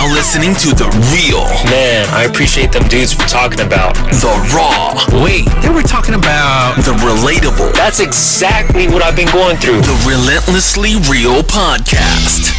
[0.00, 3.94] now listening to the real, Man, I appreciate them dudes for talking about.
[3.94, 4.96] the raw.
[5.22, 9.80] Wait, they were talking about the relatable, That's exactly what I've been going through.
[9.82, 12.56] the relentlessly real podcast.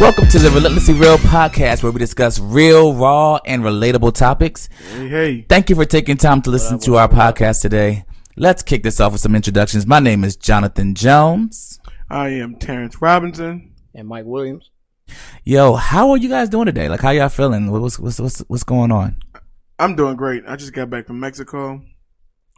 [0.00, 4.68] Welcome to the Relentlessly Real podcast where we discuss real, raw, and relatable topics.
[4.94, 5.46] Hey, hey.
[5.48, 8.04] Thank you for taking time to listen to our podcast today.
[8.36, 9.86] Let's kick this off with some introductions.
[9.86, 11.80] My name is Jonathan Jones.
[12.10, 13.72] I am Terrence Robinson.
[13.94, 14.70] and Mike Williams.
[15.44, 16.88] Yo, how are you guys doing today?
[16.88, 17.70] Like, how y'all feeling?
[17.70, 19.16] What's what's what's what's going on?
[19.78, 20.44] I'm doing great.
[20.48, 21.82] I just got back from Mexico.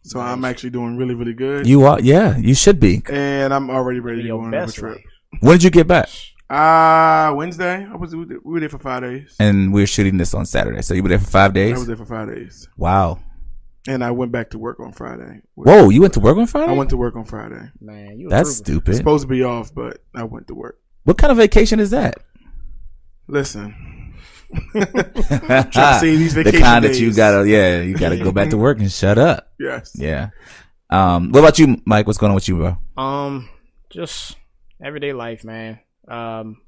[0.04, 1.66] So I'm actually doing really, really good.
[1.66, 3.02] You are, yeah, you should be.
[3.10, 4.94] and I'm already ready to Your go on another best trip.
[4.96, 5.04] life.
[5.40, 6.08] When did you get back?
[6.48, 7.84] Uh Wednesday.
[7.84, 9.34] I was we were there for five days.
[9.40, 11.74] And we're shooting this on Saturday, so you were there for five days.
[11.74, 12.68] I was there for five days.
[12.76, 13.18] Wow.
[13.88, 15.42] And I went back to work on Friday.
[15.54, 16.72] Whoa, you went to work on Friday?
[16.72, 17.70] I went to work on Friday.
[17.80, 18.64] Man, you a That's trooper.
[18.82, 18.96] stupid.
[18.96, 20.80] Supposed to be off, but I went to work.
[21.04, 22.16] What kind of vacation is that?
[23.28, 24.12] Listen.
[24.72, 28.50] Trying to save these the vacation kind that you gotta, yeah, you gotta go back
[28.50, 29.52] to work and shut up.
[29.58, 29.92] Yes.
[29.94, 30.30] Yeah.
[30.90, 32.06] Um, what about you, Mike?
[32.06, 32.78] What's going on with you, bro?
[33.02, 33.48] Um,
[33.90, 34.36] just
[34.82, 35.80] everyday life, man.
[36.06, 36.58] Um,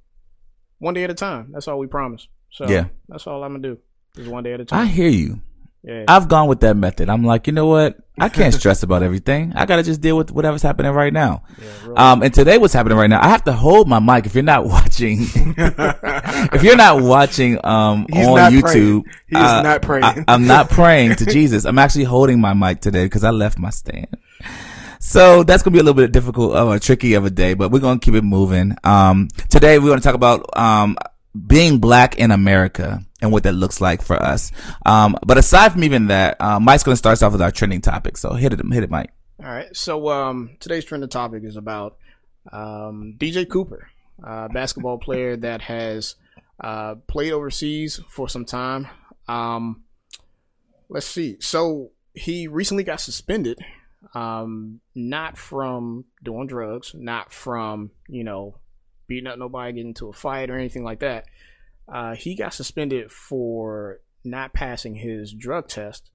[0.78, 1.50] one day at a time.
[1.52, 2.26] That's all we promise.
[2.50, 2.86] So Yeah.
[3.08, 3.78] that's all I'm gonna do.
[4.16, 4.80] Is one day at a time.
[4.80, 5.40] I hear you.
[5.82, 6.04] Yeah.
[6.08, 7.08] I've gone with that method.
[7.08, 7.98] I'm like, you know what?
[8.20, 9.52] I can't stress about everything.
[9.54, 11.44] I gotta just deal with whatever's happening right now.
[11.60, 14.26] yeah Um, and today what's happening right now, I have to hold my mic.
[14.26, 19.04] If you're not watching, if you're not watching, um, He's on YouTube, praying.
[19.28, 20.04] He uh, not praying.
[20.04, 21.64] I, am not praying to Jesus.
[21.64, 24.08] I'm actually holding my mic today because I left my stand.
[24.98, 27.78] So that's gonna be a little bit difficult, a tricky of a day, but we're
[27.78, 28.76] gonna keep it moving.
[28.82, 30.98] Um, today we're gonna talk about um
[31.46, 34.52] being black in America and what that looks like for us.
[34.86, 37.80] Um, but aside from even that, uh, Mike's gonna start us off with our trending
[37.80, 38.16] topic.
[38.16, 39.12] So hit it, hit it, Mike.
[39.40, 39.74] All right.
[39.76, 41.96] So um, today's trending topic is about
[42.52, 46.16] um, DJ Cooper, basketball player that has
[46.60, 48.88] uh, played overseas for some time.
[49.28, 49.84] Um,
[50.88, 51.36] let's see.
[51.40, 53.58] So he recently got suspended,
[54.14, 58.56] um, not from doing drugs, not from you know
[59.06, 61.26] beating up nobody, getting into a fight or anything like that.
[61.92, 66.10] Uh, he got suspended for not passing his drug test,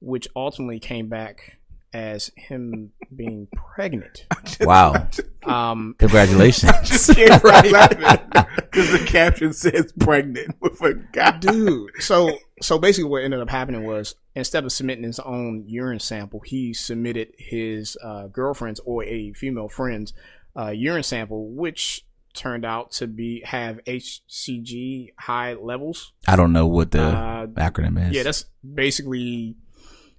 [0.00, 1.58] which ultimately came back
[1.92, 4.26] as him being pregnant.
[4.60, 5.06] Wow,
[5.44, 7.06] Um, congratulations.
[7.14, 8.18] Can't laughing
[8.56, 11.38] because the caption says pregnant with a guy.
[11.38, 11.90] dude.
[12.00, 16.40] So so basically, what ended up happening was instead of submitting his own urine sample,
[16.40, 20.12] he submitted his uh, girlfriend's or a female friend's
[20.58, 22.04] uh, urine sample, which
[22.38, 26.12] turned out to be have HCG high levels.
[26.26, 28.14] I don't know what the Uh, acronym is.
[28.14, 28.44] Yeah, that's
[28.74, 29.56] basically,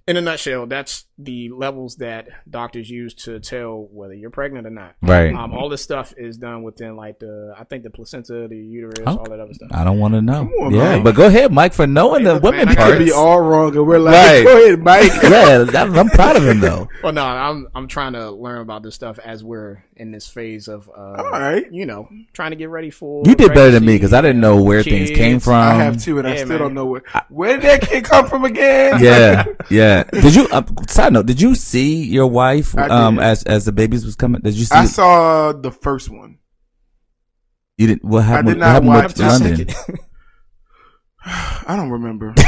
[0.06, 4.70] in a nutshell, that's the levels that doctors use to tell whether you're pregnant or
[4.70, 4.94] not.
[5.02, 5.32] right.
[5.34, 9.04] Um, all this stuff is done within like the, I think the placenta, the uterus,
[9.06, 9.18] Oh.
[9.18, 9.68] all that other stuff.
[9.72, 10.50] I don't want to know.
[10.60, 11.04] on, yeah, Mike.
[11.04, 13.76] but go ahead, Mike, for knowing the women man, I He could be all wrong,
[13.76, 14.44] and we're like, Right.
[14.44, 15.12] go ahead, Mike.
[15.22, 16.88] yeah, that- I'm proud of him though.
[17.02, 20.66] Well, no, I'm I'm trying to learn about this stuff as we're in this phase
[20.66, 21.70] of, uh, All right.
[21.70, 23.22] you know, trying to get ready for.
[23.26, 25.54] You did better than me because I didn't know where things came from.
[25.54, 26.58] I have two, and I still man.
[26.58, 27.02] don't know where.
[27.28, 29.02] Where did that kid come from again?
[29.04, 30.04] yeah, yeah.
[30.04, 30.48] Did you?
[30.50, 34.40] Uh, side note: Did you see your wife um as as the babies was coming?
[34.40, 34.74] Did you see?
[34.74, 36.38] I saw the first one.
[37.76, 38.04] you didn't.
[38.04, 38.48] What happened?
[38.48, 39.98] I did what not happened watch with the London?
[41.24, 42.34] I don't remember.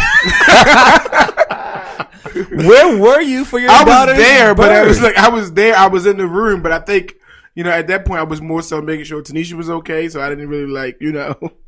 [2.32, 3.70] Where were you for your?
[3.70, 5.76] I was daughter's there, but I was like, I was there.
[5.76, 7.16] I was in the room, but I think,
[7.54, 10.08] you know, at that point, I was more so making sure Tanisha was okay.
[10.08, 11.36] So I didn't really like, you know.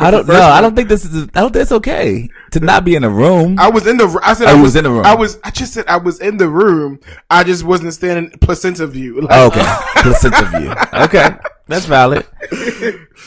[0.00, 0.40] I don't know.
[0.40, 1.24] I don't think this is.
[1.34, 3.58] I don't think it's okay to not be in a room.
[3.58, 4.20] I was in the.
[4.22, 5.04] I said Oh, I was, was in the room.
[5.04, 5.38] I was.
[5.42, 7.00] I just said I was in the room.
[7.30, 9.20] I just wasn't standing placenta view.
[9.22, 10.74] Like, okay, placenta view.
[11.04, 11.28] Okay,
[11.66, 12.26] that's valid.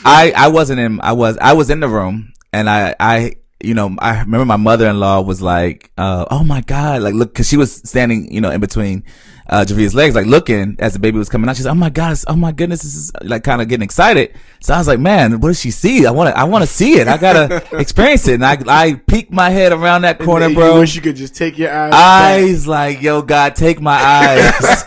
[0.04, 1.00] I I wasn't in.
[1.00, 4.56] I was I was in the room, and I I you know I remember my
[4.56, 8.32] mother in law was like, uh, oh my god, like look, because she was standing
[8.32, 9.04] you know in between
[9.48, 11.56] uh Javia's legs, like looking as the baby was coming out.
[11.56, 14.34] She's like, oh my god, oh my goodness, this is like kind of getting excited.
[14.60, 16.06] So I was like, man, what does she see?
[16.06, 17.08] I want to I want to see it.
[17.08, 18.34] I gotta experience it.
[18.34, 20.74] And I I peeked my head around that corner, bro.
[20.74, 21.90] You wish you could just take your eyes.
[21.90, 22.66] back.
[22.66, 24.52] Like, yo, God, take my eyes.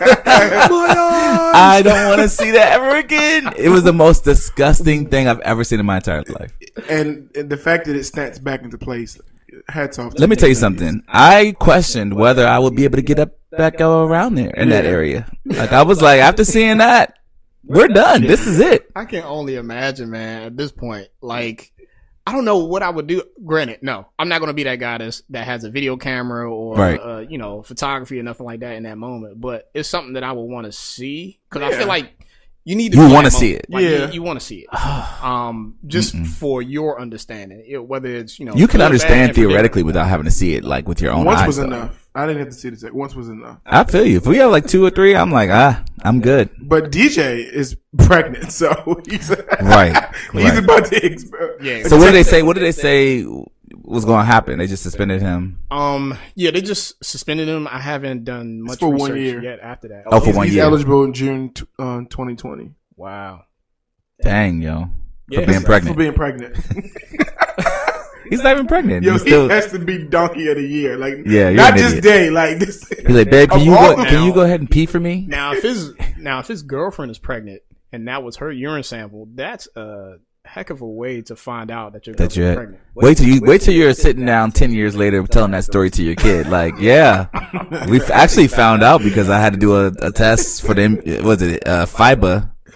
[1.52, 3.52] I don't want to see that ever again.
[3.56, 6.52] It was the most disgusting thing I've ever seen in my entire life.
[6.88, 9.18] and, and the fact that it snaps back into place.
[9.70, 10.14] Hats off.
[10.18, 11.02] Let me tell you something.
[11.08, 14.84] I questioned whether I would be able to get up back around there in that
[14.84, 15.30] area.
[15.44, 17.14] Like I was like, after seeing that,
[17.64, 18.22] we're done.
[18.22, 18.88] This is it.
[18.94, 20.42] I can only imagine, man.
[20.44, 21.72] At this point, like,
[22.26, 23.22] I don't know what I would do.
[23.44, 26.48] Granted, no, I'm not going to be that guy that's, that has a video camera
[26.48, 27.00] or Right.
[27.00, 29.40] uh, you know photography or nothing like that in that moment.
[29.40, 32.19] But it's something that I would want to see because I feel like
[32.64, 33.66] You need to You wanna see it.
[33.70, 34.06] Like, Yeah.
[34.08, 34.74] you, you want to see it.
[35.24, 39.82] Um, just for your understanding, it, whether it's you know You can understand bad, theoretically
[39.82, 41.46] without having to see it, like with your own Once eyes.
[41.46, 41.64] was though.
[41.64, 42.08] enough.
[42.14, 42.98] I didn't have to see the second.
[42.98, 43.58] Once was enough.
[43.64, 44.16] I feel you.
[44.18, 46.50] If we have like two or three, I'm like, ah, I'm good.
[46.60, 49.30] But DJ is pregnant, so he's
[49.62, 49.96] Right,
[50.32, 50.58] he's right.
[50.58, 51.00] about to.
[51.00, 51.84] Exp- Yeah.
[51.88, 52.42] So what did they say?
[52.42, 53.24] What did they say
[53.76, 54.58] was going to happen?
[54.58, 55.60] They just suspended him.
[55.70, 57.66] Um, yeah, they just suspended him.
[57.68, 59.42] I haven't done much for one year.
[59.42, 60.04] yet after that.
[60.06, 60.64] Oh, for he's, one he's year.
[60.64, 63.44] eligible in June t- uh, 2020 wow.
[64.22, 64.90] Dang, yo,
[65.32, 65.46] for Yeah.
[65.46, 66.56] being for being pregnant.
[68.28, 69.04] He's not even pregnant.
[69.04, 69.48] Yo, He's he still.
[69.48, 70.96] has to be donkey of the year.
[70.96, 72.04] Like, Yeah, you're not an just idiot.
[72.04, 72.30] day.
[72.30, 72.88] Like this.
[72.88, 73.96] He's like, babe, can you go?
[73.96, 75.24] the- Can you go ahead and pee for me?
[75.28, 79.26] Now, if his now if his girlfriend is pregnant and that was her urine sample,
[79.34, 80.18] that's a
[80.50, 82.54] heck of a way to find out that your That you're.
[82.54, 82.80] pregnant.
[82.94, 83.40] Wait till you.
[83.42, 86.46] Wait till you're sitting down ten years later telling that story to your kid.
[86.50, 87.26] Like, yeah,
[87.88, 91.00] we actually found out because I had to do a, a test for them.
[91.22, 91.86] Was it uh,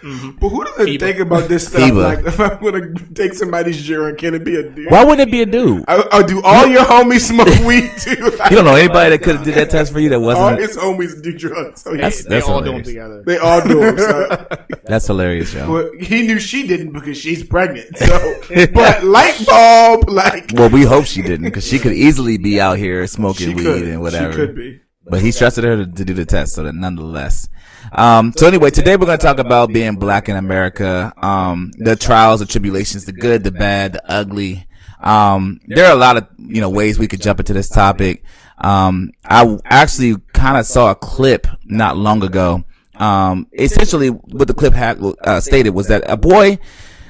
[0.04, 0.40] FIBA?
[0.40, 1.80] But who doesn't think about this stuff?
[1.80, 2.02] FIBA.
[2.16, 4.90] Like, if I'm gonna take somebody's urine, can it be a dude?
[4.90, 5.84] Why wouldn't it be a dude?
[5.88, 8.36] I, I do all your homies smoke weed too?
[8.38, 10.58] Like, You don't know anybody that could have did that test for you that wasn't.
[10.60, 11.82] his homies do drugs.
[11.82, 13.22] So That's- he- They all do them together.
[13.26, 13.98] they all do them.
[13.98, 14.46] So.
[14.84, 15.72] That's hilarious, yo.
[15.72, 17.96] Well, he knew she didn't because she's pregnant.
[17.96, 18.40] So,
[18.74, 22.76] but light bulb, like Well, we hope she didn't because she could easily be out
[22.78, 24.32] here smoking she weed could, and whatever.
[24.32, 24.80] She could be.
[25.06, 27.48] But he trusted her to, to do the test, so that nonetheless.
[27.96, 31.94] Um, so anyway, today we're going to talk about being black in America, um, the
[31.94, 34.66] trials, the tribulations, the good, the bad, the ugly.
[35.00, 38.24] Um, there are a lot of, you know, ways we could jump into this topic.
[38.58, 42.64] Um, I actually kind of saw a clip not long ago.
[42.96, 46.58] Um, essentially what the clip had, uh, stated was that a boy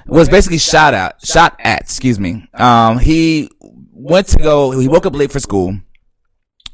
[0.07, 2.47] was basically shot at, shot at, excuse me.
[2.53, 5.79] Um, he went to go, he woke up late for school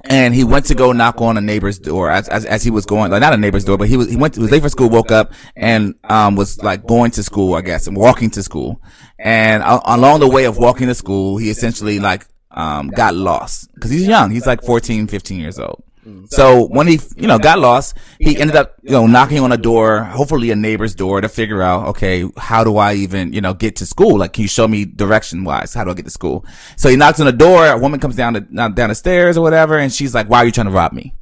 [0.05, 2.87] and he went to go knock on a neighbor's door as, as, as he was
[2.87, 4.69] going, like not a neighbor's door, but he was, he went, he was late for
[4.69, 8.43] school, woke up and, um, was like going to school, I guess, and walking to
[8.43, 8.81] school.
[9.19, 13.73] And uh, along the way of walking to school, he essentially like, um, got lost
[13.75, 14.31] because he's young.
[14.31, 15.85] He's like 14, 15 years old.
[16.11, 16.33] Mm.
[16.33, 19.57] So when he, you know, got lost, he ended up, you know, knocking on a
[19.57, 23.55] door, hopefully a neighbor's door to figure out, okay, how do I even, you know,
[23.55, 24.19] get to school?
[24.19, 25.75] Like, can you show me direction wise?
[25.75, 26.45] How do I get to school?
[26.77, 27.67] So he knocks on the door.
[27.67, 29.79] A woman comes down the, down the stairs or whatever.
[29.79, 31.15] And she's like, why are you trying to rob me?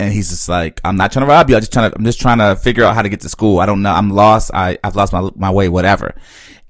[0.00, 1.56] And he's just like, I'm not trying to rob you.
[1.56, 3.60] I'm just trying to, I'm just trying to figure out how to get to school.
[3.60, 3.92] I don't know.
[3.92, 4.50] I'm lost.
[4.52, 6.14] I, I've lost my, my way, whatever.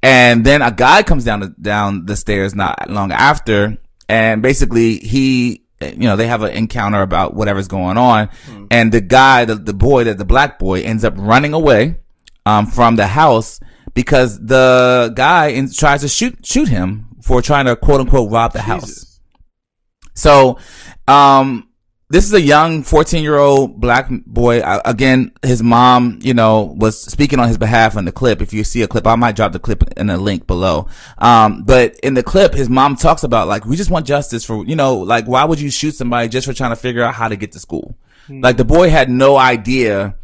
[0.03, 3.79] And then a guy comes down the, down the stairs not long after.
[4.09, 8.29] And basically he, you know, they have an encounter about whatever's going on.
[8.71, 11.97] And the guy, the, the boy, that the black boy ends up running away,
[12.47, 13.61] um, from the house
[13.95, 18.53] because the guy in, tries to shoot, shoot him for trying to quote unquote rob
[18.53, 19.21] the house.
[20.15, 20.59] So,
[21.09, 21.69] um,
[22.15, 24.61] this is a young 14 year old black boy.
[24.61, 28.41] Uh, again, his mom, you know, was speaking on his behalf in the clip.
[28.41, 30.87] If you see a clip, I might drop the clip in the link below.
[31.19, 34.65] Um, but in the clip, his mom talks about like, we just want justice for,
[34.65, 37.27] you know, like, why would you shoot somebody just for trying to figure out how
[37.27, 37.99] to get to school?
[38.29, 40.15] Like the boy had no idea,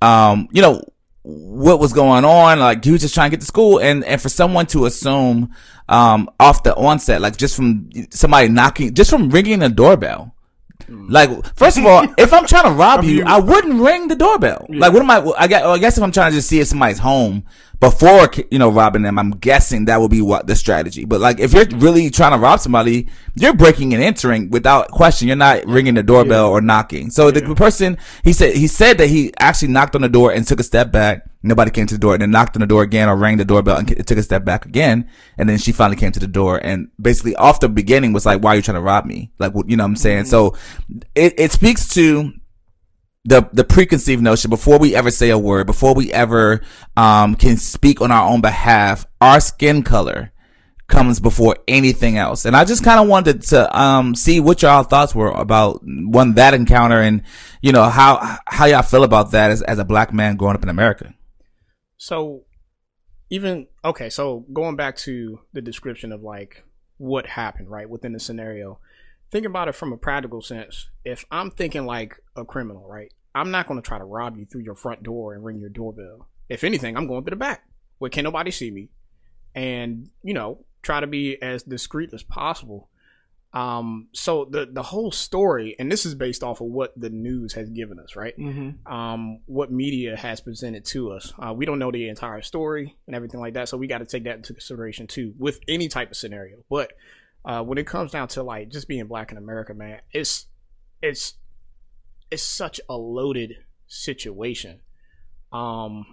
[0.00, 0.84] um, you know,
[1.22, 2.60] what was going on.
[2.60, 5.52] Like he was just trying to get to school and, and for someone to assume,
[5.88, 10.32] um, off the onset, like just from somebody knocking, just from ringing a doorbell.
[10.90, 11.06] Mm.
[11.08, 14.66] Like, first of all, if I'm trying to rob you, I wouldn't ring the doorbell.
[14.68, 16.66] Like, what am I, I guess, I guess if I'm trying to just see if
[16.66, 17.44] somebody's home
[17.80, 21.06] before, you know, robbing them, I'm guessing that would be what the strategy.
[21.06, 25.28] But like, if you're really trying to rob somebody, you're breaking and entering without question.
[25.28, 27.10] You're not ringing the doorbell or knocking.
[27.10, 30.46] So the person, he said, he said that he actually knocked on the door and
[30.46, 31.26] took a step back.
[31.42, 33.46] Nobody came to the door and then knocked on the door again or rang the
[33.46, 35.08] doorbell and took a step back again.
[35.38, 38.42] And then she finally came to the door and basically off the beginning was like,
[38.42, 39.32] why are you trying to rob me?
[39.38, 40.24] Like, you know what I'm saying?
[40.24, 40.28] Mm-hmm.
[40.28, 40.56] So
[41.14, 42.34] it, it speaks to
[43.24, 46.60] the the preconceived notion before we ever say a word, before we ever
[46.96, 50.32] um can speak on our own behalf, our skin color
[50.86, 52.44] comes before anything else.
[52.44, 56.34] And I just kind of wanted to um see what y'all thoughts were about one
[56.34, 57.22] that encounter and
[57.62, 60.62] you know how how y'all feel about that as as a black man growing up
[60.62, 61.14] in America.
[61.98, 62.44] So
[63.30, 66.64] even okay, so going back to the description of like
[66.96, 68.78] what happened, right, within the scenario.
[69.30, 70.88] Think about it from a practical sense.
[71.04, 73.12] If I'm thinking like a criminal, right?
[73.34, 75.68] I'm not going to try to rob you through your front door and ring your
[75.68, 76.26] doorbell.
[76.48, 77.64] If anything, I'm going through the back
[77.98, 78.88] where can't nobody see me
[79.54, 82.88] and, you know, try to be as discreet as possible.
[83.52, 87.52] Um, so the the whole story, and this is based off of what the news
[87.54, 88.36] has given us, right?
[88.38, 88.92] Mm-hmm.
[88.92, 91.32] um, what media has presented to us.
[91.36, 94.04] Uh, we don't know the entire story and everything like that, so we got to
[94.04, 96.58] take that into consideration too with any type of scenario.
[96.70, 96.92] But
[97.44, 100.46] uh, when it comes down to like just being black in America, man, it's
[101.02, 101.34] it's
[102.30, 103.54] it's such a loaded
[103.86, 104.80] situation.
[105.52, 106.06] Um,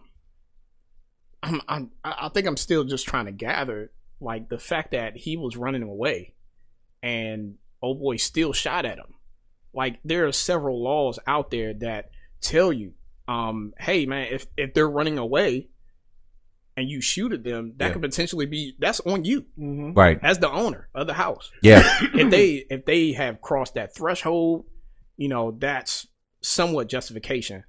[1.44, 5.38] I'm, I'm I think I'm still just trying to gather like the fact that he
[5.38, 6.34] was running away
[7.04, 9.14] and oh boy still shot at him.
[9.74, 12.10] Like there are several laws out there that
[12.42, 12.94] tell you,
[13.28, 15.70] um, hey man, if if they're running away
[16.78, 17.94] and you shoot at them, that Yeah.
[17.94, 20.20] could potentially be that's on you Right.
[20.24, 21.52] as the owner of the house.
[21.62, 21.82] Yeah.
[22.14, 24.66] if they if they have crossed that threshold,
[25.18, 26.08] you know, that's
[26.42, 27.64] somewhat justification.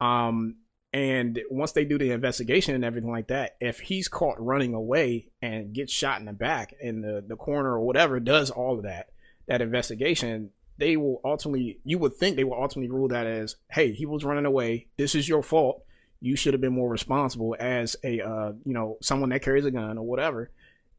[0.00, 0.56] Um
[0.92, 5.28] and once they do the investigation and everything like that, if he's caught running away
[5.42, 8.84] and gets shot in the back in the, the coroner or whatever does all of
[8.84, 9.10] that,
[9.46, 13.92] that investigation, they will ultimately you would think they will ultimately rule that as, hey,
[13.92, 14.86] he was running away.
[14.96, 15.82] This is your fault.
[16.20, 19.70] You should have been more responsible as a uh, you know, someone that carries a
[19.70, 20.50] gun or whatever,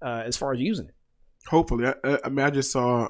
[0.01, 0.93] uh, as far as using it.
[1.47, 3.07] Hopefully, I, I- mean, I just saw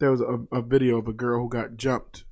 [0.00, 2.24] there was a, a video of a girl who got jumped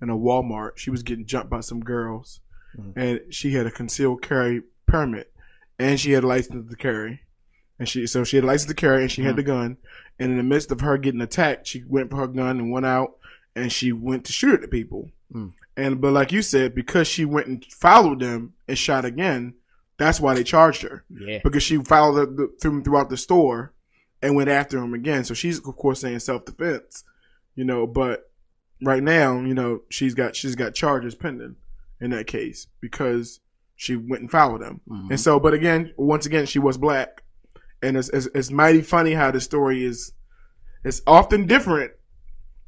[0.00, 0.76] in a Walmart.
[0.76, 2.40] She was getting jumped by some girls,
[2.78, 2.92] Mhm.
[2.96, 5.32] and she had a concealed carry permit,
[5.78, 7.20] and she had a license to carry,
[7.78, 9.76] and she so she had a license to carry, and she had the gun.
[10.18, 12.86] And in the midst of her getting attacked, she went for her gun and went
[12.86, 13.16] out,
[13.56, 15.10] and she went to shoot at the people.
[15.34, 15.52] Mm.
[15.76, 19.54] And but like you said, because she went and followed them and shot again,
[19.98, 21.38] that's why they charged her Yeah.
[21.44, 23.72] because she followed the, them throughout the store
[24.20, 25.24] and went after him again.
[25.24, 27.04] So she's of course saying self defense,
[27.54, 27.86] you know.
[27.86, 28.30] But
[28.82, 31.56] right now, you know, she's got she's got charges pending
[32.00, 33.40] in that case because
[33.76, 34.80] she went and followed him.
[34.88, 35.10] Mhm.
[35.10, 37.22] And so, but again, once again, she was black,
[37.82, 40.12] and it's, it's it's mighty funny how the story is.
[40.84, 41.92] It's often different,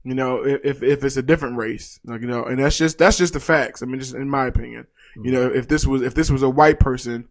[0.04, 2.98] you know, if if- if it's a different race, like you know, and that's just
[2.98, 3.82] that's just the facts.
[3.82, 4.86] I mean, just in my opinion,
[5.22, 7.28] you know, if this was if this was a white person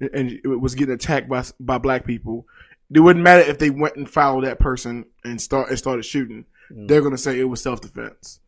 [0.00, 2.46] and it was getting attacked by by black people,
[2.92, 6.44] it wouldn't matter if they went and followed that person and start and started shooting.
[6.72, 6.88] Mm.
[6.88, 8.40] They're gonna say it was self defense,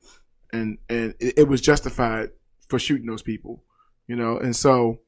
[0.53, 2.31] and and it, it was justified
[2.69, 3.63] for shooting those people,
[4.07, 4.39] you know.
[4.39, 5.01] And so,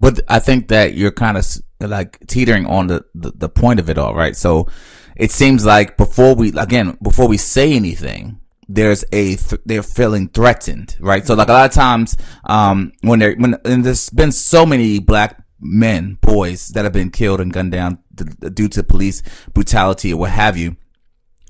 [0.00, 1.44] But I think that you're kind of
[1.80, 4.34] like teetering on the, the, the point of it all, right?
[4.34, 4.66] So
[5.18, 10.28] it seems like before we, again, before we say anything, there's a, th- they're feeling
[10.28, 11.26] threatened, right?
[11.26, 14.98] So like a lot of times, um, when there, when, and there's been so many
[14.98, 19.22] black men, boys that have been killed and gunned down th- due to police
[19.54, 20.76] brutality or what have you.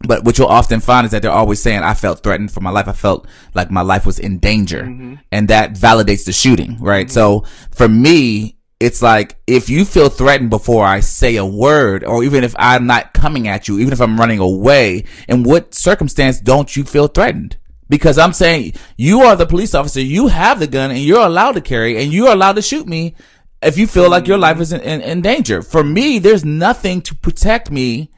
[0.07, 2.71] But what you'll often find is that they're always saying, I felt threatened for my
[2.71, 2.87] life.
[2.87, 4.85] I felt like my life was in danger.
[5.33, 7.11] And that validates the shooting, right?
[7.11, 12.23] So for me, it's like, if you feel threatened before I say a word, or
[12.23, 16.38] even if I'm not coming at you, even if I'm running away, in what circumstance
[16.40, 17.56] don't you feel threatened?
[17.88, 21.52] Because I'm saying you are the police officer, you have the gun and you're allowed
[21.52, 23.14] to carry and you're allowed to shoot me
[23.62, 24.42] if you feel like your mm-hmm.
[24.42, 25.62] life is in, in, in danger.
[25.62, 28.11] For me, there's nothing to protect me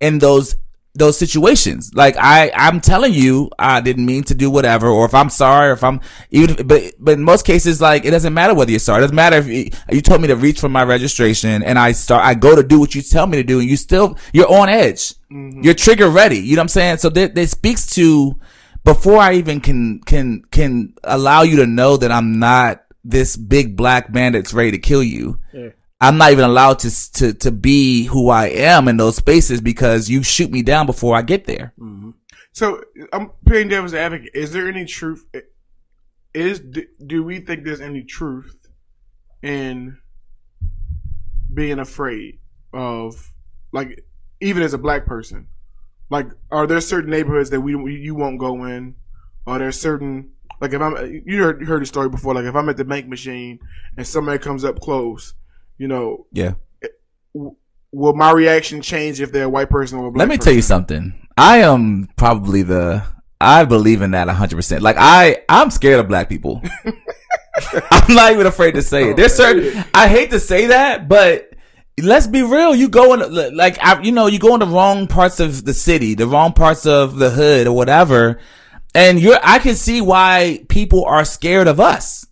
[0.00, 0.56] in those
[0.96, 1.90] those situations.
[1.94, 5.70] Like I, I'm telling you, I didn't mean to do whatever, or if I'm sorry,
[5.70, 8.70] or if I'm even, if- but but in most cases, like it doesn't matter whether
[8.70, 8.98] you're sorry.
[8.98, 11.92] It doesn't matter if you, you told me to reach for my registration and I
[11.92, 14.50] start, I go to do what you tell me to do, and you still you're
[14.52, 15.14] on edge.
[15.32, 15.62] Mm-hmm.
[15.62, 16.38] You're trigger ready.
[16.38, 16.96] You know what I'm saying?
[16.98, 18.38] So that that speaks to
[18.84, 23.76] before I even can can can allow you to know that I'm not this big
[23.76, 25.38] black man that's ready to kill you.
[25.52, 25.70] Yeah.
[26.00, 30.08] I'm not even allowed to to to be who I am in those spaces because
[30.08, 31.72] you shoot me down before I get there.
[31.78, 32.10] Mm-hmm.
[32.52, 32.82] so
[33.12, 34.30] I'm playing devil's advocate.
[34.34, 35.24] Is there any truth?
[36.34, 38.68] Is do, we think there's any truth
[39.40, 39.98] in
[41.52, 42.40] being afraid
[42.72, 43.32] of,
[43.72, 44.04] like,
[44.40, 45.46] even as a black person?
[46.10, 48.96] Like, are there certain neighborhoods that we you won't go in?
[49.46, 52.34] Are there certain like if I'm you heard, you heard the story before?
[52.34, 53.58] Like if I'm at the bank machine
[53.96, 55.34] and somebody comes up close,
[55.78, 56.52] you know, Yeah.
[57.34, 57.56] w-
[57.92, 60.20] will my reaction change if they're a white person or a black?
[60.20, 61.14] Let me tell you something.
[61.36, 63.02] I am probably the
[63.40, 64.80] I believe in that 100%.
[64.80, 66.62] Like I I'm scared of black people.
[67.90, 69.16] I'm not even afraid to say it.
[69.16, 71.50] There's certain I hate to say that, but
[72.00, 72.74] let's be real.
[72.74, 75.74] You go in like I, you know, you go in the wrong parts of the
[75.74, 78.38] city, the wrong parts of the hood or whatever,
[78.94, 82.26] and you're I can see why people are scared of us.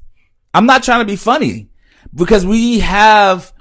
[0.54, 1.68] I'm not trying to be funny
[2.14, 3.52] because we have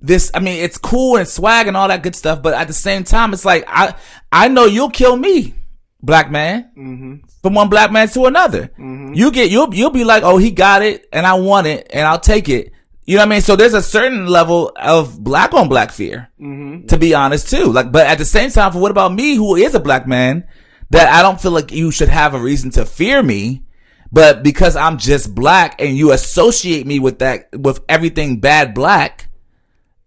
[0.00, 2.72] this i mean it's cool and swag and all that good stuff but at the
[2.72, 3.94] same time it's like i
[4.30, 5.54] i know you'll kill me
[6.00, 7.14] black man Mm-hmm.
[7.42, 8.70] from one black man to another.
[8.78, 12.06] You get you'll you'll be like oh he got it and i want it and
[12.06, 12.72] i'll take it.
[13.04, 13.40] You know what i mean?
[13.40, 16.86] So there's a certain level of black on black fear Mm-hmm.
[16.86, 17.64] to be honest too.
[17.72, 20.46] Like but at the same time for what about me who is a black man
[20.90, 23.64] that i don't feel like you should have a reason to fear me
[24.10, 29.28] but because i'm just black and you associate me with that with everything bad black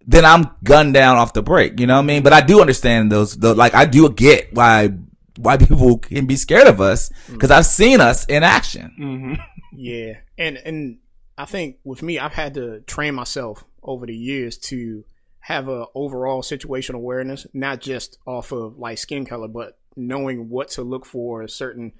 [0.06, 1.78] then I'm gunned down off the break.
[1.78, 2.22] You know what I mean?
[2.22, 4.90] But I do understand those, the, like, I do get why,
[5.36, 8.94] why people can be scared of us because I've seen us in action.
[8.98, 9.34] Mm-hmm.
[9.74, 10.98] Yeah, and and
[11.38, 15.04] I think with me, I've had to train myself over the years to
[15.40, 20.68] have a overall situational awareness, not just off of like skin color, but knowing what
[20.70, 21.92] to look for, certain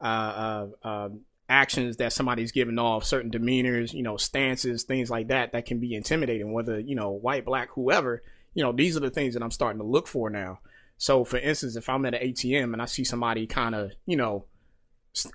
[0.00, 1.08] uh, uh, uh,
[1.48, 5.78] actions that somebody's giving off, certain demeanors, you know, stances, things like that, that can
[5.78, 6.52] be intimidating.
[6.52, 8.22] Whether you know, white, black, whoever,
[8.54, 10.60] you know, these are the things that I'm starting to look for now.
[10.96, 14.16] So, for instance, if I'm at an ATM and I see somebody kind of, you
[14.16, 14.44] know,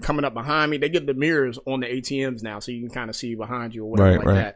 [0.01, 0.77] coming up behind me.
[0.77, 3.75] They get the mirrors on the ATMs now, so you can kind of see behind
[3.75, 4.55] you or whatever Right, like right.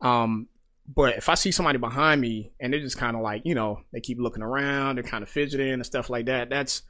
[0.00, 0.06] that.
[0.06, 0.48] Um,
[0.94, 3.80] but if I see somebody behind me and they're just kind of like, you know,
[3.92, 6.48] they keep looking around, they're kind of fidgeting and stuff like that.
[6.48, 6.82] That's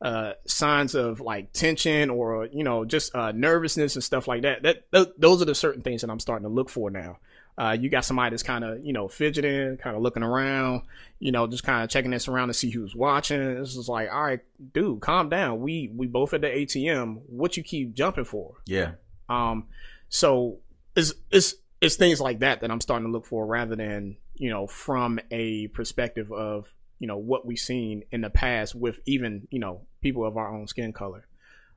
[0.00, 4.62] uh, signs of like tension or you know just uh, nervousness and stuff like that.
[4.62, 7.18] That th- those are the certain things that I'm starting to look for now.
[7.56, 10.82] Uh, you got somebody that's kind of you know fidgeting, kind of looking around,
[11.20, 13.54] you know, just kind of checking this around to see who's watching.
[13.54, 14.40] This is like, all right,
[14.72, 15.60] dude, calm down.
[15.60, 17.22] We we both at the ATM.
[17.28, 18.56] What you keep jumping for?
[18.66, 18.92] Yeah.
[19.28, 19.68] Um,
[20.08, 20.58] so
[20.96, 24.50] it's it's it's things like that that I'm starting to look for rather than you
[24.50, 26.72] know from a perspective of
[27.04, 30.48] you know what we've seen in the past with even you know people of our
[30.56, 31.26] own skin color.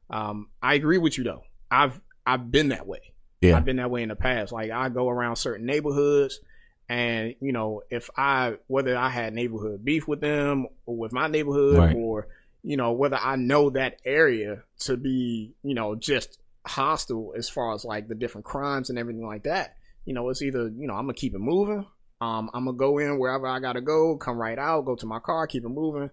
[0.09, 1.43] Um, I agree with you though.
[1.69, 3.01] I've I've been that way.
[3.41, 3.57] Yeah.
[3.57, 4.53] I've been that way in the past.
[4.53, 6.39] Like I go around certain neighborhoods
[6.87, 11.27] and you know, if I whether I had neighborhood beef with them or with my
[11.27, 11.95] neighborhood Right.
[11.97, 12.29] or
[12.63, 17.73] you know, whether I know that area to be, you know, just hostile as far
[17.73, 19.75] as like the different crimes and everything like that.
[20.05, 21.85] You know, it's either, you know, I'm gonna keep it moving.
[22.19, 25.19] Um, I'm gonna go in wherever I gotta go, come right out, go to my
[25.19, 26.09] car, keep it moving,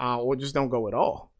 [0.00, 1.30] uh, or just don't go at all.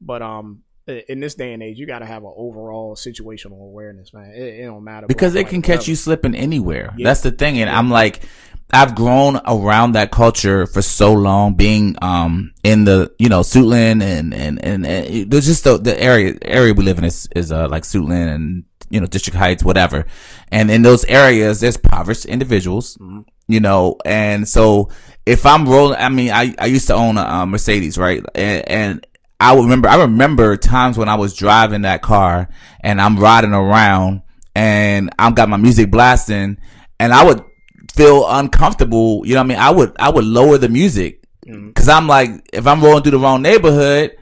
[0.00, 4.12] But um, in this day and age, you got to have an overall situational awareness,
[4.12, 4.32] man.
[4.34, 5.90] It, it don't matter because they can catch whatever.
[5.90, 6.92] you slipping anywhere.
[6.96, 7.04] Yeah.
[7.04, 8.22] That's the thing, and I'm like,
[8.72, 14.02] I've grown around that culture for so long, being um in the you know Suitland
[14.02, 17.52] and and and, and there's just the the area area we live in is is
[17.52, 20.06] uh like Suitland and you know District Heights, whatever,
[20.50, 22.98] and in those areas there's impoverished individuals,
[23.48, 24.90] you know, and so
[25.26, 28.68] if I'm rolling, I mean, I I used to own a um, Mercedes, right, and,
[28.68, 29.06] and
[29.42, 32.48] I remember, I remember times when I was driving that car
[32.80, 34.22] and I'm riding around
[34.54, 36.58] and I've got my music blasting
[37.00, 37.42] and I would
[37.92, 39.26] feel uncomfortable.
[39.26, 39.58] You know what I mean?
[39.58, 41.24] I would, I would lower the music
[41.74, 44.16] cause I'm like, if I'm rolling through the wrong neighborhood,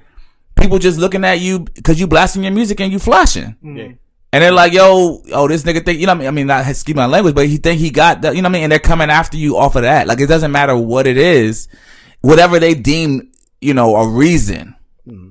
[0.58, 3.56] people just looking at you cause you blasting your music and you flashing.
[3.62, 3.88] Yeah.
[4.32, 6.28] And they're like, yo, oh, this nigga think, you know what I mean?
[6.28, 8.52] I mean, not excuse my language, but he think he got that, you know what
[8.52, 8.62] I mean?
[8.64, 10.06] And they're coming after you off of that.
[10.06, 11.66] Like, it doesn't matter what it is,
[12.20, 14.76] whatever they deem, you know, a reason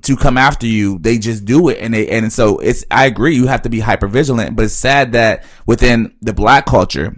[0.02, 1.78] to come after you, they just do it.
[1.80, 4.74] And they, and so it's, I agree, you have to be hyper vigilant, but it's
[4.74, 7.16] sad that within the black culture,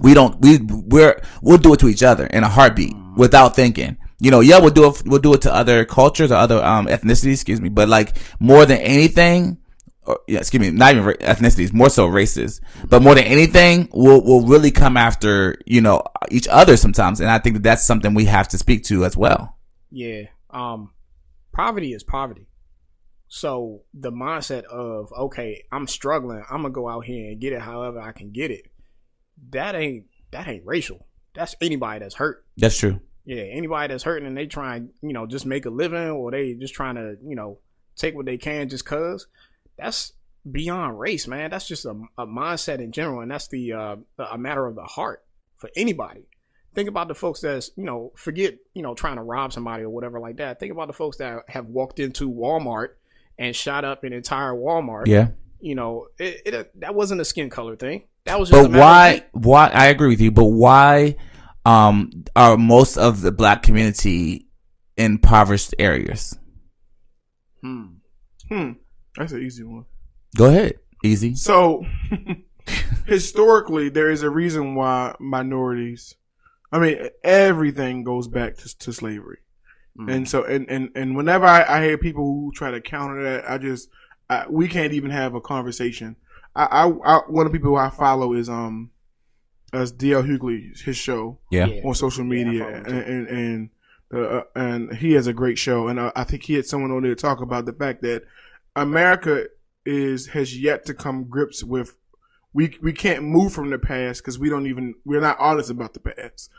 [0.00, 3.96] we don't, we, we're, we'll do it to each other in a heartbeat without thinking.
[4.18, 6.86] You know, yeah, we'll do it, we'll do it to other cultures or other, um,
[6.86, 9.58] ethnicities, excuse me, but like more than anything,
[10.06, 13.88] or, yeah, excuse me, not even ra- ethnicities, more so races, but more than anything,
[13.92, 17.20] we'll, we'll really come after, you know, each other sometimes.
[17.20, 19.56] And I think that that's something we have to speak to as well.
[19.90, 20.24] Yeah.
[20.50, 20.92] Um,
[21.52, 22.46] poverty is poverty.
[23.28, 27.60] So the mindset of okay, I'm struggling, I'm gonna go out here and get it
[27.60, 28.70] however I can get it.
[29.50, 31.06] That ain't that ain't racial.
[31.34, 32.46] That's anybody that's hurt.
[32.56, 33.00] That's true.
[33.24, 36.30] Yeah, anybody that's hurting and they try and you know just make a living or
[36.30, 37.58] they just trying to you know
[37.96, 39.26] take what they can just cause.
[39.78, 40.12] That's
[40.50, 41.50] beyond race, man.
[41.50, 44.84] That's just a, a mindset in general, and that's the uh, a matter of the
[44.84, 45.24] heart
[45.56, 46.28] for anybody.
[46.74, 49.90] Think about the folks that's you know forget you know trying to rob somebody or
[49.90, 50.60] whatever like that.
[50.60, 52.90] Think about the folks that have walked into Walmart
[53.38, 55.06] and shot up an entire Walmart.
[55.06, 55.28] Yeah.
[55.60, 58.04] you know it, it that wasn't a skin color thing.
[58.26, 61.16] That was just But why, why, I agree with you, but why,
[61.64, 64.48] um, are most of the black community
[64.96, 66.36] impoverished areas?
[67.62, 67.84] Hmm.
[68.48, 68.72] Hmm.
[69.16, 69.84] That's an easy one.
[70.36, 70.74] Go ahead.
[71.04, 71.34] Easy.
[71.34, 71.84] So,
[73.06, 76.14] historically, there is a reason why minorities,
[76.72, 79.38] I mean, everything goes back to, to slavery.
[80.08, 83.50] And so, and, and, and whenever I, I hear people who try to counter that,
[83.50, 83.88] I just,
[84.28, 86.16] I, we can't even have a conversation.
[86.54, 88.90] I, I, I, one of the people who I follow is, um,
[89.72, 91.66] as DL Hughley, his show Yeah.
[91.66, 91.80] Yeah.
[91.82, 93.70] on social media, follow him and and
[94.10, 96.90] and, uh, and he has a great show, and uh, I think he had someone
[96.90, 98.22] on there to talk about the fact that
[98.76, 99.46] America
[99.84, 101.96] is has yet to come grips with
[102.52, 105.94] we we can't move from the past because we don't even we're not honest about
[105.94, 106.50] the past,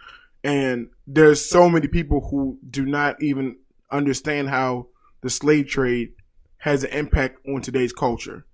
[0.44, 3.58] and there's so many people who do not even
[3.92, 4.88] understand how
[5.22, 6.10] the slave trade
[6.58, 8.46] has an impact on today's culture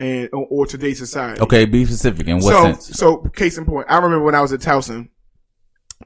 [0.00, 1.40] and or, or today's society.
[1.40, 1.64] Okay.
[1.64, 2.26] Be specific.
[2.28, 2.98] In what so, sense?
[2.98, 5.08] So, case in point, I remember when I was at Towson,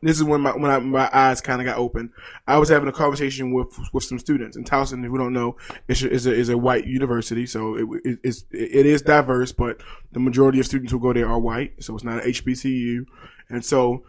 [0.03, 2.13] This is when my when I, my eyes kind of got open.
[2.49, 5.05] I was having a conversation with with some students in Towson.
[5.05, 8.45] If we don't know, is is a, is a white university, so it, it is
[8.51, 12.03] it is diverse, but the majority of students who go there are white, so it's
[12.03, 13.07] not an HBCU,
[13.49, 14.05] and so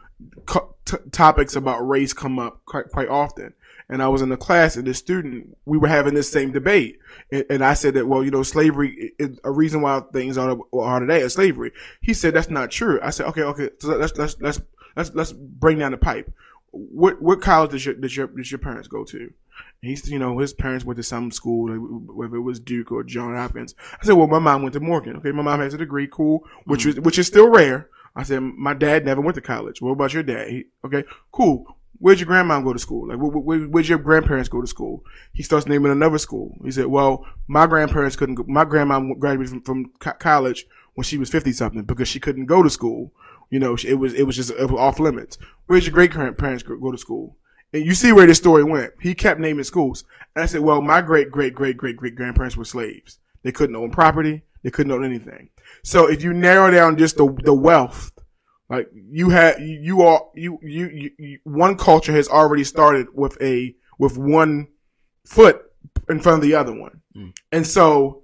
[0.86, 3.54] t- topics about race come up quite quite often.
[3.90, 7.00] And I was in the class, and the student we were having this same debate,
[7.32, 10.58] and, and I said that well, you know, slavery is a reason why things are
[10.74, 11.72] are today is slavery.
[12.02, 13.00] He said that's not true.
[13.04, 14.62] I said okay, okay, so let's let's let's
[14.96, 16.32] let's let's bring down the pipe.
[16.72, 19.18] What what college did your did your did your parents go to?
[19.20, 23.04] And he's you know his parents went to some school, whether it was Duke or
[23.04, 23.76] John Hopkins.
[24.02, 25.18] I said, well, my mom went to Morgan.
[25.18, 26.90] Okay, my mom has a degree, cool, which mm-hmm.
[26.90, 27.90] is which is still rare.
[28.16, 29.82] I said, my dad never went to college.
[29.82, 30.48] What about your dad?
[30.50, 31.78] He, okay, cool.
[31.98, 33.08] Where'd your grandma go to school?
[33.08, 35.04] Like, where, where, where'd your grandparents go to school?
[35.32, 36.56] He starts naming another school.
[36.64, 41.18] He said, well, my grandparents couldn't go, my grandma graduated from, from college when she
[41.18, 43.12] was 50 something because she couldn't go to school.
[43.54, 45.38] You know, it was, it was just it was off limits.
[45.68, 47.38] Where'd your great grandparents go to school?
[47.72, 48.94] And you see where this story went.
[49.00, 50.06] He kept naming schools.
[50.36, 53.20] And I said, well, my great, great, great, great, great grandparents were slaves.
[53.44, 54.42] They couldn't own property.
[54.64, 55.50] They couldn't own anything.
[55.84, 58.12] So if you narrow down just the, the wealth,
[58.72, 63.40] like you had, you all you, you, you, you, one culture has already started with
[63.40, 64.68] a, with one
[65.28, 65.62] foot
[66.10, 67.02] in front of the other one.
[67.14, 67.30] Hmm.
[67.52, 68.23] And so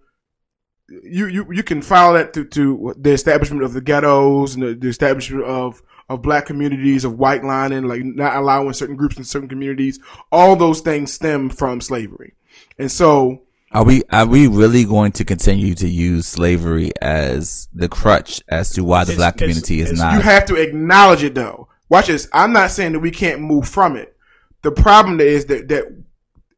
[1.03, 4.73] you, you, you can file that to, to the establishment of the ghettos and the,
[4.75, 9.23] the establishment of, of black communities, of white lining, like not allowing certain groups in
[9.23, 9.99] certain communities.
[10.31, 12.33] All those things stem from slavery.
[12.77, 17.87] And so, Are we are we really going to continue to use slavery as the
[17.87, 20.15] crutch as to why the It's- black it's- community is it's- not?
[20.15, 21.67] you have to acknowledge it though.
[21.89, 22.27] Watch this.
[22.33, 24.15] I'm not saying that we can't move from it.
[24.61, 26.01] The problem is that, that it's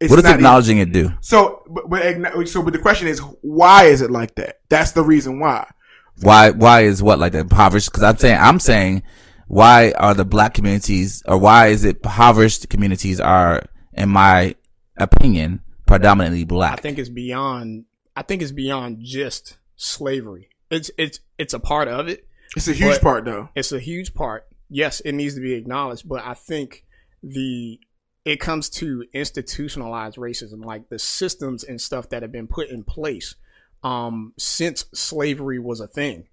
[0.09, 1.11] what does not acknowledging it do?
[1.21, 4.61] So, but, but so, but the question is, why is it like that?
[4.69, 5.69] That's the reason why.
[6.21, 7.91] Why why is what like the impoverished?
[7.91, 9.03] Because I'm saying I'm saying
[9.47, 14.55] why are the black communities or why is it impoverished communities are in my
[14.97, 16.79] opinion predominantly black?
[16.79, 17.85] I think it's beyond.
[18.15, 20.49] I think it's beyond just slavery.
[20.69, 22.27] It's it's it's a part of it.
[22.55, 23.49] It's a huge part though.
[23.55, 24.47] It's a huge part.
[24.69, 26.85] Yes, it needs to be acknowledged, but I think
[27.21, 27.79] the
[28.25, 32.83] it comes to institutionalized racism, like the systems and stuff that have been put in
[32.83, 33.35] place
[33.83, 36.27] um, since slavery was a thing.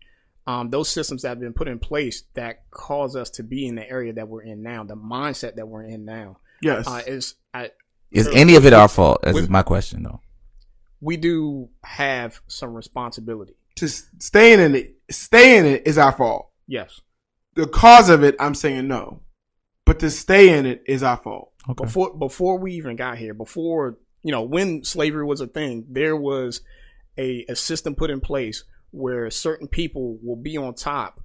[0.46, 3.74] Um, those systems that have been put in place that cause us to be in
[3.74, 6.86] the area that we're in now, the mindset that we're in now, Yes.
[6.88, 7.70] uh, is I,
[8.10, 9.20] Is any of it our fault?
[9.22, 10.20] This is my question though.
[11.00, 13.54] we do have some responsibility.
[13.76, 16.48] Just staying in it, staying in it is our fault.
[16.66, 17.00] Yes.
[17.54, 19.20] The cause of it, I'm saying no.
[19.84, 21.52] But to stay in it is our fault.
[21.68, 21.84] Okay.
[21.84, 26.16] before before we even got here, before you know, when slavery was a thing, there
[26.16, 26.60] was
[27.16, 31.20] a, a system put in place where certain people will be on top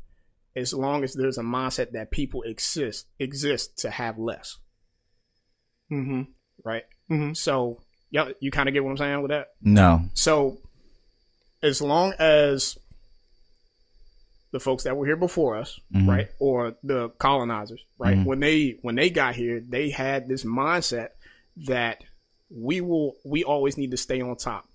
[0.55, 4.57] as long as there's a mindset that people exist exist to have less,
[5.91, 6.23] Mm-hmm.
[6.63, 6.83] right?
[7.09, 7.35] Mhm.
[7.35, 9.47] So, yeah, you kind of get what I'm saying with that.
[9.61, 10.01] No.
[10.13, 10.57] So,
[11.61, 12.77] as long as
[14.53, 16.07] the folks that were here before us, Mhm.
[16.07, 18.25] right, or the colonizers, right, Mhm.
[18.25, 21.09] when they when they got here, they had this mindset
[21.65, 22.03] that
[22.49, 24.69] we will we always need to stay on top.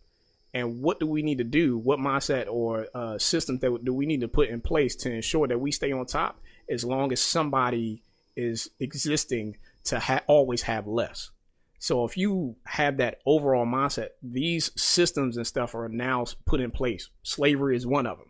[0.54, 1.78] And what do we need to do?
[1.78, 5.46] What mindset or uh, system that do we need to put in place to ensure
[5.46, 6.40] that we stay on top?
[6.68, 8.02] As long as somebody
[8.34, 11.30] is existing to ha- always have less.
[11.78, 16.70] So if you have that overall mindset, these systems and stuff are now put in
[16.72, 17.08] place.
[17.22, 18.27] Slavery is one of them.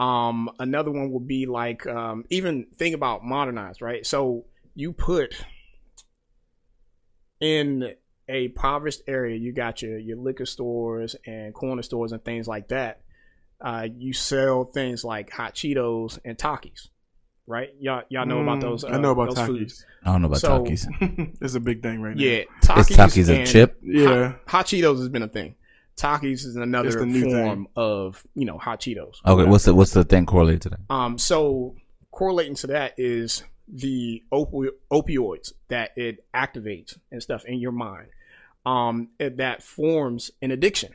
[0.00, 4.04] Um, another one would be like um, even think about modernized, right?
[4.06, 5.34] So you put
[7.40, 7.92] in
[8.28, 12.68] a impoverished area, you got your your liquor stores and corner stores and things like
[12.68, 13.00] that.
[13.60, 16.88] Uh, you sell things like hot Cheetos and Takis,
[17.46, 17.68] right?
[17.78, 18.84] Y'all y'all know about Mm, those.
[18.84, 19.74] I know uh, about those foods.
[19.74, 20.08] Takis.
[20.08, 21.36] I don't know about So- Takis.
[21.42, 22.22] it's a big thing right now.
[22.22, 23.78] Yeah, Is Takis, Takis a and chip?
[23.82, 24.28] Yeah.
[24.28, 25.56] Hot, hot Cheetos has been a thing.
[26.00, 27.72] Takis is another the new form thing.
[27.76, 29.16] of you know hot Cheetos.
[29.26, 30.80] Okay, what's the what's the thing correlated to that?
[30.88, 31.76] Um, so
[32.10, 38.08] correlating to that is the opi- opioids that it activates and stuff in your mind.
[38.66, 40.92] Um, that forms an addiction.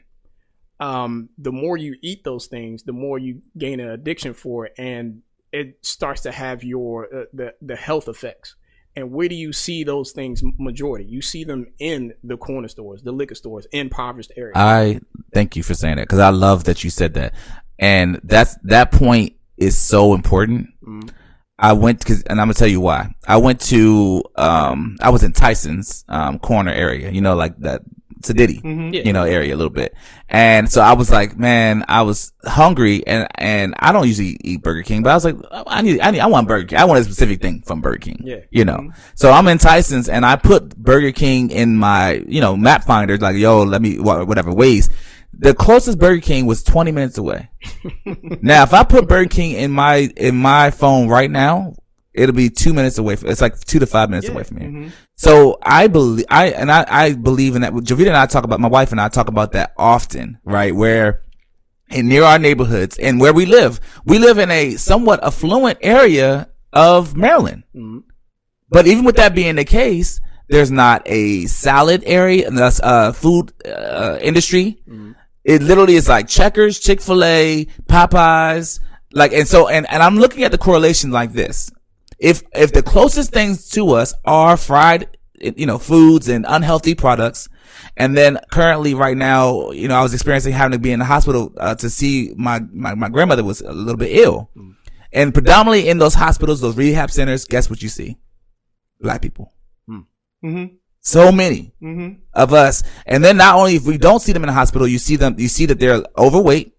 [0.79, 4.73] Um, the more you eat those things, the more you gain an addiction for it,
[4.77, 8.55] and it starts to have your uh, the the health effects.
[8.95, 11.05] And where do you see those things majority?
[11.05, 14.53] You see them in the corner stores, the liquor stores, in impoverished areas.
[14.55, 14.99] I
[15.33, 17.33] thank you for saying that because I love that you said that,
[17.77, 20.69] and that's that point is so important.
[20.81, 21.09] Mm.
[21.57, 23.13] I went because, and I'm gonna tell you why.
[23.27, 27.81] I went to, um, I was in Tyson's um corner area, you know, like that
[28.25, 28.93] to Diddy, Mm-hmm.
[28.93, 29.95] you know, area a little bit.
[30.29, 34.61] And so I was like, man, I was hungry and, and I don't usually eat
[34.63, 36.79] Burger King, but I was like, I need, I need, I want Burger King.
[36.79, 38.21] I want a specific thing from Burger King.
[38.23, 38.39] Yeah.
[38.51, 42.55] You know, so I'm in Tyson's and I put Burger King in my, you know,
[42.57, 44.89] map finder, like, yo, let me, whatever ways.
[45.37, 47.49] The closest Burger King was 20 minutes away.
[48.41, 51.75] now, if I put Burger King in my, in my phone right now,
[52.15, 53.15] it'll be two minutes away.
[53.15, 54.69] From, it's like two to five minutes away from here.
[55.13, 57.73] So I believe, I, and I, I believe in that.
[57.83, 60.75] Javita and I talk about, my wife and I talk about that often, right?
[60.75, 61.21] Where
[61.89, 66.49] and near our neighborhoods and where we live, we live in a somewhat affluent area
[66.73, 67.63] of Maryland.
[68.69, 73.13] But even with that being the case, there's not a salad area, and that's uh
[73.13, 74.81] food uh, industry.
[75.43, 78.79] It literally is like Checkers, Chick Fil A, Popeyes,
[79.11, 81.71] like, and so, and and I'm looking at the correlation like this:
[82.19, 87.49] if if the closest things to us are fried, you know, foods and unhealthy products,
[87.97, 91.05] and then currently right now, you know, I was experiencing having to be in the
[91.05, 94.49] hospital uh, to see my, my my grandmother was a little bit ill,
[95.11, 98.17] and predominantly in those hospitals, those rehab centers, guess what you see?
[99.01, 99.51] Black people.
[99.89, 100.75] Mm-hmm.
[101.01, 102.21] So many Mm-hmm.
[102.33, 102.83] of us.
[103.05, 105.35] And then not only if we don't see them in the hospital, you see them,
[105.37, 106.73] you see that they're overweight.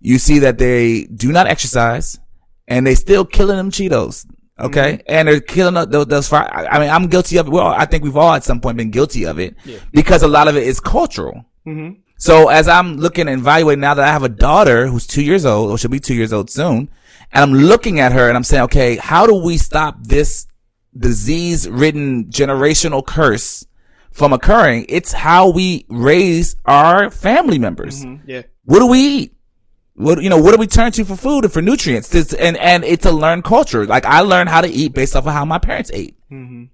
[0.00, 2.18] You see that they do not exercise
[2.66, 4.26] and they still killing them Cheetos.
[4.58, 5.02] Okay.
[5.06, 6.46] And they're killing those, those, fry.
[6.46, 7.50] I mean, I'm guilty of it.
[7.50, 9.56] Well, I think we've all at some point been guilty of it
[9.92, 11.44] because a lot of it is cultural.
[11.66, 12.00] Mm-hmm.
[12.18, 15.44] So as I'm looking and evaluating now that I have a daughter who's two years
[15.44, 16.88] old, or she'll be two years old soon,
[17.32, 20.46] and I'm looking at her and I'm saying, okay, how do we stop this
[20.96, 23.66] disease ridden generational curse
[24.12, 24.86] from occurring?
[24.88, 28.04] It's how we raise our family members.
[28.26, 28.42] Yeah.
[28.66, 29.36] What do we eat?
[29.94, 32.08] What, you know, what do we turn to for food and for nutrients?
[32.08, 33.86] This, and, and it's a learned culture.
[33.86, 36.16] Like I learned how to eat based off of how my parents ate.
[36.30, 36.64] Mm-hmm.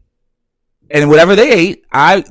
[0.90, 2.24] And whatever they ate, I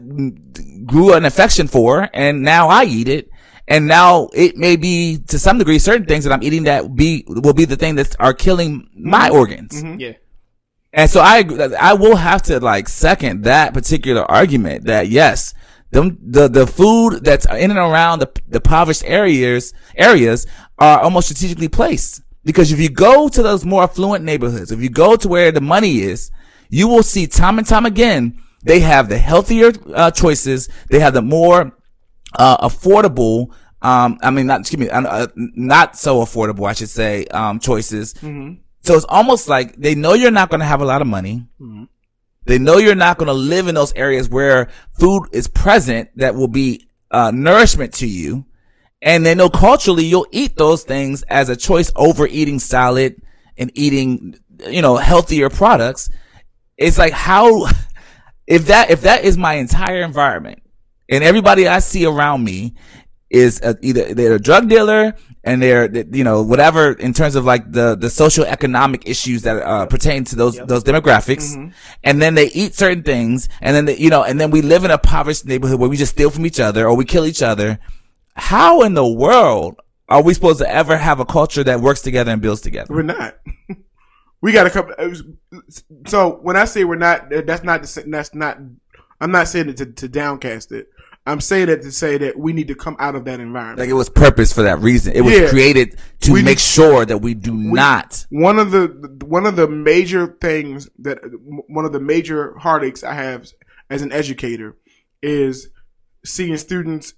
[0.86, 3.30] grew an affection for, and now I eat it.
[3.68, 7.26] And now it may be to some degree certain things that I'm eating that be
[7.28, 9.36] will be the thing that are killing my mm-hmm.
[9.36, 9.84] organs.
[9.84, 10.00] Mm-hmm.
[10.00, 10.14] Yeah.
[10.94, 11.44] And so I
[11.78, 15.54] I will have to like second that particular argument that yes,
[15.92, 20.46] them the the food that's in and around the the impoverished areas areas
[20.78, 24.90] are almost strategically placed because if you go to those more affluent neighborhoods, if you
[24.90, 26.32] go to where the money is,
[26.70, 31.14] you will see time and time again they have the healthier uh, choices, they have
[31.14, 31.72] the more
[32.38, 33.54] uh, affordable.
[33.82, 37.60] Um, I mean, not excuse me, uh, uh, not so affordable, I should say, um,
[37.60, 38.14] choices.
[38.82, 41.46] So it's almost like they know you're not going to have a lot of money.
[42.48, 46.34] They know you're not going to live in those areas where food is present that
[46.34, 48.46] will be uh, nourishment to you.
[49.02, 53.22] And they know culturally you'll eat those things as a choice over eating salad
[53.58, 56.10] and eating, you know, healthier products.
[56.78, 57.68] It's like how,
[58.48, 60.60] if that, if that is my entire environment
[61.10, 62.76] and everybody I see around me
[63.30, 65.14] is a, either they're a drug dealer
[65.44, 69.62] and they're you know whatever in terms of like the the social economic issues that
[69.64, 71.70] uh, pertain to those those demographics mm-hmm.
[72.04, 74.86] and then they eat certain things and then they, you know and then we live
[74.86, 77.42] in a impoverished neighborhood where we just steal from each other or we kill each
[77.42, 77.80] other
[78.36, 79.76] how in the world
[80.10, 83.02] are we supposed to ever have a culture that works together and builds together We're
[83.02, 83.38] not.
[84.42, 84.94] we got a couple.
[84.98, 85.24] was-
[86.08, 87.84] So when I say we're not, uh, that's not.
[88.08, 88.58] That's not.
[89.20, 90.90] I'm not saying it to, to downcast it.
[91.28, 93.80] I'm saying it to say that we need to come out of that environment.
[93.80, 95.50] like it was purpose for that reason it was Yeah.
[95.50, 98.88] created to We make need- sure that we do not one of the
[99.26, 101.20] one of the major things that
[101.68, 103.46] one of the major heartaches I have
[103.90, 104.76] as an educator
[105.22, 105.70] is
[106.26, 107.14] seeing students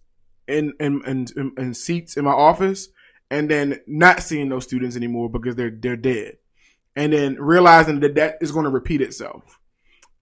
[0.47, 2.89] in in, in, in, in seats in my office
[3.31, 6.37] and then not seeing those students anymore because they're they're dead
[6.95, 9.59] and then realizing that that is going to repeat itself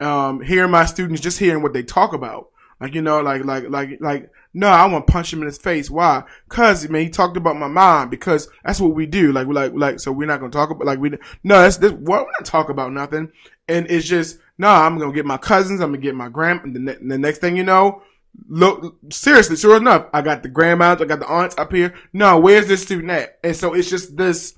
[0.01, 3.69] um hearing my students just hearing what they talk about like you know like like
[3.69, 5.89] like like no i want to punch him in his face.
[5.89, 6.23] Why?
[6.47, 9.31] Because man he talked about my mom because that's what we do.
[9.31, 11.11] Like we like like so we're not gonna talk about like we
[11.43, 13.31] no that's this what we're not talk about nothing.
[13.67, 16.75] And it's just no i'm gonna get my cousins i'm gonna get my grand and
[16.75, 18.01] the, ne- the next thing you know
[18.47, 21.93] look seriously sure enough i got the grandmas i got the aunts up here.
[22.13, 23.39] No where's this student at?
[23.43, 24.57] And so it's just this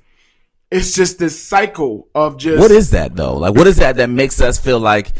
[0.71, 3.37] it's just this cycle of just What is that though?
[3.37, 5.13] Like, what is that that makes us feel like,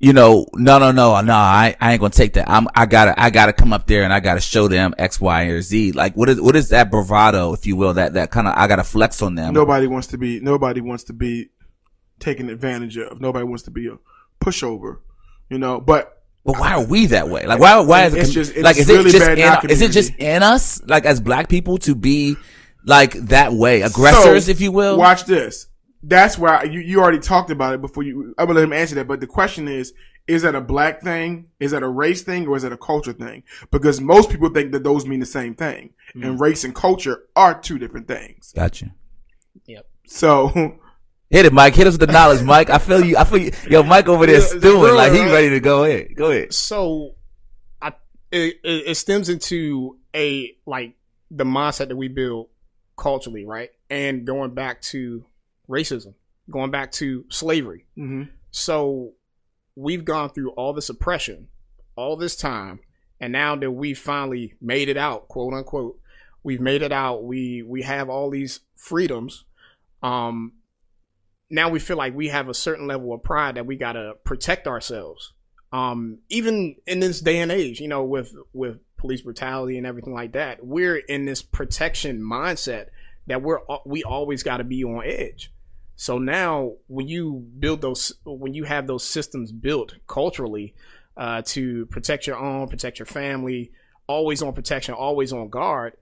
[0.00, 2.48] you know, no, no, no, no, I, I ain't gonna take that.
[2.50, 5.44] I'm, I gotta, I gotta come up there and I gotta show them X, Y,
[5.44, 5.92] or Z.
[5.92, 8.66] Like, what is, what is that bravado, if you will, that, that kind of, I
[8.66, 9.52] gotta flex on them.
[9.54, 11.50] nobody wants to be nobody wants to be
[12.18, 13.96] taken advantage of nobody wants to be a
[14.44, 14.98] pushover
[15.48, 17.46] you know but But why are we that way?
[17.46, 19.28] Like, why, why is it, It's just- it's like, is really it just
[19.64, 22.36] in is it just in us, like, as black people to be
[22.86, 24.96] like that way, aggressors, So, if you will?
[24.96, 25.66] watch this
[26.02, 28.94] that's why you, you already talked about it before you i'm gonna let him answer
[28.94, 29.92] that but the question is
[30.26, 31.48] is that a black thing?
[31.58, 33.42] Is that a race thing or is that a culture thing?
[33.72, 35.92] Because most people think that those mean the same thing.
[36.14, 36.40] And mm.
[36.40, 38.52] race and culture are two different things.
[38.54, 38.94] Gotcha.
[39.66, 39.88] Yep.
[40.06, 40.78] So
[41.30, 41.76] Hit it, Mike.
[41.76, 42.70] Hit us with the knowledge, Mike.
[42.70, 43.16] I feel you.
[43.16, 43.52] I feel you.
[43.68, 45.32] Yo, Mike over there Yeah, stewing real, like he right?
[45.32, 46.16] ready to go ahead.
[46.16, 46.52] Go ahead.
[46.52, 47.14] So,
[47.80, 47.92] I
[48.32, 50.94] it, it, it stems into a like
[51.30, 52.48] the mindset that we build
[52.96, 53.70] culturally, right?
[53.88, 55.24] And going back to
[55.70, 56.14] racism,
[56.50, 57.86] going back to slavery.
[57.96, 58.28] mhm.
[58.50, 59.12] So
[59.76, 61.48] we've gone through all this oppression,
[61.96, 62.80] all this time,
[63.20, 66.00] and now that we finally made it out, quote unquote,
[66.42, 67.24] we've made it out.
[67.24, 69.44] We we have all these freedoms.
[70.02, 70.52] Um,
[71.50, 74.66] now we feel like we have a certain level of pride that we gotta protect
[74.66, 75.32] ourselves.
[75.72, 80.12] Um, even in this day and age, you know, with with police brutality and everything
[80.12, 82.86] like that, we're in this protection mindset
[83.26, 85.52] that we're we always got to be on edge.
[86.00, 90.74] So now, when you build those, when you have those systems built culturally
[91.14, 93.72] uh, to protect your own, protect your family,
[94.06, 95.98] always on protection, always on guard,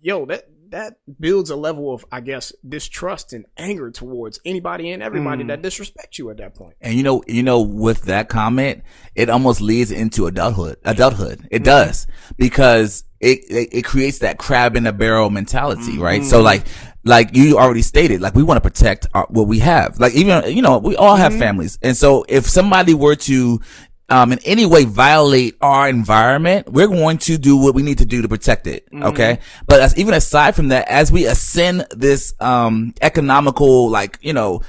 [0.00, 5.02] yo, that that builds a level of, I guess, distrust and anger towards anybody and
[5.02, 6.76] everybody that disrespect you at that point.
[6.80, 8.84] And you know, you know, with that comment,
[9.16, 10.76] it almost leads into adulthood.
[10.84, 16.22] Adulthood, it does because it, it it creates that crab in a barrel mentality, right?
[16.22, 16.64] So like,
[17.04, 19.98] like you already stated, like we want to protect our, what we have.
[19.98, 23.60] Like even you know, we all have families, and so if somebody were to
[24.08, 28.04] um, in any way violate our environment, we're going to do what we need to
[28.04, 28.86] do to protect it.
[28.92, 29.38] Okay.
[29.66, 34.60] But as, even aside from that, as we ascend this, um, economical, like, you know,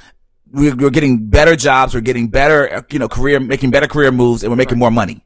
[0.52, 4.12] we're, we're getting better jobs, we're getting better, uh, you know, career, making better career
[4.12, 5.25] moves and we're making more money.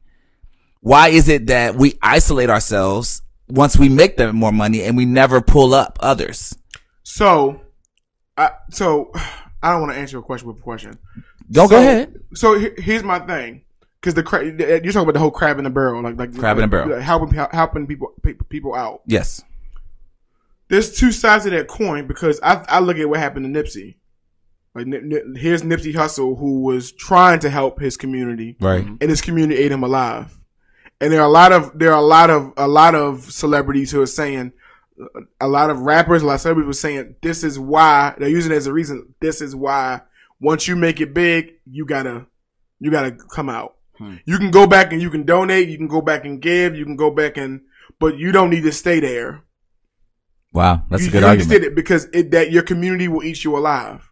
[0.81, 5.05] Why is it that we isolate ourselves once we make them more money and we
[5.05, 6.55] never pull up others?
[7.03, 7.59] so
[8.37, 9.11] I so
[9.63, 10.97] I don't want to answer a question with a question.
[11.51, 12.13] Don't so, go ahead.
[12.35, 13.63] So here's my thing,
[13.99, 16.57] because the cra- you're talking about the whole crab in the barrel, like like Crab
[16.57, 16.99] in the barrel.
[17.01, 18.13] helping helping people
[18.49, 19.01] people out.
[19.05, 19.43] Yes.
[20.69, 23.95] There's two sides of that coin because I I look at what happened to Nipsey.
[24.75, 24.85] Like
[25.35, 28.85] here's Nipsey Hussle who was trying to help his community, Right.
[28.85, 30.38] and his community ate him alive.
[31.01, 33.91] And there are a lot of there are a lot of a lot of celebrities
[33.91, 34.51] who are saying,
[35.39, 38.51] a lot of rappers, a lot of celebrities were saying, this is why they're using
[38.51, 39.15] it as a reason.
[39.21, 40.01] This is why
[40.41, 42.25] once you make it big, you gotta
[42.79, 43.75] you gotta come out.
[43.97, 44.15] Hmm.
[44.25, 45.69] You can go back and you can donate.
[45.69, 46.75] You can go back and give.
[46.75, 47.61] You can go back and,
[47.99, 49.43] but you don't need to stay there.
[50.53, 50.83] Wow.
[50.89, 51.51] That's you, a good you argument.
[51.51, 54.09] did it because it, that your community will eat you alive,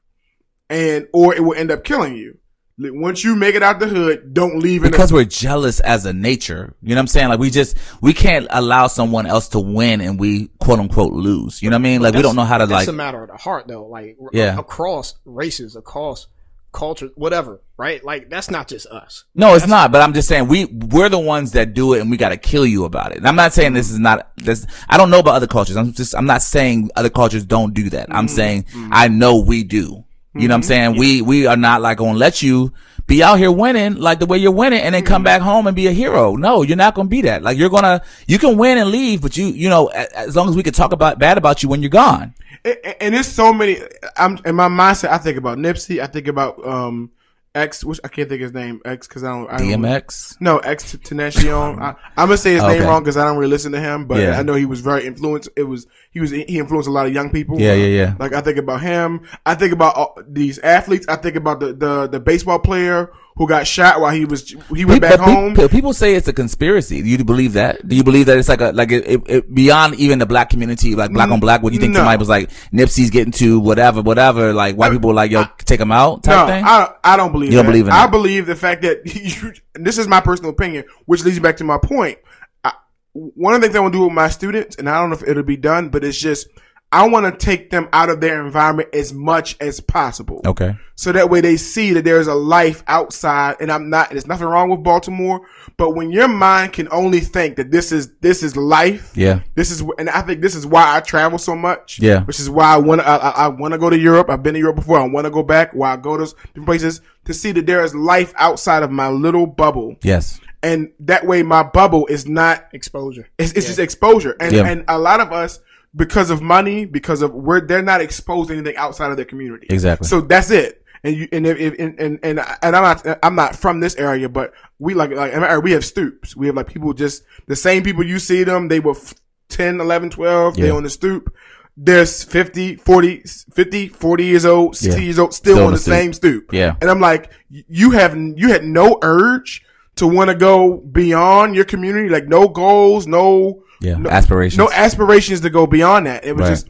[0.69, 2.38] and or it will end up killing you.
[2.80, 6.13] Once you make it out the hood, don't leave in because we're jealous as a
[6.13, 6.76] nature.
[6.84, 7.30] You know what I'm saying?
[7.30, 11.63] Like we just we can't allow someone else to win and we quote unquote lose.
[11.63, 12.02] You know what I mean?
[12.02, 13.88] Like we don't know how to That's like a matter of the heart, though.
[13.88, 14.60] Like Yeah.
[14.60, 16.28] across races, across
[16.72, 17.62] culture, whatever.
[17.78, 18.04] Right?
[18.04, 19.24] Like that's not just us.
[19.34, 19.92] No, it's not.
[19.92, 22.38] But I'm just saying we we're the ones that do it, and we got to
[22.38, 23.18] kill you about it.
[23.18, 24.68] And I'm not saying this is not this.
[24.88, 25.78] I don't know about other cultures.
[25.78, 28.08] I'm just I'm not saying other cultures don't do that.
[28.13, 28.90] I'm mm, saying mm.
[28.92, 30.04] I know we do.
[30.39, 30.97] You know what I'm saying?
[30.97, 32.71] We we are not like gonna let you
[33.08, 35.76] be out here winning like the way you're winning, and then come back home and
[35.76, 36.36] be a hero.
[36.36, 37.41] No, you're not gonna be that.
[37.41, 40.56] Like you're gonna you can win and leave, but you you know as long as
[40.56, 42.34] we can talk about bad about you when you're gone.
[42.65, 43.78] and, and there's so many.
[44.15, 45.10] I'm in my mindset.
[45.10, 46.02] I think about Nipsey.
[46.02, 47.12] I think about um
[47.58, 49.50] X, which I can't think of his name X because I don't.
[49.50, 50.38] I don't DMX.
[50.39, 51.82] No, X Tenacion.
[51.82, 52.80] I, I'm gonna say his oh, Okay.
[52.80, 54.39] name wrong because I don't really listen to him, but Yeah.
[54.39, 55.50] I know he was very influenced.
[55.56, 57.60] It was he was he influenced a lot of young people.
[57.60, 58.15] Yeah, yeah, yeah.
[58.20, 59.28] Like I think about him.
[59.46, 61.08] I think about all these athletes.
[61.10, 64.84] I think about the the, the baseball player who got shot while he was he
[64.84, 65.56] went back home.
[65.56, 67.02] pe- People say it's a conspiracy.
[67.02, 67.88] Do you believe that?
[67.88, 70.50] Do you believe that it's like a like it, it, it beyond even the black
[70.50, 71.62] community, like black on black?
[71.62, 72.00] Would you think No.
[72.00, 74.54] somebody was like Nipsey's getting to whatever, whatever?
[74.54, 76.63] Like white people like, yo, take him out type no, thing.
[76.65, 77.52] I I don't believe.
[77.52, 78.12] You don't believe in I that?
[78.12, 81.63] believe the fact that you, this is my personal opinion, which leads me back to
[81.63, 82.17] my point.
[82.63, 82.73] I,
[83.13, 85.15] one of the things I want to do with my students, and I don't know
[85.15, 86.47] if it'll be done, but it's just
[86.91, 90.41] I want to take them out of their environment as much as possible.
[90.45, 90.76] okay.
[90.95, 94.47] So that way they see that there's a life outside and I'm not, there's nothing
[94.47, 95.41] wrong with Baltimore,
[95.78, 99.12] but when your mind can only think that this is, this is life.
[99.15, 99.41] Yeah.
[99.54, 102.00] This is, and I think this is why I travel so much.
[102.00, 102.23] Yeah.
[102.23, 104.30] Which is why I want to, I, I, I want to go to Europe.
[104.32, 105.00] I've been to Europe before.
[105.00, 105.71] I want to go back.
[105.73, 109.10] Why I go to different places to see that there is life outside of my
[109.10, 109.97] little bubble.
[110.02, 110.39] Yes.
[110.63, 113.28] And that way my bubble is not Exposure.
[113.38, 114.36] it's, it's just exposure.
[114.39, 114.66] And, Yeah.
[114.68, 115.59] and a lot of us,
[115.98, 119.68] because of money, because of where they're not exposed to anything outside of their community.
[119.70, 120.08] Exactly.
[120.08, 120.82] So that's it.
[121.04, 123.95] And you, and if, if and, and, and, and I'm not, I'm not from this
[123.95, 126.36] area, but we like, like, we have stoops.
[126.36, 129.14] We have like people just, the same people you see them, they were f-
[129.50, 130.74] 10, 11, 12, they Yeah.
[130.74, 131.34] on the stoop.
[131.80, 133.22] there's 50, 40,
[133.54, 135.06] 50, 40 years old, 60 Yeah.
[135.06, 135.93] years old, still, Still on on the the stoop.
[135.93, 136.52] same stoop.
[136.54, 136.76] Yeah.
[136.82, 139.64] And I'm like, you have, you had no urge
[139.98, 143.97] to want to go beyond your community, like no goals, no, Yeah.
[143.97, 144.57] no, Aspirations.
[144.57, 146.25] no aspirations to go beyond that.
[146.25, 146.49] It was Right.
[146.49, 146.69] just,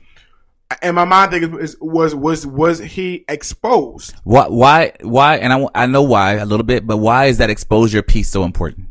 [0.82, 4.14] and my mind thing is, was, was, was he exposed?
[4.24, 4.48] Why?
[4.48, 4.92] Why?
[5.02, 5.38] Why?
[5.38, 8.44] And I, I know why a little bit, but why is that exposure piece so
[8.44, 8.88] important?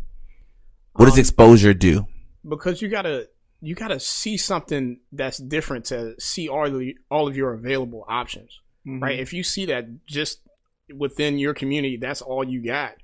[0.94, 2.06] What Um, does exposure do?
[2.48, 3.28] because you gotta
[3.60, 8.04] you gotta see something that's different to see all of the, all of your available
[8.08, 9.02] options, Mm-hmm.
[9.02, 9.18] right?
[9.18, 10.40] If you see that just
[10.94, 12.94] within your community, that's all you got,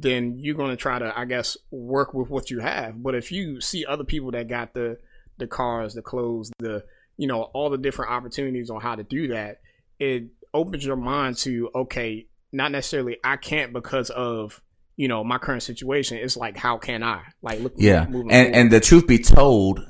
[0.00, 3.02] then you're gonna try to, I guess, work with what you have.
[3.02, 4.98] But if you see other people that got the
[5.38, 6.84] the cars, the clothes, the
[7.16, 9.60] you know all the different opportunities on how to do that,
[9.98, 10.24] it
[10.54, 14.60] opens your mind to okay, not necessarily I can't because of
[14.96, 16.18] you know my current situation.
[16.18, 18.06] It's like how can I like look Yeah.
[18.06, 18.54] moving And forward.
[18.60, 19.80] and the truth be told,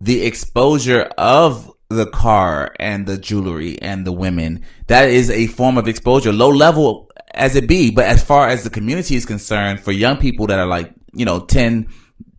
[0.00, 5.78] the exposure of the car and the jewelry and the women, that is a form
[5.78, 7.90] of exposure, low level as it be.
[7.90, 11.24] But as far as the community is concerned, for young people that are like, you
[11.24, 11.88] know, 10,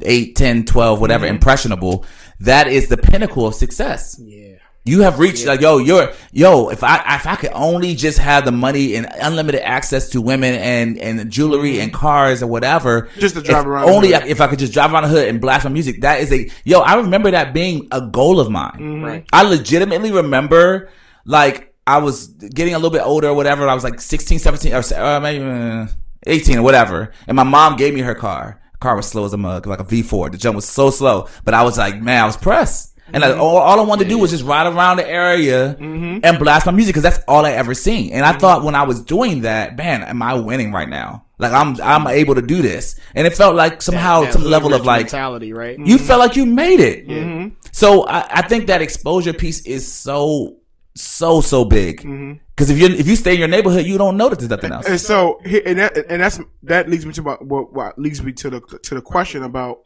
[0.01, 2.05] 8, 10, 12, whatever, impressionable,
[2.41, 4.19] that is the pinnacle of success.
[4.23, 4.41] yeah.
[4.87, 6.69] You have reached like yo, you're yo.
[6.69, 10.53] If I if I could only just have the money and unlimited access to women
[10.53, 14.27] and and jewelry and cars or whatever, Just to drive if around the Only hood.
[14.27, 16.01] if I could just drive around the hood and blast my music.
[16.01, 16.81] That is a yo.
[16.81, 18.73] I remember that being a goal of mine.
[18.75, 19.03] Mm-hmm.
[19.03, 19.25] Right.
[19.33, 20.91] I legitimately remember
[21.25, 23.67] like I was getting a little bit older or whatever.
[23.67, 25.87] I was like 16, 17, or uh, maybe uh,
[26.25, 27.11] 18 or whatever.
[27.27, 28.61] And my mom gave me her car.
[28.73, 30.31] The car was slow as a mug, like a V4.
[30.31, 31.27] The jump was so slow.
[31.43, 32.93] But I was like, man, I was pressed.
[33.13, 33.41] And like, mm-hmm.
[33.41, 36.19] all, all I wanted to do was just ride around the area mm-hmm.
[36.23, 38.11] and blast my music because that's all I ever seen.
[38.11, 38.39] And I mm-hmm.
[38.39, 41.25] thought when I was doing that, man, am I winning right now?
[41.37, 42.99] Like I'm, I'm able to do this.
[43.13, 45.77] And it felt like somehow That some level of like, mentality, right?
[45.77, 47.53] you felt like you made it.
[47.71, 50.57] So I, I think that exposure piece is so
[50.95, 52.33] so so big mm-hmm.
[52.49, 54.71] because if you if you stay in your neighborhood, you don't know that there's nothing
[54.71, 54.87] else.
[54.87, 58.31] And so, and that, and that's that leads me to my, what, what leads me
[58.33, 59.79] to the to the question about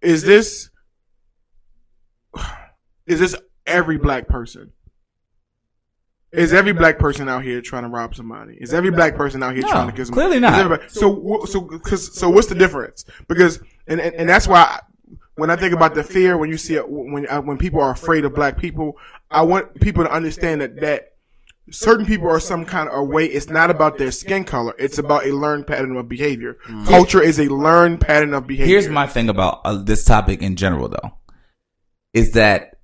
[0.00, 0.70] is this
[3.06, 3.36] is this
[3.66, 4.72] every black person?
[6.32, 8.58] Is every black person out here trying to rob somebody?
[8.60, 10.38] Is every black person out here No, trying to kill somebody?
[10.38, 10.90] clearly not.
[10.90, 13.06] So, so, cause, so what's the difference?
[13.26, 14.80] Because, and, and, and that's why
[15.36, 17.92] when I think about the fear, when you see it, when, uh, when people are
[17.92, 18.98] afraid of black people,
[19.30, 21.12] I want people to understand that, that
[21.70, 23.26] certain people are some kind of a way.
[23.26, 24.74] It's not about their skin color.
[24.78, 26.56] It's about a learned pattern of behavior.
[26.86, 28.66] Culture is a learned pattern of behavior.
[28.66, 31.18] Here's my thing about uh, this topic in general, though,
[32.14, 32.78] is that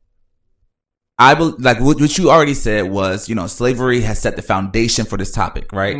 [1.18, 4.42] I bel like what, what you already said was, you know, slavery has set the
[4.42, 5.96] foundation for this topic, right?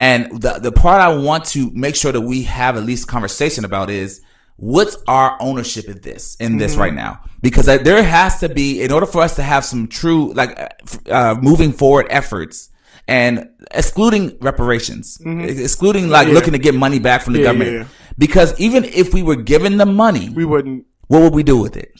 [0.00, 3.64] And the the part I want to make sure that we have at least conversation
[3.64, 4.22] about is
[4.56, 7.20] what's our ownership in this in this right now?
[7.42, 11.10] Because there has to be in order for us to have some true like uh,
[11.10, 12.70] uh, moving forward efforts
[13.06, 16.34] and excluding reparations excluding like Yeah.
[16.34, 17.72] looking to get money back from the Yeah, government.
[17.72, 17.84] yeah.
[18.16, 20.86] because even if we were given the money we wouldn't.
[21.08, 21.90] what would we do with it?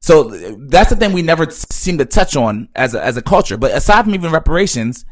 [0.00, 0.30] So
[0.68, 3.56] that's the thing we never seem to touch on as a, as a culture.
[3.58, 5.04] But aside from even reparations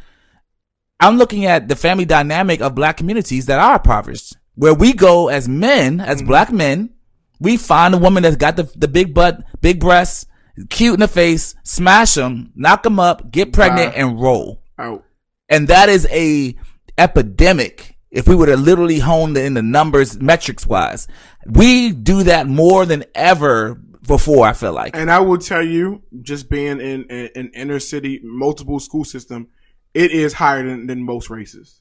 [0.99, 5.29] i'm looking at the family dynamic of black communities that are impoverished where we go
[5.29, 6.29] as men as mm-hmm.
[6.29, 6.91] black men
[7.39, 10.27] we find a woman that's got the, the big butt big breasts
[10.71, 15.05] cute in the face smash them knock them up get pregnant and roll Out.
[15.49, 16.57] and that is a
[16.99, 21.07] epidemic if we were to literally hone in the numbers metrics wise
[21.47, 23.75] we do that more than ever
[24.07, 27.81] before i feel like And I will tell you, just being in an in inner
[27.81, 29.49] city, multiple school system,
[29.95, 31.81] it is higher than, than most races.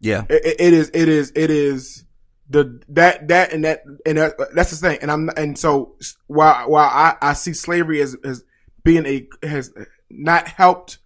[0.00, 0.90] yeah it- it is.
[0.94, 1.32] It is.
[1.36, 2.05] It is
[2.48, 4.98] the that that and that and that, that's the thing.
[5.02, 8.44] And I'm and so while while I, I see slavery as as
[8.84, 9.72] being a has
[10.10, 10.98] not helped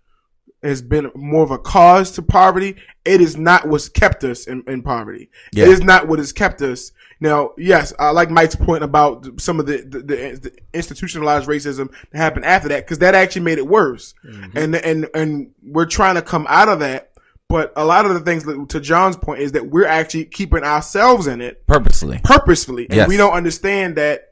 [0.62, 2.76] has been more of a cause to poverty.
[3.04, 5.30] It is not what's kept us in, in poverty.
[5.52, 5.64] Yeah.
[5.64, 6.92] It is not what has kept us.
[7.18, 11.90] Now, yes, I like Mike's point about some of the the, the, the institutionalized racism
[12.10, 14.14] that happened after that because that actually made it worse.
[14.24, 14.58] Mm-hmm.
[14.58, 17.09] And and and we're trying to come out of that.
[17.50, 20.62] But a lot of the things that, to John's point is that we're actually keeping
[20.62, 23.08] ourselves in it purposely purposefully, and Yes.
[23.08, 24.28] we don't understand that.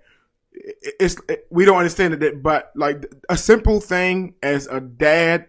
[0.53, 1.17] It's
[1.51, 5.49] we don't understand that, that, but like a simple thing as a dad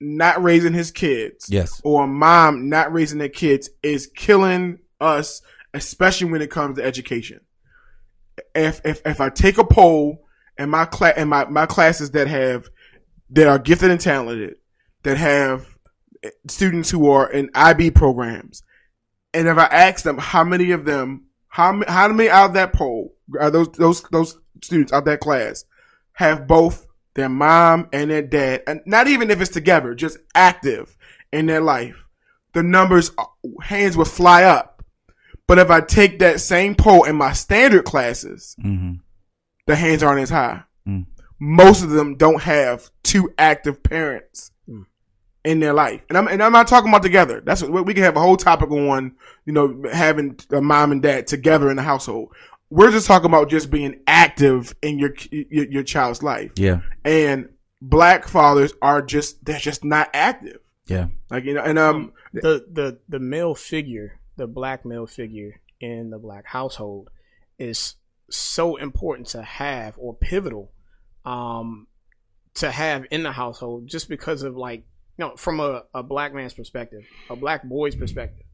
[0.00, 5.40] not raising his kids, yes or a mom not raising their kids is killing us,
[5.74, 7.40] especially when it comes to education.
[8.56, 10.24] If if if I take a poll
[10.58, 12.68] and my class and my my classes that have
[13.30, 14.56] that are gifted and talented,
[15.04, 15.71] that have
[16.48, 18.62] students who are in IB programs,
[19.34, 22.72] and if I ask them how many of them, how how many out of that
[22.72, 25.64] poll are those those those students out of that class
[26.14, 30.96] have both their mom and their dad, and not even if it's together, just active
[31.32, 32.06] in their life,
[32.52, 33.24] the numbers, uh,
[33.62, 34.84] hands would fly up.
[35.48, 38.92] But if I take that same poll in my standard classes, Mm-hmm.
[39.66, 40.62] the hands aren't as high.
[40.88, 41.06] Mm.
[41.38, 44.50] Most of them don't have two active parents
[45.44, 47.40] in their life, and I'm and I'm not talking about together.
[47.44, 49.16] That's what we can have a whole topic on.
[49.44, 52.32] You know, having a mom and dad together in the household.
[52.70, 56.80] We're just talking about just being active in your your, your child's life, Yeah.
[57.04, 57.48] and
[57.82, 60.60] black fathers are just they're just not active.
[60.86, 61.08] Yeah.
[61.30, 66.10] Like you know, and um, the the the male figure, the black male figure in
[66.10, 67.10] the black household
[67.58, 67.96] is
[68.30, 70.72] so important to have or pivotal
[71.26, 71.86] um
[72.54, 74.84] to have in the household just because of like
[75.18, 78.46] you know from a, a black man's perspective a black boy's perspective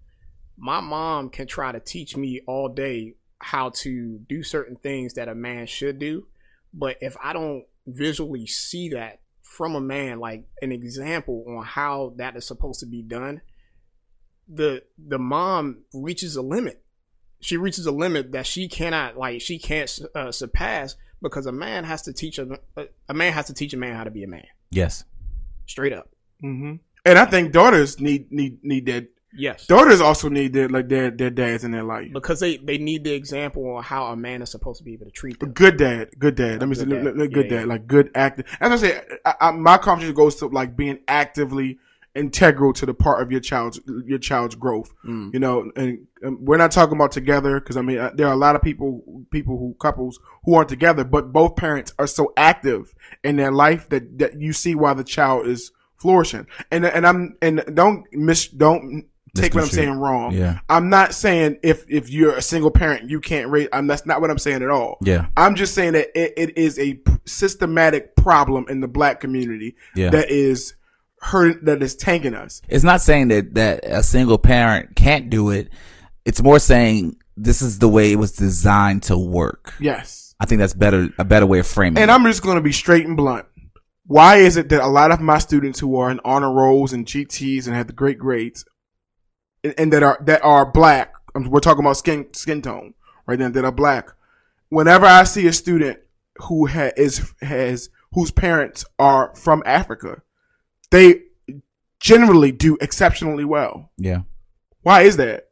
[0.56, 5.28] my mom can try to teach me all day how to do certain things that
[5.28, 6.26] a man should do.
[6.74, 12.12] But if i don't visually see that from a man like an example on how
[12.16, 13.40] that is supposed to be done
[14.48, 16.82] the the mom reaches a limit.
[17.40, 21.84] She reaches a limit that she cannot like she can't uh, surpass because a man
[21.84, 22.58] has to teach a,
[23.08, 24.46] a man has to teach a man how to be a man.
[24.70, 25.04] Yes.
[25.66, 26.74] straight up hmm
[27.04, 29.08] and I think daughters need need need that.
[29.32, 32.12] yes Daughters also need their like their their dads in their life.
[32.12, 35.06] because they they need the example on how a man is supposed to be able
[35.06, 36.60] to treat them Good dad, good dad.
[36.60, 37.16] Let me say, good let- dad.
[37.18, 37.72] let- good Yeah, dad, yeah.
[37.74, 38.46] like good active.
[38.60, 41.78] As I say, I, I, my conversation goes to like being actively
[42.14, 44.92] integral to the part of your child's your child's growth.
[45.06, 45.32] Mm.
[45.32, 48.32] You know, and, and we're not talking about together because I mean uh, there are
[48.32, 52.32] a lot of people people who couples who aren't together, but both parents are so
[52.36, 56.46] active in their life that that you see why the child is flourishing.
[56.70, 60.32] And and I'm and don't miss don't take what I'm saying wrong.
[60.32, 60.58] Yeah.
[60.68, 63.68] I'm not saying if if you're a single parent you can't raise.
[63.72, 64.98] I'm, that's not what I'm saying at all.
[65.02, 65.26] Yeah.
[65.36, 70.10] I'm just saying that it, it is a systematic problem in the black community Yeah.
[70.10, 70.74] that is
[71.20, 72.62] hurt that is tanking us.
[72.68, 75.68] It's not saying that that a single parent can't do it.
[76.24, 79.74] It's more saying this is the way it was designed to work.
[79.78, 80.34] Yes.
[80.40, 82.14] I think that's better a better way of framing And it.
[82.14, 83.46] I'm just going to be straight and blunt.
[84.08, 87.04] Why is it that a lot of my students who are in honor rolls and
[87.04, 88.64] GTs and have the great grades
[89.62, 92.94] and, and that are that are black, um, we're talking about skin skin tone
[93.26, 94.08] right now that are black.
[94.70, 95.98] Whenever I see a student
[96.36, 100.22] who ha- is has whose parents are from Africa,
[100.90, 101.24] they
[102.00, 103.90] generally do exceptionally well.
[103.98, 104.22] yeah.
[104.82, 105.47] Why is that?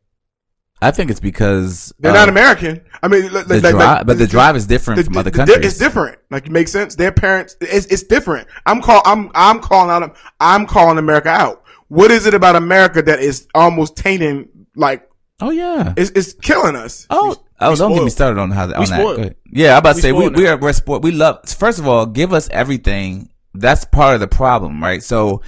[0.82, 2.84] I think it's because They're uh, not American.
[3.02, 5.30] I mean, like, the like- drive, like- but the drive is different the- from other
[5.30, 5.64] countries.
[5.64, 6.18] It's different.
[6.30, 6.94] Like it makes sense.
[6.96, 8.46] Their parents, it's, it's different.
[8.66, 11.62] I'm call, I'm, I'm calling out, I'm calling America out.
[11.88, 15.08] What is it about America that is almost tainting, like,
[15.40, 15.94] Oh yeah.
[15.96, 17.06] it's, it's killing us?
[17.10, 17.76] Oh, oh!
[17.76, 18.76] Don't get me started on how that.
[18.76, 18.88] On that.
[18.88, 19.16] spoiled.
[19.16, 19.36] Go ahead.
[19.52, 21.02] Yeah, I'm about to We say we spoiled we are we're sport.
[21.02, 21.48] We love.
[21.48, 23.28] First of all, give us everything.
[23.54, 25.02] That's part of the problem, right?
[25.02, 25.42] So,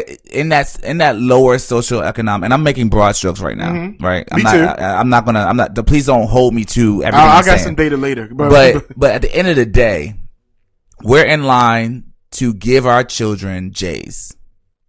[0.00, 4.26] in that in that lower social economic, and I'm making broad strokes right now, right?
[4.30, 4.52] I'm Me not.
[4.52, 4.82] too.
[4.82, 5.40] I, I'm not gonna.
[5.40, 5.74] I'm not.
[5.74, 7.28] The Please don't hold me to everything.
[7.28, 7.58] I, I got saying.
[7.58, 10.14] some data later, but, but but at the end of the day,
[11.02, 14.36] we're in line to give our children J's.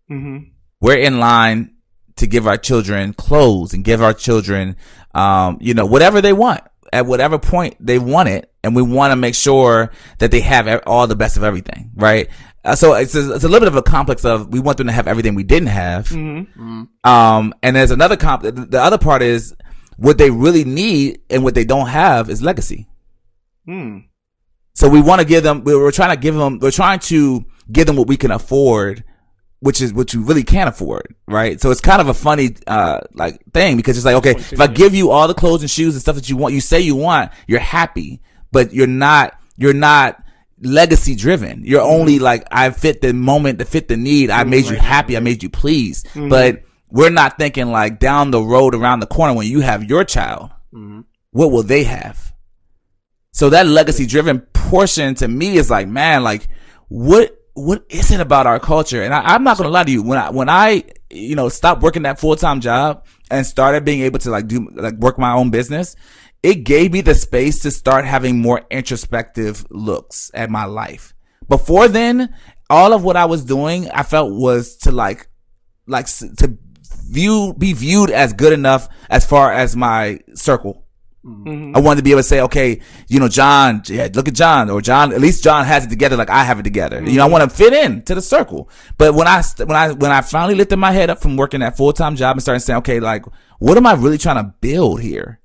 [0.09, 0.49] Mm-hmm.
[0.79, 1.75] We're in line
[2.17, 4.75] to give our children clothes and give our children,
[5.15, 6.61] um, you know, whatever they want
[6.93, 8.51] at whatever point they want it.
[8.63, 12.29] And we want to make sure that they have all the best of everything, right?
[12.65, 14.87] Uh, so it's a, it's a little bit of a complex of we want them
[14.87, 16.07] to have everything we didn't have.
[17.03, 18.43] Um, and there's another comp.
[18.43, 19.55] The the other part is
[19.97, 22.87] what they really need and what they don't have is legacy.
[23.65, 23.99] Hmm.
[24.75, 27.45] So we want to give them, we're we're trying to give them, we're trying to
[27.71, 29.03] give them what we can afford,
[29.59, 31.61] which is what you really can't afford, right?
[31.61, 34.67] So it's kind of a funny, uh, like thing because it's like, okay, if I
[34.67, 36.95] give you all the clothes and shoes and stuff that you want, you say you
[36.95, 40.22] want, you're happy, but you're not, you're not
[40.63, 41.63] legacy driven.
[41.65, 42.01] You're mm-hmm.
[42.01, 44.29] only like, I fit the moment, to fit the need.
[44.29, 45.17] I mm, made you happy.
[45.17, 46.07] I made you pleased.
[46.07, 46.29] Mm-hmm.
[46.29, 50.03] But we're not thinking like down the road around the corner when you have your
[50.03, 51.01] child, mm-hmm.
[51.31, 52.33] what will they have?
[53.31, 56.47] So that legacy driven portion to me is like, man, like
[56.87, 59.01] what, what is it about our culture?
[59.01, 60.03] And I, I'm not going to lie to you.
[60.03, 64.01] When I, when I, you know, stopped working that full time job and started being
[64.01, 65.95] able to like do, like work my own business,
[66.43, 71.13] it gave me the space to start having more introspective looks at my life.
[71.47, 72.35] Before then,
[72.69, 75.27] all of what I was doing, I felt was to like,
[75.87, 76.57] like to
[77.09, 80.85] view, be viewed as good enough as far as my circle.
[81.23, 81.77] Mm-hmm.
[81.77, 84.69] I wanted to be able to say, okay, you know, John, yeah, look at John,
[84.69, 86.97] or John, at least John has it together like I have it together.
[86.97, 87.31] You know, I mm-hmm.
[87.31, 88.69] want to fit in to the circle.
[88.97, 91.77] But when I, when I, when I finally lifted my head up from working that
[91.77, 93.23] full time job and started saying, okay, like,
[93.59, 95.39] what am I really trying to build here?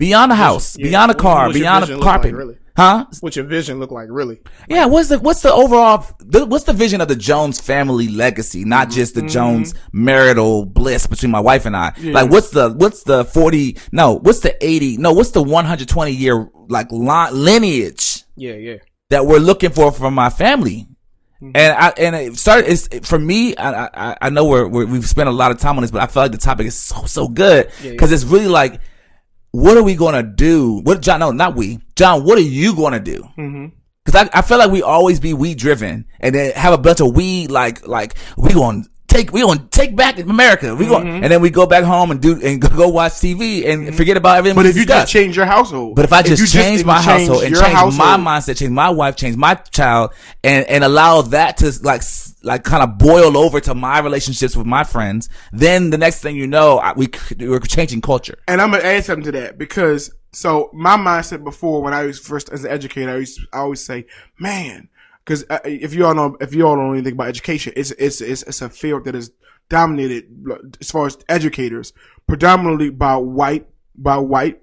[0.00, 2.34] Beyond a house, Yeah, beyond a car, what's beyond a look like, carpet.
[2.34, 2.56] really?
[2.76, 3.04] Huh?
[3.20, 4.40] What's your vision look like, really?
[4.68, 8.64] Yeah, what's the what's the overall the, what's the vision of the Jones family legacy?
[8.64, 8.94] Not Mm-hmm.
[8.96, 11.92] just the Jones marital bliss between my wife and I.
[12.02, 16.48] Like what's the what's the 40 no, what's the 80 no, what's the 120 year
[16.68, 18.76] like lineage Yeah, yeah.
[19.10, 20.86] that we're looking for from my family?
[21.42, 23.56] And I and it started it's for me.
[23.56, 26.02] I I, I know we're, we're we've spent a lot of time on this, but
[26.02, 28.78] I feel like the topic is so so good because it's really like,
[29.52, 30.80] what are we gonna do?
[30.82, 31.20] What John?
[31.20, 31.80] No, not we.
[31.96, 33.22] John, what are you gonna do?
[33.36, 33.66] Mm-hmm.
[34.06, 37.00] Cause I, I feel like we always be we driven and then have a bunch
[37.00, 40.74] of we like, like, we gonna take, we gonna take back America.
[40.74, 41.22] We going mm-hmm.
[41.24, 43.96] and then we go back home and do, and go watch TV and mm-hmm.
[43.96, 44.56] forget about everything.
[44.56, 45.02] But if you discussed.
[45.02, 47.54] just change your household, But if I just you change if my you household and
[47.54, 51.72] change household- my mindset, change my wife, change my child, and and allow that to
[51.82, 52.02] like
[52.42, 56.36] like kind of boil over to my relationships with my friends, then the next thing
[56.36, 58.38] you know, I, we we're changing culture.
[58.48, 62.18] And I'm gonna add something to that because so my mindset before when I was
[62.18, 64.06] first as an educator, I used I always say,
[64.38, 64.88] man,
[65.24, 68.20] because uh, if you all know if you all know anything about education, it's it's
[68.20, 69.32] it's, it's a field that is
[69.68, 70.26] dominated
[70.80, 71.92] as far as educators
[72.26, 74.60] predominantly by white by white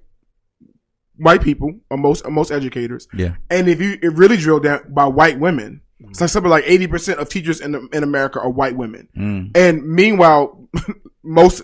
[1.16, 3.08] white people or most or most educators.
[3.14, 3.36] Yeah.
[3.50, 6.88] And if you it really drill down by white women, it's like something like eighty
[6.88, 9.08] percent of teachers in in America are white women.
[9.18, 9.56] Mm.
[9.58, 10.68] And meanwhile,
[11.24, 11.64] most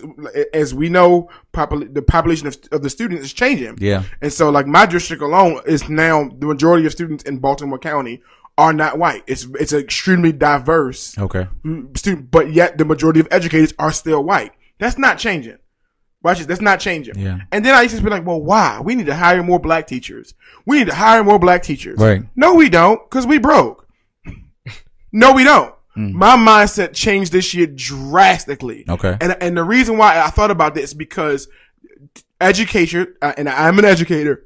[0.52, 3.78] as we know, popul- the population of, of the students is changing.
[3.80, 4.02] Yeah.
[4.20, 8.22] And so, like my district alone is now the majority of students in Baltimore County
[8.58, 9.22] are not white.
[9.26, 11.48] It's it's extremely diverse Okay.
[11.96, 14.52] student, but yet the majority of educators are still white.
[14.78, 15.58] That's not changing.
[16.22, 16.46] Watch this.
[16.46, 17.18] That's not changing.
[17.18, 17.40] Yeah.
[17.52, 18.80] And then I used to be like, well, why?
[18.80, 20.32] We need to hire more black teachers.
[20.64, 21.98] We need to hire more black teachers.
[21.98, 22.22] Right.
[22.34, 23.83] No, we don't, because we broke.
[25.14, 25.74] No, we don't.
[25.96, 28.84] My mindset changed this year drastically.
[28.88, 29.16] Okay.
[29.20, 31.46] And and the reason why I thought about this is because
[32.40, 34.44] education, uh, and I'm an educator,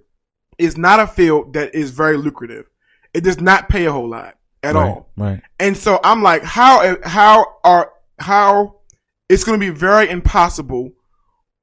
[0.59, 2.67] is not a field that is very lucrative.
[3.15, 4.89] It does not pay a whole lot at Right.
[4.89, 5.11] all.
[5.17, 5.41] Right.
[5.59, 8.77] And so I'm like, how how are how
[9.29, 10.93] it's going to be very impossible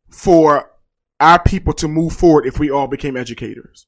[0.10, 0.72] for
[1.20, 3.88] our people to move forward if we all became educators.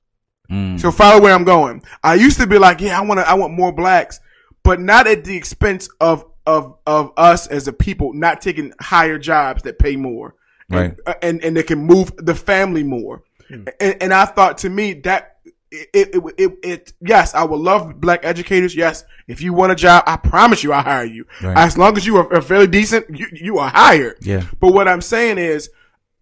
[0.51, 0.79] Mm.
[0.79, 1.83] So follow where I'm going.
[2.03, 4.19] I used to be like, yeah, I want to, I want more blacks,
[4.67, 9.17] but not at the expense of of of us as a people not taking higher
[9.17, 10.35] jobs that pay more,
[10.69, 10.91] Right.
[10.91, 13.23] And, uh, and and that can move the family more.
[13.49, 15.37] And, and I thought to me that
[15.71, 18.75] it, it, it, it, yes, I would love black educators.
[18.75, 21.25] Yes, if you want a job, I promise you, I'll hire you.
[21.41, 21.57] Right.
[21.57, 24.17] As long as you are, are fairly decent, you, you are hired.
[24.21, 24.45] Yeah.
[24.59, 25.69] But what I'm saying is,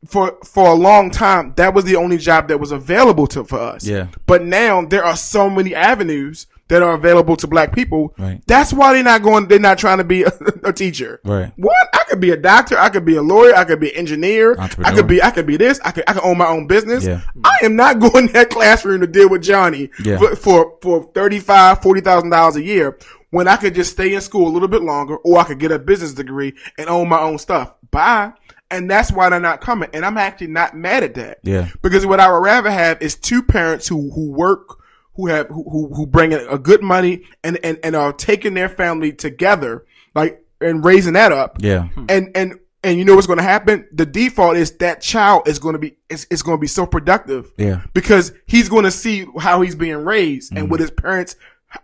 [0.05, 3.59] for for a long time, that was the only job that was available to for
[3.59, 3.87] us.
[3.87, 4.09] Yeah.
[4.27, 8.13] But now there are so many avenues that are available to black people.
[8.17, 8.41] Right.
[8.47, 9.47] That's why they're not going.
[9.47, 10.31] They're not trying to be a,
[10.63, 11.19] a teacher.
[11.23, 11.51] Right.
[11.57, 11.89] What?
[11.93, 12.77] I could be a doctor.
[12.77, 13.55] I could be a lawyer.
[13.55, 14.55] I could be an engineer.
[14.59, 15.21] I could be.
[15.21, 15.79] I could be this.
[15.83, 16.03] I could.
[16.07, 17.05] I could own my own business.
[17.05, 17.21] Yeah.
[17.43, 20.17] I am not going to that classroom to deal with Johnny Yeah.
[20.17, 22.97] for for, for thirty five, forty thousand dollars a year
[23.31, 25.71] when I could just stay in school a little bit longer, or I could get
[25.71, 27.75] a business degree and own my own stuff.
[27.91, 28.33] Bye.
[28.71, 29.89] And that's why they're not coming.
[29.93, 31.37] And I'm actually not mad at that.
[31.43, 31.69] Yeah.
[31.83, 34.79] Because what I would rather have is two parents who who work,
[35.15, 38.53] who have who who, who bring in a good money and, and and are taking
[38.53, 41.57] their family together, like and raising that up.
[41.59, 41.87] Yeah.
[41.89, 42.05] Hmm.
[42.09, 43.87] And and and you know what's going to happen?
[43.91, 46.85] The default is that child is going to be is, is going to be so
[46.85, 47.51] productive.
[47.57, 47.81] Yeah.
[47.93, 50.83] Because he's going to see how he's being raised and what mm-hmm.
[50.83, 51.35] his parents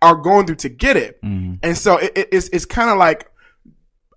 [0.02, 1.22] are going through to get it.
[1.22, 1.56] Mm-hmm.
[1.64, 3.32] And so it, it- it's it's kind of like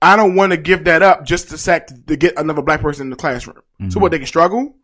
[0.02, 3.06] I don't want to give that up just to sack to get another black person
[3.06, 3.62] in the classroom.
[3.88, 4.10] So what mm-hmm.
[4.10, 4.76] they can struggle.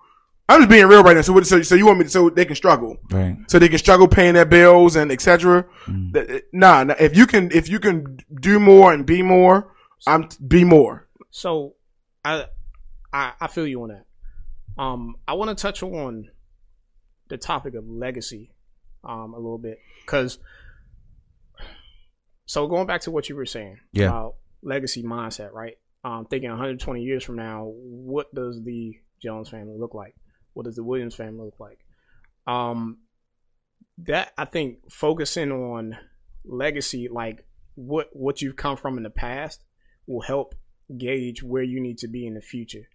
[0.51, 1.23] I'm just being real right now.
[1.23, 3.37] So what, so so you want me to, so they can struggle Right.
[3.47, 5.65] so they can struggle paying their bills and etc.
[6.53, 9.73] Nah, nah, if you can if you can do more and be more,
[10.07, 11.09] I'm be more.
[11.31, 11.75] So,
[12.25, 12.47] I,
[13.13, 14.05] I, I feel you on that.
[14.77, 16.31] Um, I want to touch on
[17.29, 18.51] the topic of legacy,
[19.05, 20.39] um, a little bit because.
[22.47, 24.09] So going back to what you were saying Yeah.
[24.09, 25.75] about legacy mindset, right?
[26.03, 30.17] Um, thinking 120 years from now, what does the Jones family look like?
[30.55, 31.79] What does the Williams family look like?
[32.47, 32.99] Um,
[33.99, 35.97] that I think focusing on
[36.45, 39.65] legacy, like what what you've come from in the past,
[40.07, 40.55] will help
[40.97, 42.89] gauge where you need to be in the future.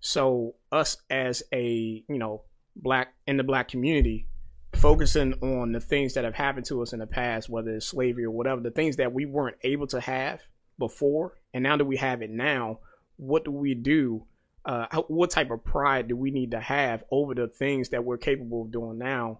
[0.00, 2.42] So us as a you know
[2.76, 4.28] black in the black community,
[4.74, 8.24] focusing on the things that have happened to us in the past, whether it's slavery
[8.24, 10.40] or whatever, the things that we weren't able to have
[10.78, 12.78] before, and now that we have it now,
[13.16, 14.24] what do we do?
[14.68, 18.04] Uh, how, what type of pride do we need to have over the things that
[18.04, 19.38] we're capable of doing now?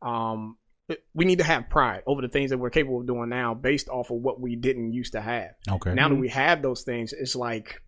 [0.00, 0.56] Um,
[1.12, 3.88] we need to have pride over the things that we're capable of doing now, based
[3.90, 5.92] off of what we didn't used to have Okay.
[5.92, 7.82] now that we have those things it's like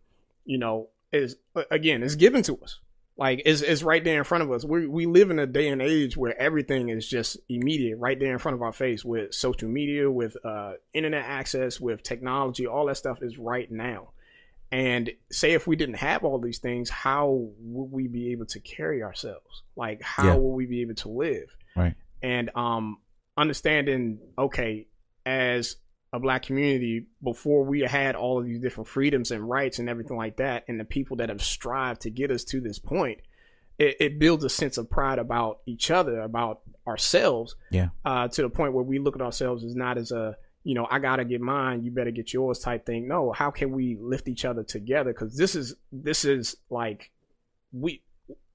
[0.45, 1.36] you know is
[1.70, 2.80] again it's given to us
[3.16, 4.64] Like it's it's right there in front of us.
[4.64, 8.32] We we live in a day and age where everything is just immediate, right there
[8.32, 12.66] in front of our face with social media, with uh, internet access, with technology.
[12.66, 14.11] All that stuff is right now.
[14.72, 18.60] And say if we didn't have all these things, how would we be able to
[18.60, 19.62] carry ourselves?
[19.76, 20.34] Like how Yeah.
[20.36, 21.54] would we be able to live?
[21.76, 21.94] Right.
[22.22, 22.98] And um,
[23.36, 24.86] understanding, okay,
[25.26, 25.76] as
[26.12, 30.16] a black community, before we had all of these different freedoms and rights and everything
[30.16, 33.20] like that, and the people that have strived to get us to this point,
[33.78, 37.88] it, it builds a sense of pride about each other, about ourselves, Yeah.
[38.04, 40.36] uh, to the point where we look at ourselves as not as a
[40.70, 43.08] you know, I gotta get mine, you better get yours type thing.
[43.08, 45.12] No, how can we lift each other together?
[45.12, 47.10] Because this is this is like
[47.72, 48.02] we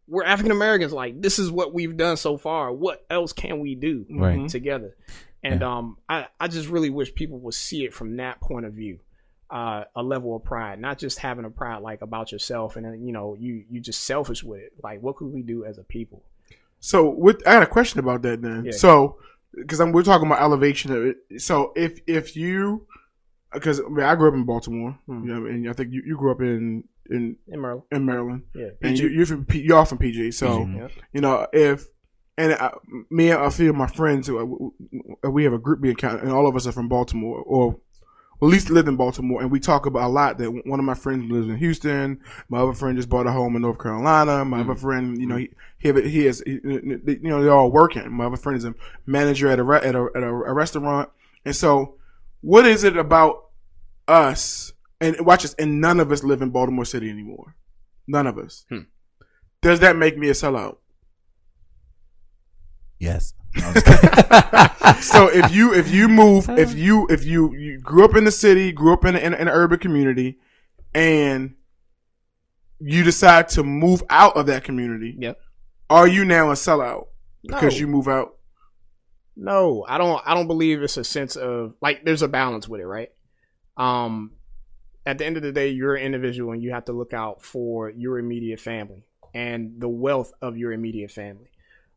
[0.07, 0.93] we're African Americans.
[0.93, 2.71] Like this is what we've done so far.
[2.71, 4.47] What else can we do Right.
[4.47, 4.95] together?
[5.43, 8.73] And um, I I just really wish people would see it from that point of
[8.73, 8.99] view.
[9.49, 13.05] Uh, a level of pride, not just having a pride like about yourself, and then
[13.05, 14.73] you know you you just selfish with it.
[14.81, 16.23] Like, what could we do as a people?
[16.79, 18.65] So, with I got a question about that then.
[18.65, 18.71] Yeah.
[18.71, 19.17] So,
[19.55, 21.41] because we're talking about elevation of it.
[21.41, 22.87] So, if if you,
[23.53, 25.23] because I, mean, I grew up in Baltimore, Hmm.
[25.27, 28.43] you know, and I think you, you grew up in in In Maryland, in Maryland,
[28.55, 30.31] yeah, and you, you're from P, you're all from PG.
[30.31, 30.77] So, PG.
[30.77, 30.91] Yep.
[31.13, 31.85] you know, if
[32.37, 32.73] and I,
[33.09, 34.73] me and a few of my friends, who
[35.25, 37.79] uh, we have a group being account, and all of us are from Baltimore, or
[38.41, 40.93] at least lived in Baltimore, and we talk about a lot that one of my
[40.93, 42.19] friends lives in Houston.
[42.49, 44.43] My other friend just bought a home in North Carolina.
[44.43, 48.11] My other friend, you know, he he, he is, he, you know, they're all working.
[48.11, 48.75] My other friend is a
[49.05, 51.09] manager at a re- at a at a, a restaurant,
[51.45, 51.95] and so
[52.41, 53.49] what is it about
[54.07, 54.73] us?
[55.01, 57.55] And watch this, and none of us live in Baltimore City anymore.
[58.07, 58.65] None of us.
[58.69, 58.79] Hmm.
[59.61, 60.77] Does that make me a sellout?
[62.99, 63.33] Yes.
[65.01, 68.31] so if you if you move if you if you, you grew up in the
[68.31, 70.37] city grew up in, in, in an urban community
[70.93, 71.55] and
[72.79, 75.39] you decide to move out of that community Yep.
[75.89, 77.07] are you now a sellout
[77.43, 77.79] because No.
[77.79, 78.35] you move out
[79.37, 80.21] No, I don't.
[80.25, 83.09] I don't believe it's a sense of like there's a balance with it, right?
[83.77, 84.31] Um,
[85.05, 87.43] at the end of the day, you're an individual and you have to look out
[87.43, 89.03] for your immediate family
[89.33, 91.49] and the wealth of your immediate family,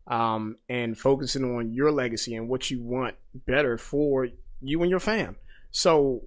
[0.09, 4.28] um, and focusing on your legacy and what you want better for
[4.61, 5.36] you and your fam.
[5.70, 6.24] So,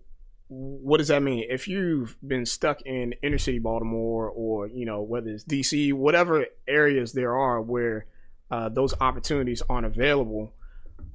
[0.47, 1.45] what does that mean?
[1.49, 6.45] If you've been stuck in inner city Baltimore or you know whether it's DC, whatever
[6.67, 8.05] areas there are where
[8.51, 10.53] uh, those opportunities aren't available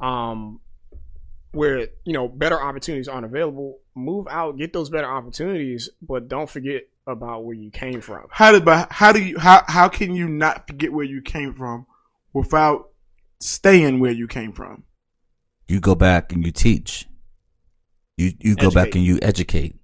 [0.00, 0.60] um
[1.52, 6.50] where you know better opportunities aren't available move out get those better opportunities but don't
[6.50, 10.14] forget about where you came from how did but how do you how how can
[10.14, 11.86] you not forget where you came from
[12.36, 12.90] without
[13.40, 14.84] staying where you came from
[15.68, 17.06] you go back and you teach.
[18.16, 19.76] You you go back and you educate.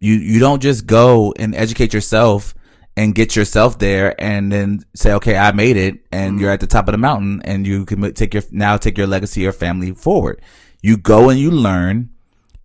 [0.00, 2.54] You you don't just go and educate yourself
[2.96, 6.40] and get yourself there and then say, okay, I made it, and mm-hmm.
[6.40, 9.06] you're at the top of the mountain, and you can take your now take your
[9.06, 10.40] legacy or family forward.
[10.82, 12.10] You go and you learn,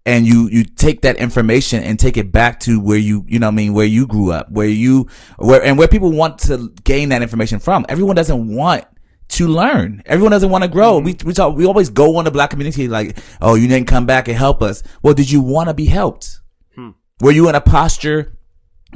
[0.05, 3.47] and you you take that information and take it back to where you you know
[3.47, 5.07] what I mean where you grew up, where you
[5.37, 7.83] where and where people want to gain that information from.
[7.89, 8.85] Everyone doesn't want
[9.33, 10.03] to learn.
[10.05, 10.97] Everyone doesn't want to grow.
[10.97, 11.05] Mm-hmm.
[11.05, 14.05] We we talk, we always go on the black community like, oh, you didn't come
[14.05, 14.83] back and help us.
[15.01, 16.39] Well, did you want to be helped?
[16.75, 16.91] Hmm.
[17.21, 18.37] Were you in a posture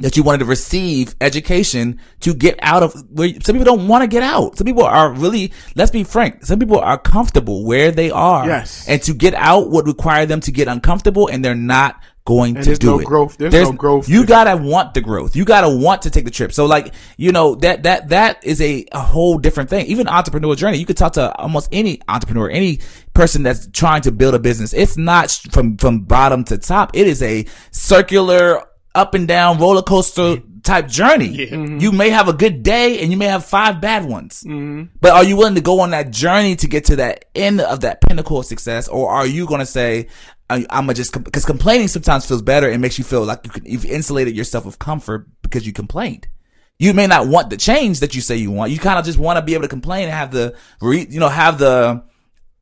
[0.00, 4.02] that you wanted to receive education to get out of where some people don't want
[4.02, 4.56] to get out.
[4.56, 8.46] Some people are really, let's be frank, some people are comfortable where they are.
[8.46, 8.86] Yes.
[8.88, 12.62] And to get out would require them to get uncomfortable and they're not going And
[12.64, 13.06] to there's do no it.
[13.06, 13.38] growth.
[13.38, 14.06] There's no growth.
[14.06, 15.34] You gotta want the growth.
[15.34, 16.52] You gotta want to take the trip.
[16.52, 19.86] So like, you know, that, that, that is a, a whole different thing.
[19.86, 22.80] Even entrepreneur journey, you could talk to almost any entrepreneur, any
[23.14, 24.74] person that's trying to build a business.
[24.74, 26.90] It's not from, from bottom to top.
[26.92, 28.62] It is a circular
[28.94, 31.34] up and down roller coaster type journey.
[31.46, 31.78] Mm-hmm.
[31.78, 34.44] You may have a good day and you may have five bad ones.
[34.46, 34.96] Mm-hmm.
[35.00, 37.80] But are you willing to go on that journey to get to that end of
[37.80, 38.86] that pinnacle of success?
[38.86, 40.08] Or are you going to say,
[40.50, 43.50] I, I'm gonna just, because complaining sometimes feels better and makes you feel like you
[43.50, 46.28] can, you've insulated yourself with comfort because you complained.
[46.78, 48.70] You may not want the change that you say you want.
[48.70, 51.20] You kind of just want to be able to complain and have the, re, you
[51.20, 52.04] know, have the,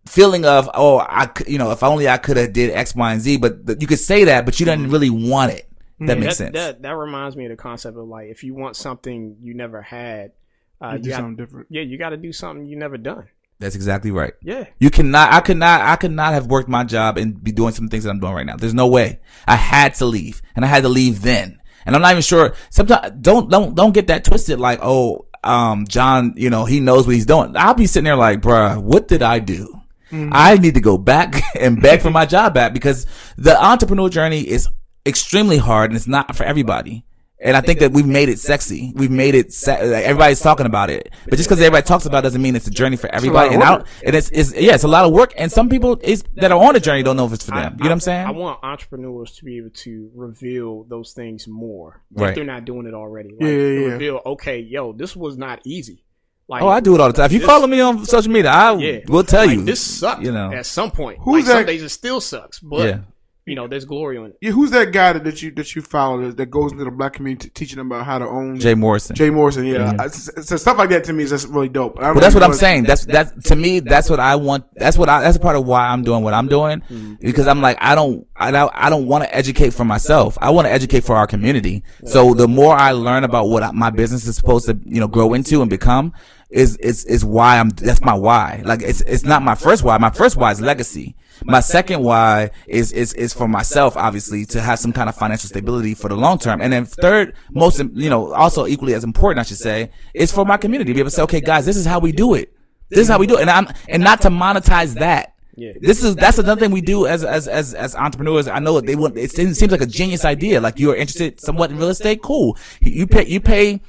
[0.07, 3.13] feeling of oh I could you know if only I could have did X Y
[3.13, 5.69] and Z but th- you could say that but you didn't really want it
[6.01, 8.55] that makes that, sense That that reminds me of the concept of like if you
[8.55, 10.33] want something you never had,
[10.81, 11.67] uh, You you do got, something different.
[11.71, 13.29] yeah, you got to do something you never done.
[13.59, 14.35] That's exactly right.
[14.43, 17.53] Yeah, you cannot I could not I could not have worked my job and be
[17.53, 18.57] doing some things that I'm doing right now.
[18.57, 19.21] There's no way.
[19.47, 21.59] I had to leave and I had to leave then.
[21.87, 25.87] And I'm not even sure sometimes don't don't don't get that twisted like oh um
[25.87, 27.57] John you know he knows what he's doing.
[27.57, 29.73] I'll be sitting there like bruh what did I do?
[30.13, 34.41] I need to go back and beg for my job back because the entrepreneurial journey
[34.41, 34.69] is
[35.07, 37.06] extremely hard and it's not for everybody.
[37.39, 38.93] And I think that we've made it sexy.
[38.97, 41.11] We've made it, se- like everybody's talking about it.
[41.29, 43.55] But just because everybody talks about it doesn't mean it's a journey for everybody.
[43.55, 45.35] And, I and it's, it's, yeah, it's a lot of work.
[45.37, 47.75] And some people is, that are on the journey don't know if it's for them.
[47.75, 48.27] you know what I'm saying?
[48.27, 52.31] I want entrepreneurs to be able to reveal those things more Right.
[52.31, 53.31] if they're not doing it already.
[53.31, 53.87] Like, Yeah, yeah, yeah.
[53.93, 56.05] Reveal, okay, yo, this was not easy.
[56.49, 57.27] Like, oh, I do it all the time.
[57.27, 59.65] If you this- follow me on social media, I yeah, will tell like, you.
[59.65, 60.23] this sucked.
[60.23, 60.53] You know.
[60.53, 61.19] at some point.
[61.21, 62.99] Who's like, Some days it still sucks, but Yeah.
[63.47, 64.37] You know, there's glory in it.
[64.41, 66.91] Yeah, who's that guy that, that you that you follow that, that goes into the
[66.91, 69.15] black community teaching them about how to own Jay Morrison.
[69.15, 69.65] Jay Morrison?
[69.65, 71.97] Yeah, so stuff like that to me is just really dope.
[71.97, 72.85] Well, that's what I'm saying.
[72.85, 73.79] That's that to me.
[73.79, 74.65] That's what I want.
[74.75, 75.21] That's what I.
[75.21, 77.15] That's a part of why I'm doing what I'm doing mm-hmm.
[77.21, 78.27] because I'm like I don't.
[78.35, 78.73] I don't.
[78.75, 80.37] I don't want to educate for myself.
[80.41, 81.85] I want to educate for our community.
[82.05, 85.35] So the more I learn about what my business is supposed to, you know, grow
[85.35, 86.13] into and become,
[86.51, 87.71] is is is why I'm.
[87.71, 88.63] That's my why.
[88.65, 89.99] Like it's it's not my first why.
[89.99, 91.15] My first why is legacy.
[91.45, 95.49] My second why is is is for myself, obviously, to have some kind of financial
[95.49, 96.61] stability for the long term.
[96.61, 100.45] And then third, most you know, also equally as important, I should say, is for
[100.45, 102.53] my community to be able to say, okay, guys, this is how we do it.
[102.89, 105.35] This is how we do it, and I'm and not to monetize that.
[105.57, 105.73] Yeah.
[105.81, 108.47] This is that's another thing we do as as as as entrepreneurs.
[108.47, 109.17] I know they want.
[109.17, 110.61] It seems seems like a genius idea.
[110.61, 112.23] Like you are interested somewhat in real estate.
[112.23, 112.57] Cool.
[112.81, 113.81] You pay you pay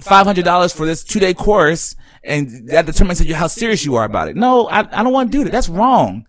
[0.00, 4.04] five hundred dollars for this two day course, and that determines how serious you are
[4.04, 4.36] about it.
[4.36, 5.50] No, I I don't want to do that.
[5.50, 6.26] That's wrong.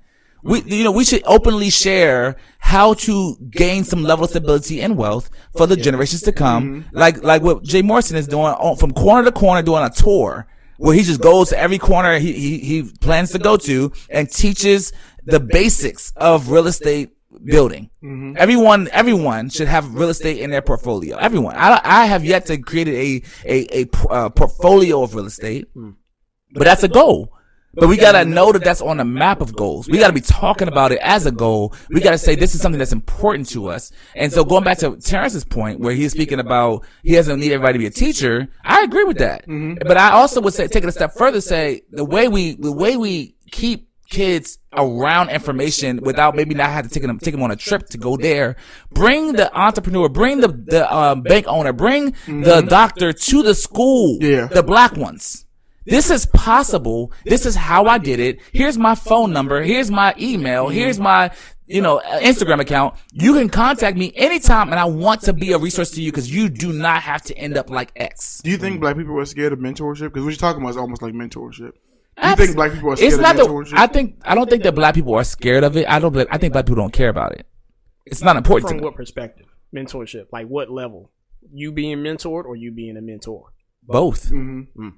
[0.48, 4.98] We, you know, we should openly share how to gain some level of stability and
[4.98, 6.84] wealth for the generations to come.
[6.84, 6.98] Mm-hmm.
[6.98, 10.48] Like, like what Jay Morrison is doing on, from corner to corner doing a tour
[10.78, 14.30] where he just goes to every corner he, he, he plans to go to and
[14.30, 14.94] teaches
[15.26, 17.12] the basics of real estate
[17.44, 17.90] building.
[18.04, 18.34] Mm-hmm.
[18.38, 21.18] Everyone, everyone should have real estate in their portfolio.
[21.18, 21.56] Everyone.
[21.56, 25.96] I, I have yet to create a, a, a, uh, portfolio of real estate, mm.
[26.54, 27.34] but that's a goal.
[27.74, 29.88] But we gotta know that that's on the map of goals.
[29.88, 31.74] We gotta be talking about it as a goal.
[31.90, 33.92] We gotta say this is something that's important to us.
[34.16, 37.74] And so going back to Terrence's point where he's speaking about he doesn't need everybody
[37.74, 39.46] to be a teacher, I agree with that.
[39.48, 42.72] But I also would say take it a step further, say the way we the
[42.72, 47.44] way we keep kids around information without maybe not having to take them take them
[47.44, 48.56] on a trip to go there.
[48.92, 54.18] Bring the entrepreneur, bring the the um, bank owner, bring the doctor to the school.
[54.22, 54.48] Yeah.
[54.48, 55.44] the black ones.
[55.88, 57.12] This is possible.
[57.24, 58.40] This is how I did it.
[58.52, 59.62] Here's my phone number.
[59.64, 60.68] Here's my email.
[60.68, 61.32] Here's my,
[61.66, 62.96] you know, Instagram account.
[63.14, 66.30] You can contact me anytime and I want to be a resource to you because
[66.34, 68.42] you do not have to end up like X.
[68.44, 70.10] Do you think black people are scared of mentorship?
[70.14, 71.72] Because what you're talking about is almost like mentorship.
[72.22, 73.74] Do you think black people are scared It's of not the, mentorship?
[73.78, 75.88] I think, I don't think that black people are scared of it.
[75.88, 77.48] I don't, I think black people don't care about it.
[78.06, 78.86] It's not important to From them.
[78.86, 79.46] what perspective?
[79.74, 81.12] Mentorship, like what level?
[81.54, 83.54] You being mentored or you being a mentor?
[83.84, 84.32] Both.
[84.32, 84.90] Mm-hmm.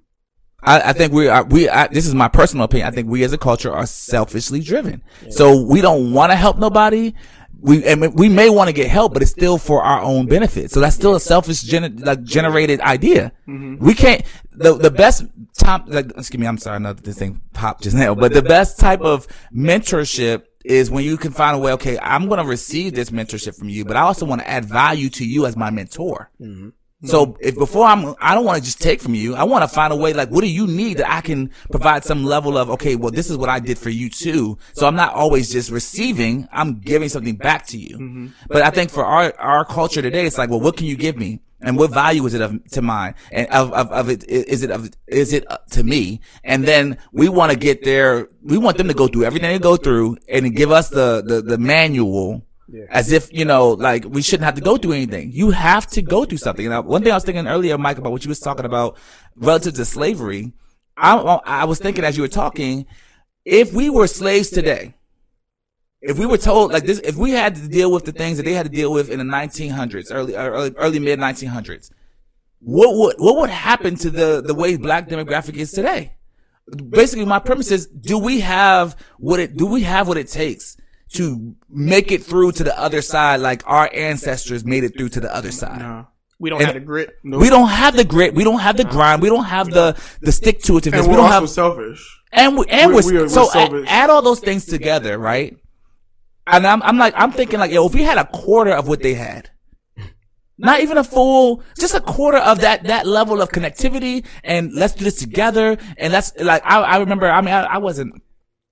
[0.62, 2.88] I, I think we are, we, I, this is my personal opinion.
[2.88, 5.02] I think we as a culture are selfishly driven.
[5.30, 7.14] So we don't want to help nobody.
[7.62, 10.72] We, and we may want to get help, but it's still for our own benefit.
[10.72, 13.34] So that's still a selfish, gener- like generated idea.
[13.48, 13.84] Mm-hmm.
[13.84, 15.24] We can't, the, the best
[15.58, 18.80] time, like, excuse me, I'm sorry, that this thing popped just now, but the best
[18.80, 22.94] type of mentorship is when you can find a way, okay, I'm going to receive
[22.94, 25.70] this mentorship from you, but I also want to add value to you as my
[25.70, 26.32] mentor.
[26.40, 26.70] Mm-hmm.
[27.06, 29.34] So if before I'm, I don't want to just take from you.
[29.34, 32.04] I want to find a way, like, what do you need that I can provide
[32.04, 34.58] some level of, okay, well, this is what I did for you too.
[34.74, 36.50] So I'm not always just receiving.
[36.52, 37.96] I'm giving something back to you.
[37.98, 38.28] Mm-hmm.
[38.50, 41.16] But I think for our, our culture today, it's like, well, what can you give
[41.16, 41.40] me?
[41.62, 43.16] And what value is it of, to mine?
[43.32, 46.22] And of, of, of it, is it of, is it to me?
[46.44, 48.30] And then we want to get there.
[48.42, 51.42] We want them to go through everything they go through and give us the, the,
[51.42, 52.46] the manual
[52.90, 55.32] as if, you know, like we shouldn't have to go through anything.
[55.32, 56.68] You have to go through something.
[56.70, 58.98] Now, one thing I was thinking earlier, Mike, about what you was talking about
[59.36, 60.54] relative to slavery.
[60.98, 62.86] I, I was thinking as you were talking,
[63.46, 64.96] if we were slaves today,
[66.02, 68.44] if we were told like this, if we had to deal with the things that
[68.44, 71.92] they had to deal with in the 1900s, early, uh, early, early mid 1900s,
[72.60, 76.16] what would, what would happen to the, the way black demographic is today?
[76.90, 80.78] Basically, my premise is, do we have what it, do we have what it takes
[81.14, 85.20] to make it through to the other side like our ancestors made it through to
[85.20, 85.80] the other side?
[85.80, 86.06] Nah.
[86.40, 87.16] We don't And- have the grit.
[87.24, 88.34] We don't have the grit.
[88.34, 89.22] We don't have the grind.
[89.22, 91.08] We don't have the, the stick to itiveness.
[91.08, 92.02] We don't have, selfish.
[92.32, 93.86] and we, and We- we're, we are- we're so a- selfish.
[93.90, 95.58] add all those things together, right?
[96.48, 99.02] And I'm, I'm like, I'm thinking like, yo, if we had a quarter of what
[99.04, 99.50] they had,
[100.58, 104.94] not even a full, just a quarter of that, that level of connectivity and let's
[104.94, 105.78] do this together.
[105.98, 108.22] And that's like, I, I remember, I mean, I, I wasn't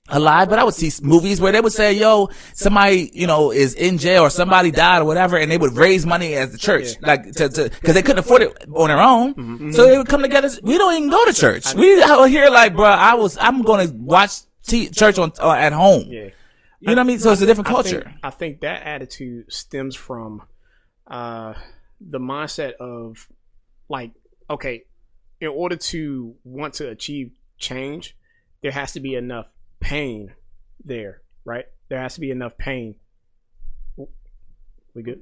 [0.10, 3.74] alive, but I would see movies where they would say, yo, somebody, you know, is
[3.74, 5.38] in jail or somebody died or whatever.
[5.38, 8.44] And they would raise money as the church, like to, to, cause they couldn't afford
[8.44, 9.74] it on their own.
[9.74, 10.50] So they would come together.
[10.64, 11.74] We don't even go to church.
[11.74, 14.32] We out here like, bro, I was, I'm going to watch
[14.66, 16.06] t- church on, uh, at home.
[16.08, 16.30] Yeah.
[16.80, 17.20] You know what I mean?
[17.20, 18.04] So it's a different I culture.
[18.04, 20.44] think, I think that attitude stems from
[21.08, 21.56] uh,
[22.00, 23.28] the mindset of
[23.90, 24.12] like,
[24.50, 24.86] okay,
[25.42, 28.16] in order to want to achieve change,
[28.62, 29.48] there has to be enough
[29.80, 30.34] pain
[30.84, 31.66] there, right?
[31.90, 32.96] There has to be enough pain.
[34.94, 35.22] We good?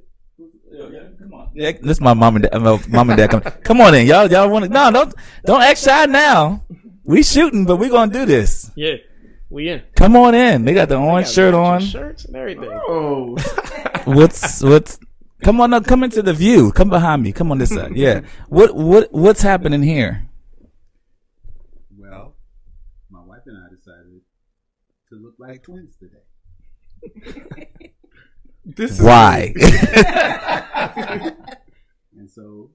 [0.71, 1.51] Yeah, come on.
[1.53, 2.57] Yeah, this is my mom and dad.
[2.89, 3.29] Mom and dad.
[3.29, 4.29] Come, come on in, y'all.
[4.31, 4.69] Y'all want to?
[4.69, 5.13] No, don't
[5.45, 6.63] don't act shy now.
[7.03, 8.71] We shooting, but we gonna do this.
[8.75, 8.95] Yeah,
[9.49, 9.83] we in.
[9.95, 10.65] Come on in.
[10.65, 11.81] They got the orange shirt on.
[11.81, 12.69] shirts and everything.
[12.71, 13.35] Oh,
[14.05, 14.99] What's what's?
[15.43, 15.85] Come on, up.
[15.85, 16.71] Come into the view.
[16.71, 17.31] Come behind me.
[17.31, 17.95] Come on this side.
[17.95, 18.21] Yeah.
[18.47, 20.27] What what what's happening here?
[21.97, 22.35] Well,
[23.09, 24.21] my wife and I decided
[25.53, 27.69] to twins today.
[28.65, 29.53] this is Why?
[32.17, 32.71] And so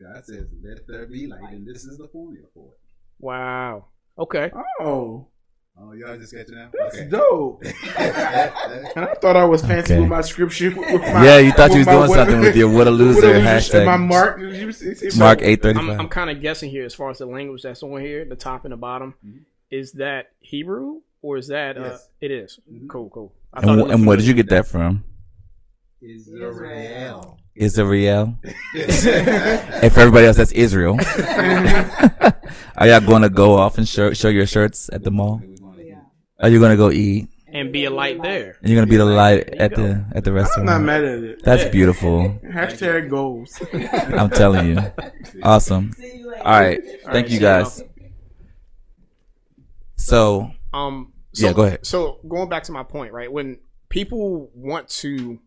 [0.00, 2.78] God says, let there be light, and this is the formula for it.
[3.18, 3.86] Wow.
[4.18, 4.50] Okay.
[4.80, 5.28] Oh,
[5.78, 6.72] Oh, y'all just catching that?
[6.72, 7.08] that's Okay.
[7.10, 7.62] dope.
[8.96, 10.00] And I thought I was fancy Okay.
[10.00, 10.70] with my scripture.
[10.74, 13.26] With my, Yeah, you thought you was doing what- something with your what a loser
[13.26, 13.84] what a hashtag.
[13.84, 14.40] My mark.
[14.40, 17.18] you see- see- Mark eight thirty I'm, I'm kind of guessing here as far as
[17.18, 19.14] the language that's on here, the top and the bottom.
[19.24, 19.40] Mm-hmm.
[19.70, 21.76] Is that Hebrew or is that?
[21.76, 22.08] Uh, Yes.
[22.20, 22.50] it is.
[22.72, 22.88] Mhm.
[22.88, 23.32] Cool, cool.
[23.52, 25.02] I And, thought it wh- looked and where did you get that from?
[26.00, 27.38] Israel.
[27.54, 28.38] Israel.
[28.74, 30.96] and for everybody else, that's Israel.
[32.78, 35.40] Are y'all going to go off and show, show your shirts at the mall?
[36.38, 37.28] Are you going to go eat?
[37.48, 38.58] and be a light there?
[38.60, 39.82] And you're going to be the light at go.
[39.82, 40.84] the at the I'm not restaurant.
[40.84, 41.42] mad at it.
[41.42, 42.38] That's beautiful.
[42.44, 43.50] Hashtag goals.
[44.20, 44.78] I'm telling you.
[45.42, 45.84] Awesome.
[46.44, 46.78] All right.
[46.84, 47.62] Thank right, you see y'all.
[47.64, 47.82] guys.
[49.96, 51.12] So, Um.
[51.36, 51.86] So, Yeah, go ahead.
[51.86, 53.30] So going back to my point, right?
[53.30, 53.58] When
[53.88, 55.38] people want to,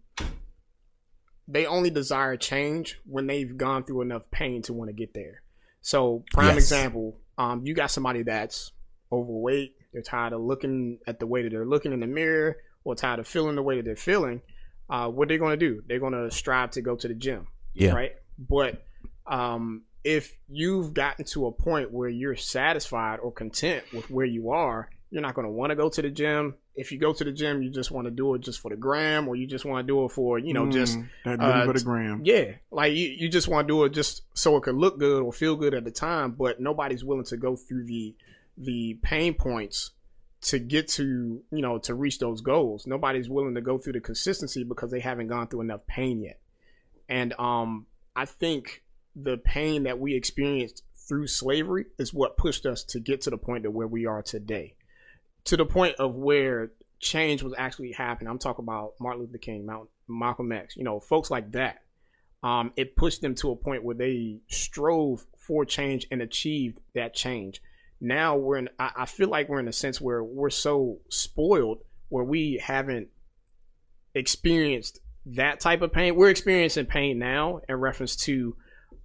[1.47, 5.41] they only desire change when they've gone through enough pain to want to get there.
[5.81, 6.57] So prime Yes.
[6.57, 8.71] example, um, you got somebody that's
[9.11, 9.75] overweight.
[9.93, 13.19] They're tired of looking at the way that they're looking in the mirror, or tired
[13.19, 14.41] of feeling the way that they're feeling.
[14.89, 15.81] Uh, what they're going to do?
[15.87, 17.47] They're going to strive to go to the gym.
[17.73, 17.91] Yeah.
[17.93, 18.15] Right.
[18.37, 18.83] But
[19.25, 24.51] um, if you've gotten to a point where you're satisfied or content with where you
[24.51, 26.55] are, you're not going to want to go to the gym.
[26.75, 28.77] If you go to the gym, you just want to do it just for the
[28.77, 31.51] gram, or you just want to do it for you know just Mm, that really
[31.61, 32.21] uh, for the gram.
[32.23, 35.21] yeah, like you, you just want to do it just so it could look good
[35.23, 38.15] or feel good at the time, but nobody's willing to go through the
[38.57, 39.91] the pain points
[40.41, 42.85] to get to you know to reach those goals.
[42.87, 46.39] Nobody's willing to go through the consistency because they haven't gone through enough pain yet.
[47.09, 48.83] And um, I think
[49.15, 53.37] the pain that we experienced through slavery is what pushed us to get to the
[53.37, 54.75] point of where we are today,
[55.49, 58.29] to the point of where change was actually happening.
[58.29, 61.79] I'm talking about Martin Luther King, Mount, Malcolm X, you know, folks like that.
[62.43, 67.13] Um, it pushed them to a point where they strove for change and achieved that
[67.13, 67.61] change.
[67.99, 68.69] Now we're in.
[68.77, 71.79] I, I feel like we're in a sense where we're so spoiled
[72.09, 73.07] where we haven't
[74.15, 76.15] experienced that type of pain.
[76.15, 78.55] We're experiencing pain now in reference to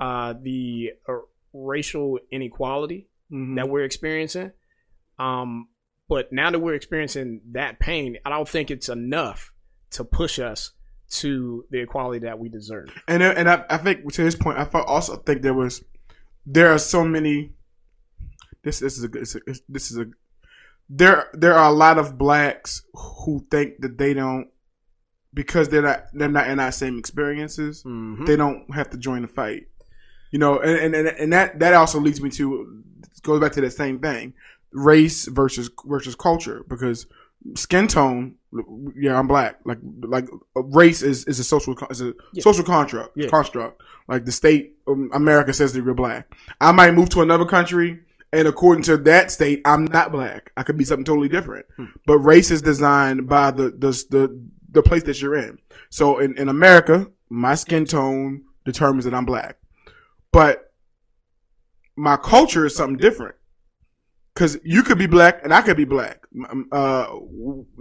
[0.00, 1.14] uh, the uh,
[1.52, 3.56] racial inequality Mhm.
[3.56, 4.52] that we're experiencing.
[5.18, 5.68] Um,
[6.08, 9.52] but now that we're experiencing that pain, I don't think it's enough
[9.92, 10.72] to push us
[11.10, 12.88] to the equality that we deserve.
[13.06, 15.82] And uh, and I, I think to his point, I also think there was
[16.46, 17.52] there are so many.
[18.62, 20.06] This this is a a, this is a
[20.88, 24.48] there there are a lot of blacks who think that they don't
[25.32, 27.82] because they're not they're not in our same experiences.
[27.84, 28.26] Mhm.
[28.26, 29.68] They don't have to join the fight.
[30.30, 32.82] You know, and and, and that that also leads me to
[33.22, 34.34] goes back to that same thing,
[34.74, 37.06] race versus versus culture because
[37.54, 38.34] skin tone.
[38.96, 39.60] Yeah, I'm black.
[39.64, 42.42] Like like race is is a social is a Yeah.
[42.42, 43.28] social construct Yeah.
[43.28, 43.82] construct.
[44.08, 46.34] Like the state um, America says that you're black.
[46.60, 48.00] I might move to another country.
[48.32, 50.50] And according to that state, I'm not black.
[50.56, 51.66] I could be something totally different.
[51.76, 51.84] Hmm.
[52.04, 54.40] But race is designed by the, the the
[54.72, 55.58] the place that you're in.
[55.90, 59.56] So in, in America, my skin tone determines that I'm black.
[60.32, 60.72] But
[61.96, 63.36] my culture is something different.
[64.34, 66.26] Cause you could be black and I could be black.
[66.72, 67.06] Uh,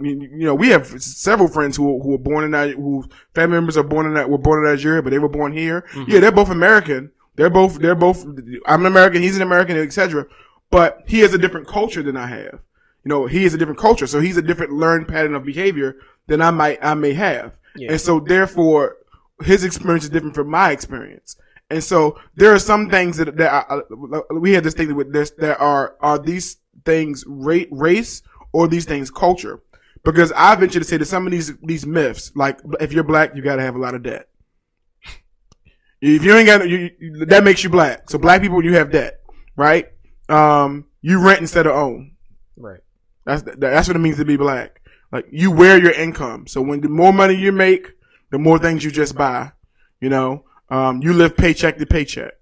[0.00, 3.76] you know, we have several friends who who were born in that, who family members
[3.76, 5.84] are born in that, were born in Nigeria, but they were born here.
[5.92, 6.06] Mhm.
[6.08, 7.10] Yeah, they're both American.
[7.36, 8.24] They're both, they're both,
[8.66, 10.26] I'm an American, he's an American, etc.
[10.70, 12.60] But he has a different culture than I have.
[13.04, 15.96] You know, he has a different culture, so he's a different learned pattern of behavior
[16.28, 17.58] than I might, I may have.
[17.74, 17.90] Yeah.
[17.90, 18.98] And so therefore,
[19.42, 21.36] his experience is different from my experience.
[21.74, 23.80] And so there are some things that, that I,
[24.32, 28.22] we had this thing with this, that are, are these things race
[28.52, 29.60] or these things culture?
[30.04, 33.34] Because I venture to say that some of these, these myths, like if you're black,
[33.34, 34.28] you gotta have a lot of debt.
[36.00, 38.08] If you ain't got, you- that makes you black.
[38.08, 39.20] So black people, you have debt,
[39.56, 39.88] right?
[40.28, 42.12] Um, you rent instead of own.
[42.56, 42.80] Right.
[43.26, 44.80] That's that's what it means to be black.
[45.10, 46.46] Like you wear your income.
[46.46, 47.94] So when the more money you make,
[48.30, 49.52] the more things you just buy.
[50.00, 52.32] You know, um, you live paycheck to paycheck.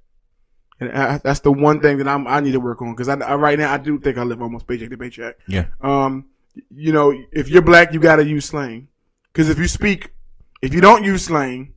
[0.81, 3.15] And I, that's the one thing that I'm, I need to work on because I,
[3.15, 5.37] I, right now I do think I live almost paycheck to paycheck.
[5.47, 5.67] Yeah.
[5.81, 6.27] Um,
[6.71, 8.89] you know, if you're black, you got to use slang
[9.33, 10.13] because if you speak,
[10.61, 11.75] if you don't use slang,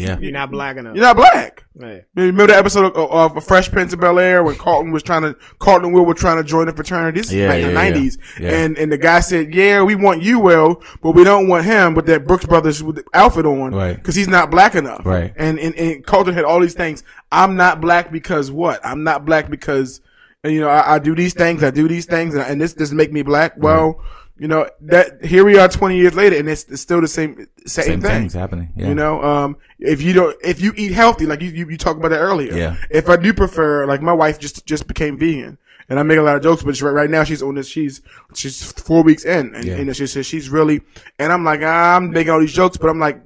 [0.00, 0.18] Yeah.
[0.18, 0.94] You're not black enough.
[0.94, 1.64] you're not black.
[1.78, 2.00] Yeah.
[2.14, 5.34] Remember the episode of, of Fresh Prince of Bel Air when Carlton was trying to,
[5.58, 7.20] Carlton and Will were trying to join the fraternity.
[7.20, 7.90] This is Yeah, back in the yeah, yeah.
[7.90, 8.18] nineties.
[8.38, 8.50] Yeah.
[8.52, 11.94] And, and the guy said, yeah, we want you, Will, but we don't want him
[11.94, 13.74] with that Brooks Brothers with the outfit on.
[13.74, 14.02] Right.
[14.02, 15.06] Cause he's not black enough.
[15.06, 15.32] Right.
[15.36, 17.02] And, and, and Carlton had all these things.
[17.32, 18.84] I'm not black because what?
[18.84, 20.00] I'm not black because,
[20.44, 22.74] and, you know, I, I do these things, I do these things, and, and this
[22.74, 23.54] doesn't make me black.
[23.56, 24.02] Well,
[24.40, 27.46] you know, that, here we are 20 years later and it's, it's still the same,
[27.66, 28.10] same, Same thing.
[28.10, 28.72] things happening.
[28.74, 28.88] Yeah.
[28.88, 31.98] You know, um, if you don't, if you eat healthy, like you, you, you talked
[31.98, 32.54] about that earlier.
[32.56, 32.76] Yeah.
[32.88, 35.58] If I do prefer, like my wife just, just became vegan
[35.90, 38.00] and I make a lot of jokes, but right, right now she's on this, she's,
[38.34, 39.74] she's four weeks in and, Yeah.
[39.76, 40.80] and she says she's really,
[41.18, 43.20] and I'm like, ah, I'm making all these jokes, but I'm like,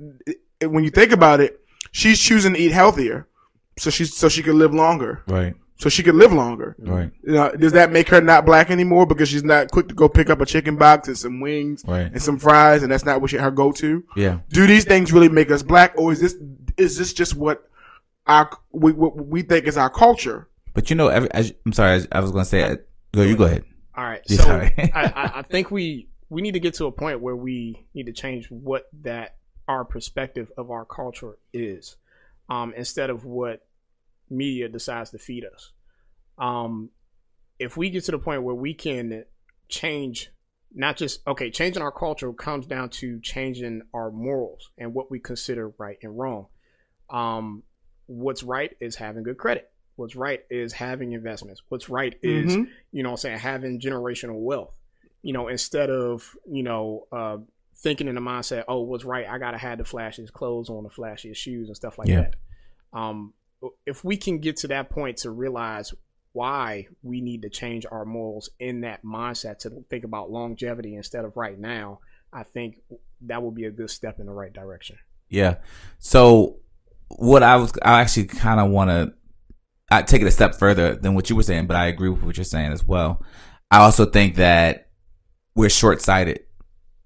[0.63, 1.61] when you think about it,
[1.93, 3.29] she's choosing to eat healthier.
[3.79, 5.23] So she's, so she could live longer.
[5.29, 5.55] Right.
[5.77, 6.77] So she could live longer.
[6.79, 7.11] Right.
[7.25, 10.09] You know, does that make her not black anymore because she's not quick to go
[10.09, 12.03] pick up a chicken box and some wings Right.
[12.13, 14.05] and some fries and that's not what she, her go to?
[14.17, 14.39] Yeah.
[14.51, 16.37] do these things really make us black or is this
[16.77, 17.69] is this just what
[18.27, 22.01] our we what we think is our culture But you know, every, I, I'm sorry.
[22.13, 22.77] I, I was going to say, uh,
[23.13, 23.65] go, you go ahead.
[23.97, 24.23] All right.
[24.29, 24.73] Yeah, So sorry.
[24.95, 28.07] I, I, I think we we need to get to a point where we need
[28.07, 29.37] to change what that
[29.69, 31.97] our perspective of our culture is,
[32.49, 33.65] um, instead of what
[34.31, 35.73] media decides to feed us.
[36.39, 36.91] Um,
[37.59, 39.25] if we get to the point where we can
[39.69, 40.31] change,
[40.75, 45.19] not just okay, changing our culture comes down to changing our morals and what we
[45.21, 46.47] consider right and wrong.
[47.11, 47.63] Um,
[48.07, 49.71] what's right is having good credit.
[49.97, 51.63] What's right is having investments.
[51.69, 52.69] What's right is Mhm.
[52.91, 54.77] you know I'm saying having generational wealth
[55.23, 57.39] you know instead of you know uh
[57.77, 60.91] thinking in the mindset oh what's right i gotta have the flashiest clothes on the
[60.91, 62.21] flashiest shoes and stuff like Yeah.
[62.23, 62.35] that
[62.93, 63.33] um
[63.87, 65.93] if we can get to that point to realize
[66.33, 71.25] why we need to change our morals in that mindset to think about longevity instead
[71.25, 72.01] of right now
[72.33, 72.77] i think
[73.21, 74.97] that would be a good step in the right direction
[75.29, 75.57] Yeah.
[75.99, 76.59] So
[77.09, 79.13] what I was, I actually kind of want to
[79.91, 82.23] I take it a step further than what you were saying, but I agree with
[82.23, 83.23] what you're saying as well.
[83.71, 84.89] I also think that
[85.55, 86.41] we're short sighted.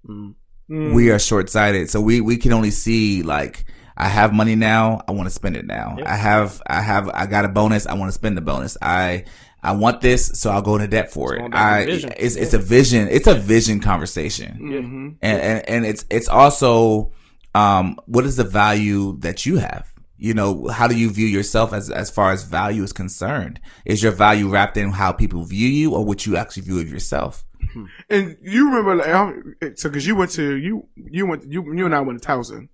[0.07, 0.35] Mm.
[0.69, 1.89] We are short sighted.
[1.89, 3.65] So we, we can only see like,
[3.99, 5.01] I have money now.
[5.07, 5.97] I want to spend it now.
[6.05, 7.85] I have, I have, I got a bonus.
[7.85, 8.77] I want to spend the bonus.
[8.81, 9.25] I,
[9.61, 11.53] I want this, so I'll go into debt for It's it.
[11.53, 12.13] I, to vision.
[12.17, 13.07] it's, it's a vision.
[13.09, 15.15] It's a vision conversation Mhm.
[15.21, 17.11] and, and and it's it's also
[17.55, 21.73] um what is the value that you have you know how do you view yourself
[21.73, 25.67] as as far as value is concerned is your value wrapped in how people view
[25.67, 27.43] you or what you actually view of yourself
[28.09, 31.95] and you remember like, so because you went to you you went you you and
[31.95, 32.69] i went to towson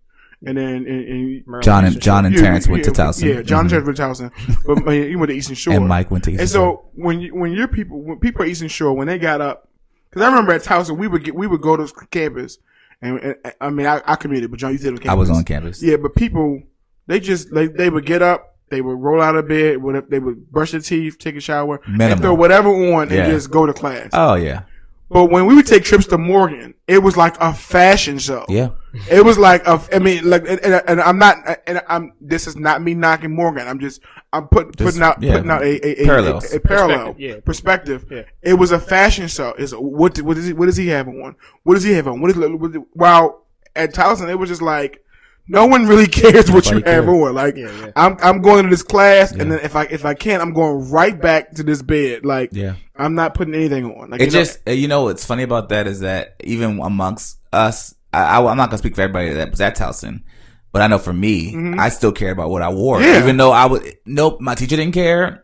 [0.46, 3.24] and then and, and john and john and you- terrence went to towson.
[3.36, 3.70] yeah john and Mhm.
[3.72, 4.86] Terrence went to towson.
[4.86, 5.74] But you went to eastern shore.
[5.78, 6.42] And mike went to Eastern.
[6.42, 9.18] and Eastern so when you, when your people when people at Eastern Shore when they
[9.18, 9.70] got up
[10.10, 12.58] because I remember at Towson we would get we would go to campus.
[13.02, 15.30] And, and I mean I, I commuted but John you did on campus i was
[15.30, 15.84] on campus.
[15.84, 16.62] yeah but people
[17.08, 20.20] they just they, they would get up they would roll out of bed would they
[20.20, 23.24] would brush their teeth take a shower and throw whatever on Yeah.
[23.24, 24.10] and just go to class.
[24.14, 24.62] Oh yeah
[25.10, 28.70] but when we would take trips to Morgan it was like a fashion show yeah
[29.10, 31.38] it was like a, I mean, like, and, and, and I'm not,
[31.68, 32.14] and I'm.
[32.22, 33.68] This is not me knocking Morgan.
[33.68, 34.02] I'm just,
[34.32, 37.20] I'm put, Just, putting out, yeah, putting out a, a, a, a, a parallel Perspective,
[37.20, 37.40] yeah.
[37.44, 38.06] perspective.
[38.10, 38.24] Yeah.
[38.42, 39.54] It was a fashion show.
[39.54, 41.36] Is what, what is he, what does he have on?
[41.64, 42.22] What does he have on?
[42.22, 43.46] What is, what is while
[43.76, 45.04] at Towson it was just like,
[45.48, 47.10] no one really cares what you Nobody have cared.
[47.10, 47.36] on.
[47.36, 47.92] Like, Yeah, yeah.
[47.96, 49.42] I'm, I'm going to this class, Yeah.
[49.44, 52.26] and then if I, if I can't, I'm going right back to this bed.
[52.26, 54.10] Like, yeah I'm not putting anything on.
[54.10, 57.40] Like, it you know- just you know what's funny about that is that even amongst
[57.52, 60.24] us I, I, am not gonna speak for everybody that was at Towson,
[60.72, 61.80] but I know for me, mm-hmm.
[61.80, 63.20] I still care about what I wore, Yeah.
[63.20, 63.98] even though I would.
[64.06, 65.44] Nope, my teacher didn't care.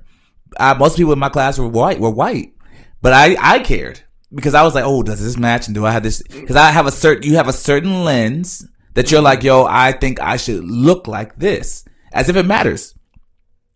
[0.59, 2.53] I, most people in my class were white, were white,
[3.01, 4.01] but I I cared
[4.33, 5.67] because I was like, oh, does this match?
[5.67, 6.21] And do I have this?
[6.21, 9.91] Because I have a certain, you have a certain lens that you're like, yo, I
[9.91, 12.95] think I should look like this, as if it matters.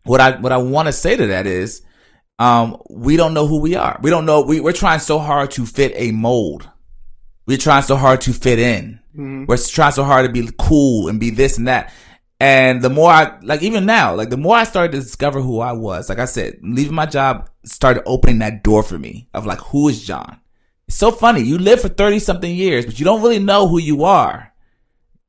[0.04, 1.82] What I what I want to say to that is,
[2.38, 4.00] um, we don't know who we are.
[4.02, 4.42] We don't know.
[4.42, 6.70] We, we're trying so hard to fit a mold.
[7.48, 9.00] We're trying so hard to fit in.
[9.48, 11.94] We're trying so hard to be cool and be this and that.
[12.40, 15.62] And the more I, like, even now, like, the more I started to discover who
[15.62, 19.46] I was, like I said, leaving my job started opening that door for me of
[19.46, 20.42] like, who is John?
[20.88, 21.42] It's so funny.
[21.42, 24.52] You live for 30 something years, but you don't really know who you are.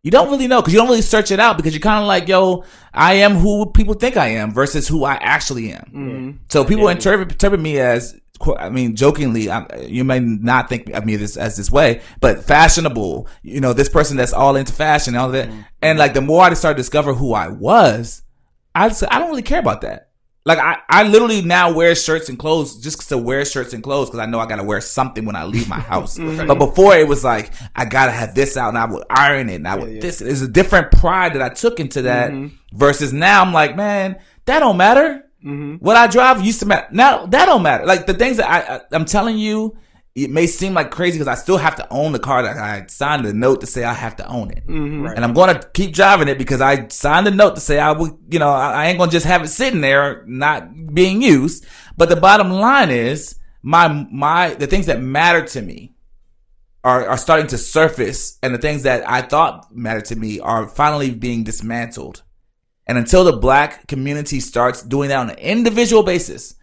[0.06, 2.06] You don't really know because you don't really search it out because you're kind of
[2.06, 2.62] like, yo,
[2.94, 5.90] I am who people think I am versus who I actually am.
[5.92, 6.30] Mm-hmm.
[6.48, 8.16] So people interpret, interpret me as
[8.56, 12.44] I mean, jokingly, I, you may not think of me this as this way, but
[12.44, 13.26] fashionable.
[13.42, 15.48] You know, this person that's all into fashion and all that.
[15.48, 15.60] Mm-hmm.
[15.82, 18.22] And like the more I started to discover who I was,
[18.76, 20.05] I just, I don't really care about that.
[20.46, 24.08] Like I, I literally now wear shirts and clothes just to wear shirts and clothes
[24.08, 26.18] because I know I gotta wear something when I leave my house.
[26.46, 29.56] But before it was like I gotta have this out and I would iron it
[29.56, 30.20] and I would this.
[30.20, 32.54] There's a different pride that I took into that mm-hmm.
[32.76, 35.24] versus now I'm like, man, that don't matter.
[35.44, 35.84] Mm-hmm.
[35.84, 36.86] What I drive used to matter.
[36.92, 37.84] Now that don't matter.
[37.84, 39.76] Like the things that I, I I'm telling you,
[40.16, 42.86] it may seem like crazy because I still have to own the car that I
[42.86, 45.04] signed a note to say I have to own it, mm-hmm.
[45.04, 47.92] and I'm going to keep driving it because I signed a note to say I
[47.92, 51.20] would, you know, I, I ain't going to just have it sitting there not being
[51.20, 51.66] used.
[51.98, 55.94] But the bottom line is my my the things that matter to me
[56.82, 60.66] are are starting to surface, and the things that I thought mattered to me are
[60.66, 62.22] finally being dismantled.
[62.86, 66.54] And until the black community starts doing that on an individual basis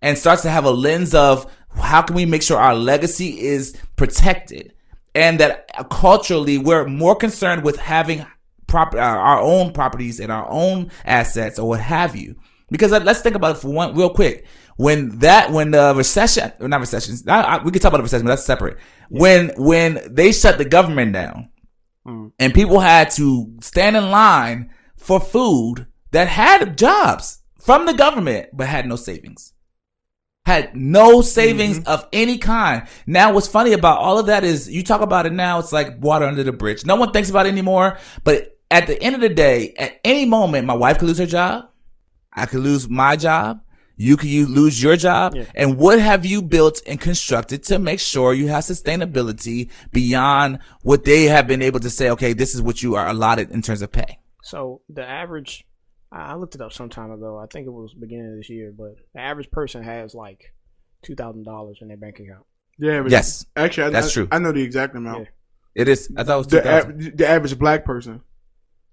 [0.00, 3.76] and starts to have a lens of how can we make sure our legacy is
[3.96, 4.72] protected
[5.14, 8.24] and that culturally we're more concerned with having
[8.66, 12.34] proper our uh, our own properties and our own assets or what have you.
[12.70, 14.46] Because let- let's think about it for one real quick.
[14.76, 18.24] When that when the recession not recessions I, I, we could talk about the recession,
[18.24, 18.78] but that's separate.
[19.10, 21.50] When when they shut the government down
[22.04, 22.28] hmm.
[22.38, 28.48] and people had to stand in line for food that had jobs from the government
[28.54, 29.52] but had no savings
[30.44, 31.88] had no savings mm-hmm.
[31.88, 32.86] of any kind.
[33.06, 36.00] Now, what's funny about all of that is you talk about it now, it's like
[36.00, 36.84] water under the bridge.
[36.84, 37.98] No one thinks about it anymore.
[38.24, 41.26] But at the end of the day, at any moment, my wife could lose her
[41.26, 41.68] job.
[42.32, 43.60] I could lose my job.
[43.96, 45.36] You could lose your job.
[45.54, 51.04] And what have you built and constructed to make sure you have sustainability beyond what
[51.04, 53.82] they have been able to say, okay, this is what you are allotted in terms
[53.82, 54.18] of pay?
[54.42, 55.66] So the average,
[56.12, 57.38] I I looked it up some time ago.
[57.38, 60.52] I think it was beginning of this year, but the average person has like
[61.02, 62.44] two thousand dollars in their bank account.
[62.78, 63.46] Yeah, but Yes.
[63.56, 64.28] Actually, I, That's I- true.
[64.30, 65.20] I know the exact amount.
[65.24, 65.82] Yeah.
[65.82, 68.20] It is, I thought it was The, av- the average black person.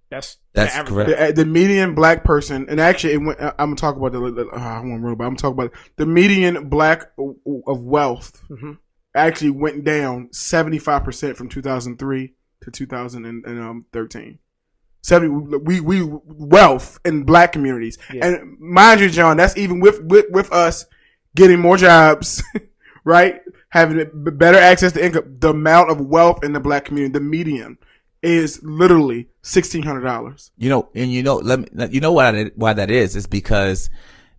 [0.10, 1.08] That's That's the average.
[1.08, 1.36] correct.
[1.36, 4.32] The, the median black person, and actually, it went, I- I'm gonna talk about the.
[4.32, 8.42] the- uh, I won't real, but I'm gonna talk about the median black of wealth.
[8.50, 8.78] Mhm.
[9.16, 12.34] Actually, went down 75 percent from 2003
[12.64, 14.40] to 2013.
[15.02, 18.26] 70 we we wealth in black communities, Yeah.
[18.28, 20.86] and mind you, John, that's even with with with us
[21.36, 22.44] getting more jobs,
[23.04, 23.42] right?
[23.70, 25.38] Having better access to income.
[25.40, 27.78] The amount of wealth in the black community, the median,
[28.22, 30.52] is literally sixteen hundred dollars.
[30.58, 33.28] You know, and you know, let me, you know why that, why that is, is
[33.28, 33.90] because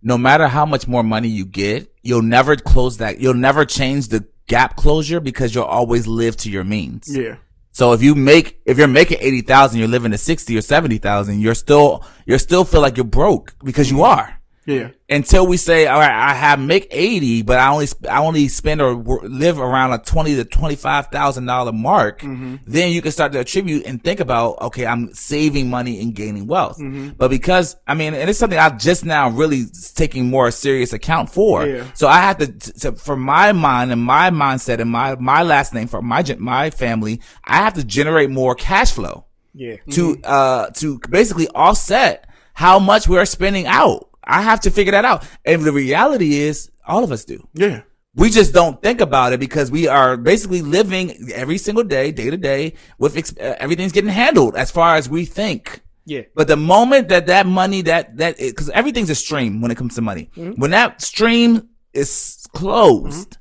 [0.03, 4.09] no matter how much more money you get, you'll never close that, you'll never change
[4.09, 7.07] the gap closure because you'll always live to your means.
[7.15, 7.37] Yeah.
[7.71, 11.55] So if you make, if you're making 80,000, you're living to 60 or 70,000, you're
[11.55, 14.19] still, you're still feel like you're broke because you mm-hmm.
[14.19, 14.40] are.
[14.65, 14.89] Yeah.
[15.09, 18.79] Until we say, all right, I have make 80, but I only, I only spend
[18.81, 22.57] or live around a 20 to $25,000 mark, mm-hmm.
[22.65, 26.47] then you can start to attribute and think about, okay, I'm saving money and gaining
[26.47, 26.77] wealth.
[26.77, 27.09] Mm-hmm.
[27.17, 29.65] But because, I mean, and it's something I've just now really
[29.95, 31.65] taking more serious account for.
[31.65, 31.91] Yeah.
[31.95, 32.47] So I have to,
[32.79, 36.69] to, for my mind and my mindset and my, my last name for my, my
[36.69, 39.77] family, I have to generate more cash flow Yeah.
[39.91, 40.21] to mm-hmm.
[40.23, 44.09] uh to basically offset how much we're spending out.
[44.23, 45.25] I have to figure that out.
[45.45, 47.47] And the reality is all of us do.
[47.53, 47.81] Yeah.
[48.13, 52.29] We just don't think about it because we are basically living every single day, day
[52.29, 55.81] to day with ex- uh, everything's getting handled as far as we think.
[56.05, 56.23] Yeah.
[56.35, 59.95] But the moment that that money that that because everything's a stream when it comes
[59.95, 60.29] to money.
[60.35, 63.37] When that stream is closed,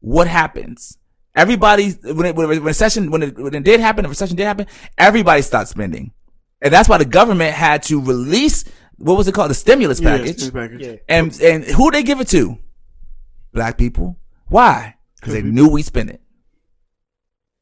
[0.00, 0.96] what happens?
[1.34, 4.44] Everybody when it, when a recession when it, when it did happen, the recession did
[4.44, 4.66] happen.
[4.96, 6.12] Everybody stopped spending,
[6.62, 8.64] and that's why the government had to release
[8.98, 10.30] what was it called the stimulus package.
[10.30, 10.80] it's package.
[10.80, 10.96] Yeah.
[11.08, 12.58] And and who they give it to?
[13.52, 14.18] Black people.
[14.48, 14.96] Why?
[15.16, 16.20] Because they knew we spent it.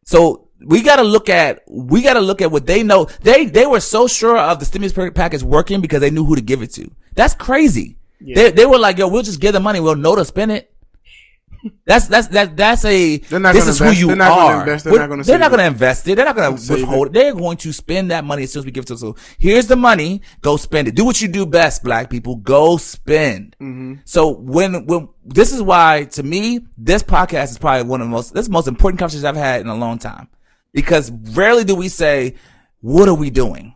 [0.05, 3.05] So we got to look at we got to look at what they know.
[3.23, 6.37] They they were so sure of the stimulus pa- package working because they knew who
[6.37, 6.91] to give it to.
[7.15, 7.99] That's crazy.
[8.21, 9.81] They they were like, yo, we'll just give the money.
[9.81, 10.73] We'll know to spend it.
[11.85, 14.29] That's that's that that's a They're not this gonna is invest- who you they're not
[14.37, 15.51] gonna invest, they're not gonna they're not it.
[15.51, 16.15] going to invest it.
[16.17, 17.13] They're not going to withhold it.
[17.13, 19.15] They're going to spend that money as soon as we give it to them.
[19.15, 20.23] So here's the money.
[20.41, 20.95] Go spend it.
[20.95, 22.37] Do what you do best, black people.
[22.37, 23.57] Go spend.
[23.61, 23.95] Mm-hmm.
[24.05, 28.11] So when, when, this is why to me, this podcast is probably one of the
[28.11, 30.29] most, this is the most important conversations I've had in a long time
[30.73, 32.35] because rarely do we say,
[32.81, 33.75] what are we doing?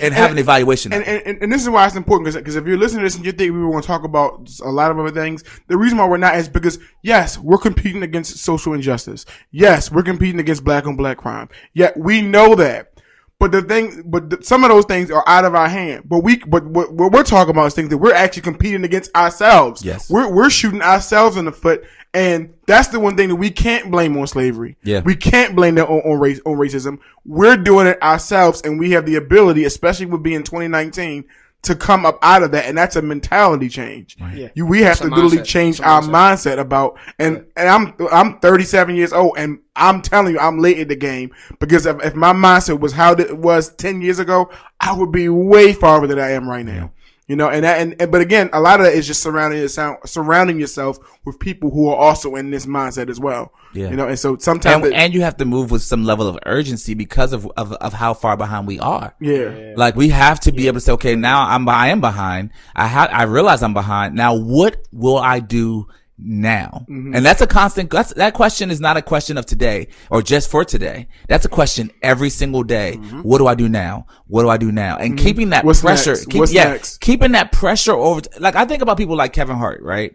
[0.00, 0.92] And have an evaluation.
[0.92, 3.24] And, and, and this is why it's important because if you're listening to this and
[3.24, 5.98] you think we were going to talk about a lot of other things, the reason
[5.98, 9.24] why we're not is because yes, we're competing against social injustice.
[9.50, 11.48] Yes, we're competing against black on black crime.
[11.74, 12.92] Yet we know that.
[13.38, 16.04] But the thing, but the, some of those things are out of our hand.
[16.08, 19.14] But we, but what, what we're talking about is things that we're actually competing against
[19.14, 19.84] ourselves.
[19.84, 20.08] Yes.
[20.08, 21.84] we're we're shooting ourselves in the foot,
[22.16, 24.76] and that's the one thing that we can't blame on slavery.
[24.82, 25.02] Yeah.
[25.02, 26.98] we can't blame that on, on race on racism.
[27.24, 31.24] We're doing it ourselves, and we have the ability, especially with being 2019,
[31.62, 34.16] to come up out of that, and that's a mentality change.
[34.34, 34.48] Yeah.
[34.54, 35.44] You, we have It's to a literally mindset.
[35.44, 36.56] change It's our mindset.
[36.56, 40.78] mindset about, and and I'm I'm 37 years old, and I'm telling you, I'm late
[40.78, 44.48] in the game because if, if my mindset was how it was 10 years ago,
[44.80, 46.92] I would be way farther than I am right now.
[47.28, 49.58] You know, and, that, and and but again, a lot of that is just surrounding
[49.60, 53.52] yourself, surrounding yourself with people who are also in this mindset as well.
[53.74, 53.90] Yeah.
[53.90, 56.28] You know, and so sometimes, And, it- and you have to move with some level
[56.28, 59.12] of urgency because of, of, of how far behind we are.
[59.20, 62.50] yeah, Like we have to be able to say, okay, now I'm I am behind.
[62.76, 64.14] I ha- I realize I'm behind.
[64.14, 66.86] Now what will I do now?
[66.88, 67.14] Mm-hmm.
[67.14, 67.90] And that's a constant.
[67.90, 71.08] That's that question is not a question of today or just for today.
[71.28, 72.96] That's a question every single day.
[72.98, 73.20] Mm-hmm.
[73.20, 74.06] What do I do now?
[74.26, 74.96] What do I do now?
[74.96, 75.24] And mm-hmm.
[75.24, 76.26] keeping that What's pressure, next?
[76.26, 77.00] keep- What's yeah, next?
[77.00, 78.22] keeping that pressure over.
[78.38, 80.14] Like I think about people like Kevin Hart, right?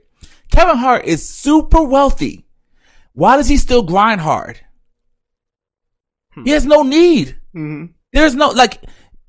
[0.51, 2.45] Kevin Hart is super wealthy.
[3.13, 4.59] Why does he still grind hard?
[6.33, 6.43] Hmm.
[6.43, 7.37] He has no need.
[8.13, 8.81] There's no like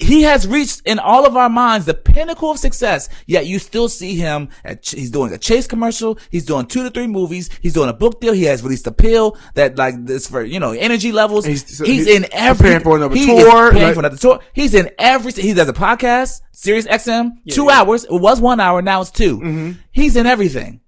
[0.02, 3.08] he has reached in all of our minds the pinnacle of success.
[3.26, 6.18] Yet you still see him at he's doing a Chase commercial.
[6.30, 7.48] He's doing two to three movies.
[7.60, 8.32] He's doing a book deal.
[8.32, 11.44] He has released a pill that like this for you know energy levels.
[11.44, 14.00] He's, He's- so he's in every preparing for another he tour, Is paying like- for
[14.00, 14.40] another tour.
[14.52, 15.32] He's in every.
[15.32, 18.04] He does a podcast, Sirius XM, two hours.
[18.04, 18.82] It was one hour.
[18.82, 19.72] Now it's 2 Mm-hmm.
[19.92, 20.80] He's in everything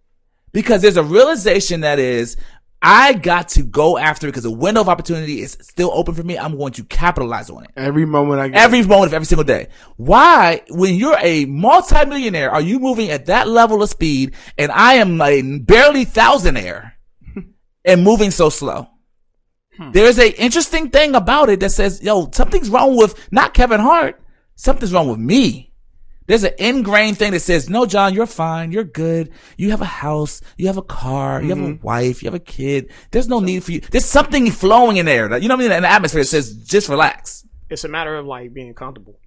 [0.53, 2.36] because there's a realization that is
[2.86, 6.23] I got to go after it because the window of opportunity is still open for
[6.23, 6.39] me.
[6.39, 7.70] I'm going to capitalize on it.
[7.77, 9.69] every moment I get, Every moment of every single day.
[9.97, 14.94] Why, when you're a multimillionaire, are you moving at that level of speed and I
[14.94, 16.93] am a barely thousandaire
[17.86, 18.89] and moving so slow?
[19.78, 19.93] Hmm.
[19.93, 24.20] There's a interesting thing about it that says, yo, something's wrong with not Kevin Hart.
[24.56, 25.73] Something's wrong with me.
[26.27, 28.73] There's an ingrained thing that says, no, John, you're fine.
[28.73, 29.31] You're good.
[29.59, 30.41] You have a house.
[30.57, 31.43] You have a car.
[31.43, 32.23] You have a wife.
[32.23, 32.91] You have a kid.
[33.11, 33.81] There's no need for you.
[33.81, 35.29] There's something flowing in there.
[35.29, 35.77] that- You know what I mean?
[35.77, 37.47] In the atmosphere that says, just relax.
[37.71, 39.19] it's a matter of like being comfortable.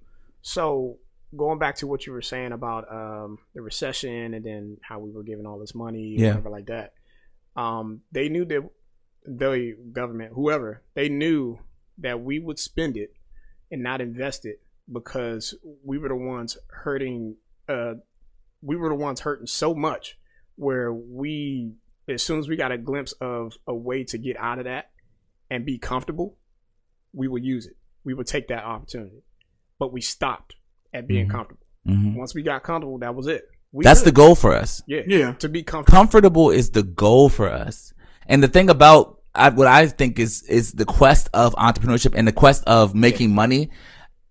[0.42, 0.98] So
[1.36, 5.10] going back to what you were saying about um, the recession and then how we
[5.10, 6.28] were giving all this money, Yeah.
[6.30, 6.94] whatever like that.
[7.56, 8.68] Um, they knew that
[9.24, 11.58] the government, whoever, they knew
[11.98, 13.12] that we would spend it
[13.70, 14.60] and not invest it
[14.92, 15.54] because
[15.84, 17.36] we were the ones hurting.
[17.68, 17.94] Uh,
[18.62, 20.18] we were the ones hurting so much
[20.56, 21.72] where we,
[22.08, 24.90] as soon as we got a glimpse of a way to get out of that
[25.50, 26.36] and be comfortable,
[27.12, 27.76] we would use it.
[28.04, 29.22] We would take that opportunity.
[29.78, 30.56] But we stopped
[30.92, 31.64] at being comfortable.
[31.84, 33.48] Once we got comfortable, that was it.
[33.72, 34.82] We That's the goal for us.
[34.86, 35.32] yeah Yeah.
[35.34, 35.96] to be comfortable.
[35.96, 37.92] comfortable is the goal for us.
[38.26, 42.26] And the thing about I, what I think is is the quest of entrepreneurship and
[42.26, 43.70] the quest of making money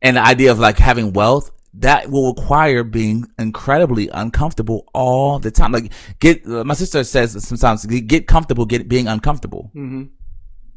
[0.01, 5.51] and the idea of like having wealth that will require being incredibly uncomfortable all the
[5.51, 5.71] time.
[5.71, 9.71] Like get my sister says sometimes get comfortable get being uncomfortable.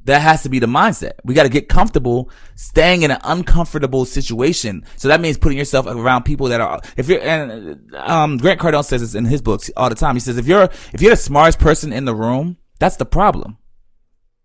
[0.04, 1.12] That has to be the mindset.
[1.24, 4.84] We got to get comfortable staying in an uncomfortable situation.
[4.96, 8.84] So that means putting yourself around people that are, if you're, and, um, Grant Cardone
[8.84, 10.16] says this in his books all the time.
[10.16, 13.58] He says, if you're, if you're the smartest person in the room, that's the problem.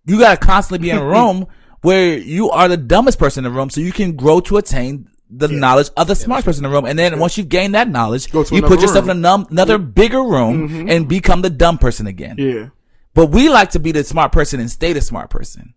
[0.06, 1.48] You got to constantly be in a room
[1.82, 5.08] where you are the dumbest person in the room so you can grow to attain
[5.30, 6.86] the knowledge of the smartest person in the room.
[6.86, 9.18] And then once you've gained that knowledge, you put yourself room.
[9.18, 12.36] in num- another bigger room and become the dumb person again.
[12.38, 12.70] Yeah.
[13.14, 15.74] But we like to be the smart person and stay the smart person.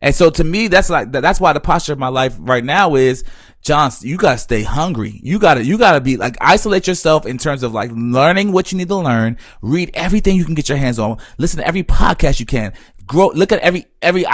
[0.00, 2.94] And so to me, that's like, that's why the posture of my life right now
[2.94, 3.24] is,
[3.62, 5.18] John, you gotta stay hungry.
[5.22, 8.76] You gotta, you gotta be like, isolate yourself in terms of like learning what you
[8.76, 12.38] need to learn, read everything you can get your hands on, listen to every podcast
[12.38, 12.74] you can,
[13.06, 14.32] grow, look at every, every, uh,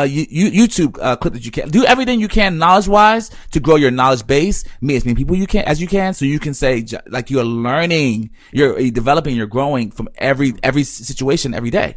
[0.00, 3.30] uh, you, you- YouTube, uh, clip that you can, do everything you can knowledge wise
[3.50, 6.24] to grow your knowledge base, meet as many people you can, as you can, so
[6.24, 11.70] you can say, like, you're learning, you're developing, you're growing from every, every situation every
[11.70, 11.96] day.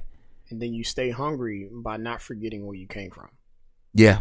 [0.50, 3.30] and then you stay hungry by not forgetting where you came from.
[3.94, 4.20] Yeah.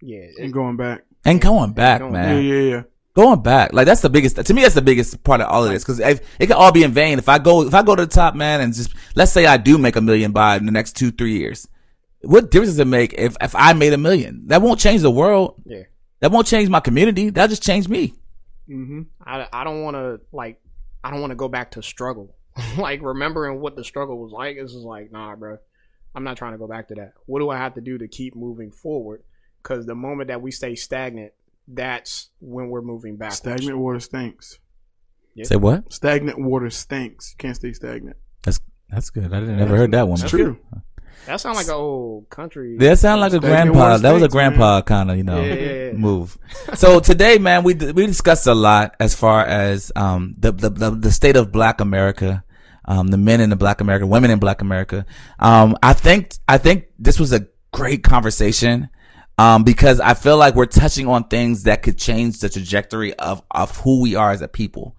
[0.00, 1.04] Yeah, And going back.
[1.24, 2.44] And going back, Going Yeah, man.
[2.44, 2.82] yeah, yeah.
[3.18, 3.72] Going back.
[3.72, 5.82] Like that's the biggest, to me, that's the biggest part of all of this.
[5.82, 7.18] Cause it can all be in vain.
[7.18, 9.56] If I go, if I go to the top, man, and just, let's say I
[9.56, 11.66] do make a million by the next two, three years.
[12.20, 14.44] What difference does it make if, if I made a million?
[14.46, 15.60] That won't change the world.
[15.66, 15.82] yeah.
[16.20, 17.30] That won't change my community.
[17.30, 18.14] That'll just change me.
[18.68, 19.02] Mm-hmm.
[19.20, 20.60] I, I don't want to like
[21.02, 22.36] I don't want to go back to struggle.
[22.78, 24.58] like remembering what the struggle was like.
[24.58, 25.58] Just like nah, bro.
[26.14, 27.14] I'm not trying to go back to that.
[27.26, 29.24] What do I have to do to keep moving forward?
[29.60, 31.32] Because the moment that we stay stagnant,
[31.72, 33.32] that's when we're moving back.
[33.32, 34.58] Stagnant water stinks.
[35.42, 35.92] Say what?
[35.92, 37.32] Stagnant water stinks.
[37.32, 38.16] You can't stay stagnant.
[38.42, 39.32] That's, that's good.
[39.32, 40.20] I didn't never heard that one.
[40.20, 40.58] It's true.
[41.26, 42.76] That sounds like an old country.
[42.78, 43.90] That sound like a grandpa.
[43.90, 45.92] one That was a grandpa kind of, you know, Yeah, yeah, yeah.
[45.92, 46.38] move.
[46.74, 50.90] So today, man, we we discussed a lot as far as um the the the,
[50.90, 52.44] the state of Black America,
[52.86, 55.04] um the men in the Black America, women in Black America.
[55.38, 58.88] Um, I think I think this was a great conversation.
[59.38, 63.42] Um, because I feel like we're touching on things that could change the trajectory of
[63.50, 64.96] of who we are as a people.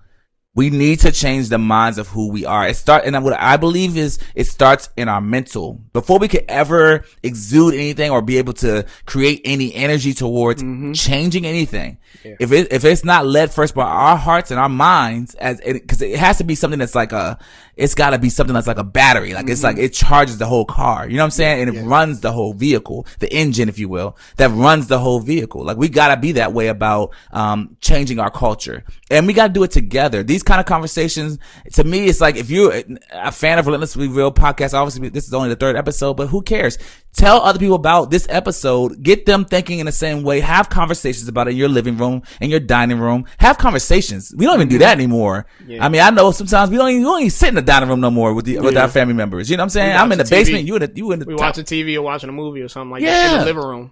[0.55, 2.67] We need to change the minds of who we are.
[2.67, 5.75] It start, and what I believe is it starts in our mental.
[5.93, 10.63] Before we could ever exude anything or be able to create any energy towards
[10.99, 15.35] changing anything, if it if it's not led first by our hearts and our minds,
[15.35, 17.37] as because it, has to be something that's like a,
[17.79, 19.33] it's got to be something that's like a battery.
[19.33, 21.07] Like it's like it charges the whole car.
[21.07, 21.69] You know what I'm saying?
[21.69, 25.21] And it runs the whole vehicle, the engine, if you will, that runs the whole
[25.21, 25.63] vehicle.
[25.63, 29.63] Like we gotta be that way about um changing our culture, and we gotta do
[29.63, 30.23] it together.
[30.23, 31.39] These kind of conversations,
[31.73, 32.83] to me, it's like if you're
[33.13, 36.41] a fan of Relentlessly Real podcast, obviously this is only the third episode, but who
[36.41, 36.77] cares?
[37.13, 39.01] Tell other people about this episode.
[39.03, 40.39] Get them thinking in the same way.
[40.39, 43.25] Have conversations about it in your living room, in your dining room.
[43.39, 44.33] Have conversations.
[44.35, 44.81] We don't even do mm-hmm.
[44.81, 45.45] that anymore.
[45.81, 47.89] I mean, I know sometimes we don't even, we don't even sit in the dining
[47.89, 49.49] room no more with the, with our family members.
[49.49, 49.95] You know what I'm saying?
[49.95, 50.29] I'm in the TV.
[50.29, 50.65] basement.
[50.65, 52.67] You in the, you in the we top- watching TV or watching a movie or
[52.67, 53.39] something like that in Yeah.
[53.39, 53.91] the living room.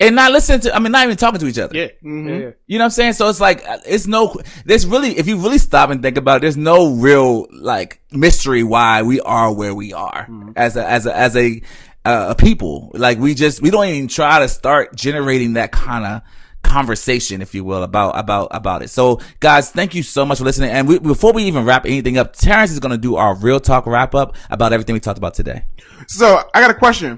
[0.00, 1.76] and not listening to, I mean, not even talking to each other.
[1.76, 2.50] Yeah, yeah, yeah.
[2.66, 3.12] You know what I'm saying?
[3.14, 6.38] So it's like, uh, it's no, there's really, if you really stop and think about
[6.38, 10.52] it, there's no real, like, mystery why we are where we are mm-hmm.
[10.56, 11.62] as a, as a, as a,
[12.04, 12.90] uh, a people.
[12.94, 16.22] Like, we just, we don't even try to start generating that kind of
[16.62, 18.88] conversation, if you will, about, about, about it.
[18.88, 20.70] So guys, thank you so much for listening.
[20.70, 23.60] And we, before we even wrap anything up, Terrence is going to do our real
[23.60, 25.64] talk wrap up about everything we talked about today.
[26.06, 27.16] So I got a question.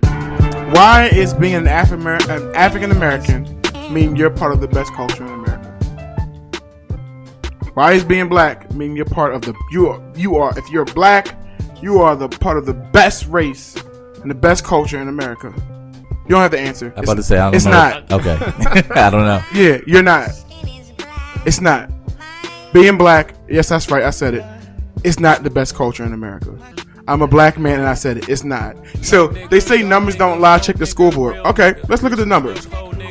[0.73, 3.61] Why is being an African American
[3.91, 5.69] mean you're part of the best culture in America?
[7.75, 10.85] Why is being black mean you're part of the you are, you are if you're
[10.85, 11.39] black,
[11.83, 13.75] you are the part of the best race
[14.23, 15.53] and the best culture in America.
[16.25, 16.93] You don't have to answer.
[16.97, 17.71] I'm about to say, I don't it's know.
[17.73, 18.13] not.
[18.13, 18.39] Okay.
[18.95, 19.43] I don't know.
[19.53, 20.31] Yeah, you're not.
[21.45, 21.91] It's not.
[22.73, 24.05] Being black, yes, that's right.
[24.05, 24.45] I said it.
[25.05, 26.57] It's not the best culture in America.
[27.09, 28.29] I'm a black man and I said it.
[28.29, 28.77] It's not.
[29.03, 30.59] So they say numbers don't lie.
[30.59, 31.37] Check the scoreboard.
[31.39, 32.67] Okay, let's look at the numbers.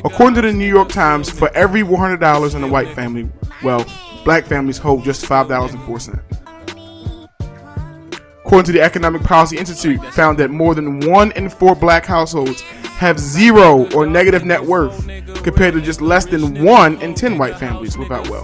[0.05, 3.29] According to the New York Times, for every $100 in a white family
[3.63, 3.85] well,
[4.23, 6.40] black families hold just $5.04.
[8.51, 12.59] According to the Economic Policy Institute, found that more than one in four black households
[12.99, 15.07] have zero or negative net worth,
[15.41, 18.43] compared to just less than one in ten white families without wealth.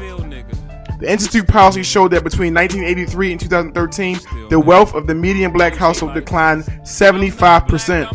[1.01, 4.19] The Institute policy showed that between 1983 and 2013,
[4.49, 8.07] the wealth of the median black household declined 75%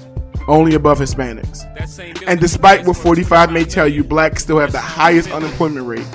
[0.51, 1.65] only above Hispanics.
[2.27, 6.05] And despite what 45 may tell you, blacks still have the highest unemployment rate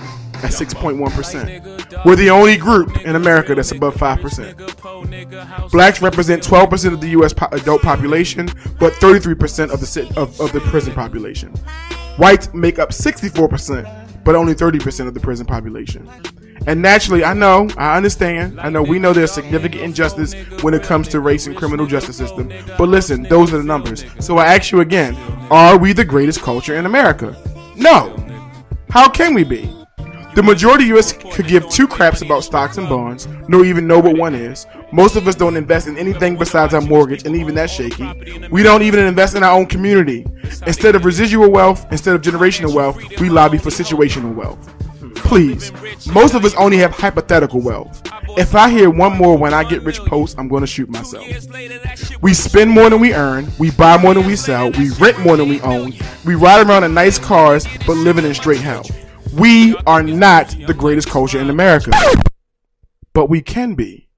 [0.43, 2.05] at 6.1%.
[2.05, 5.71] We're the only group in America that's above 5%.
[5.71, 7.33] Blacks represent 12% of the U.S.
[7.33, 8.47] Po- adult population,
[8.79, 11.51] but 33% of the ci- of, of the prison population.
[12.19, 16.07] Whites make up 64%, but only 30% of the prison population.
[16.67, 20.83] And naturally, I know, I understand, I know we know there's significant injustice when it
[20.83, 22.53] comes to race and criminal justice system.
[22.77, 24.05] But listen, those are the numbers.
[24.19, 25.15] So I ask you again,
[25.51, 27.37] are we the greatest culture in America?
[27.77, 28.17] No.
[28.91, 29.73] How can we be?
[30.37, 33.99] The majority of us could give two craps about stocks and bonds, nor even know
[33.99, 34.67] what one is.
[34.93, 38.49] Most of us don't invest in anything besides our mortgage, and even that's shaky.
[38.51, 40.27] We don't even invest in our own community.
[40.67, 44.59] Instead of residual wealth, instead of generational wealth, we lobby for situational wealth.
[45.27, 45.73] Please,
[46.07, 48.01] most of us only have hypothetical wealth.
[48.39, 51.27] If I hear one more when I get rich post, I'm going to shoot myself.
[52.23, 55.37] We spend more than we earn, we buy more than we sell, we rent more
[55.37, 55.95] than we own,
[56.25, 58.85] we ride around in nice cars, but living in straight hell.
[59.33, 61.91] We are not the greatest culture in America.
[63.13, 64.09] But we can be.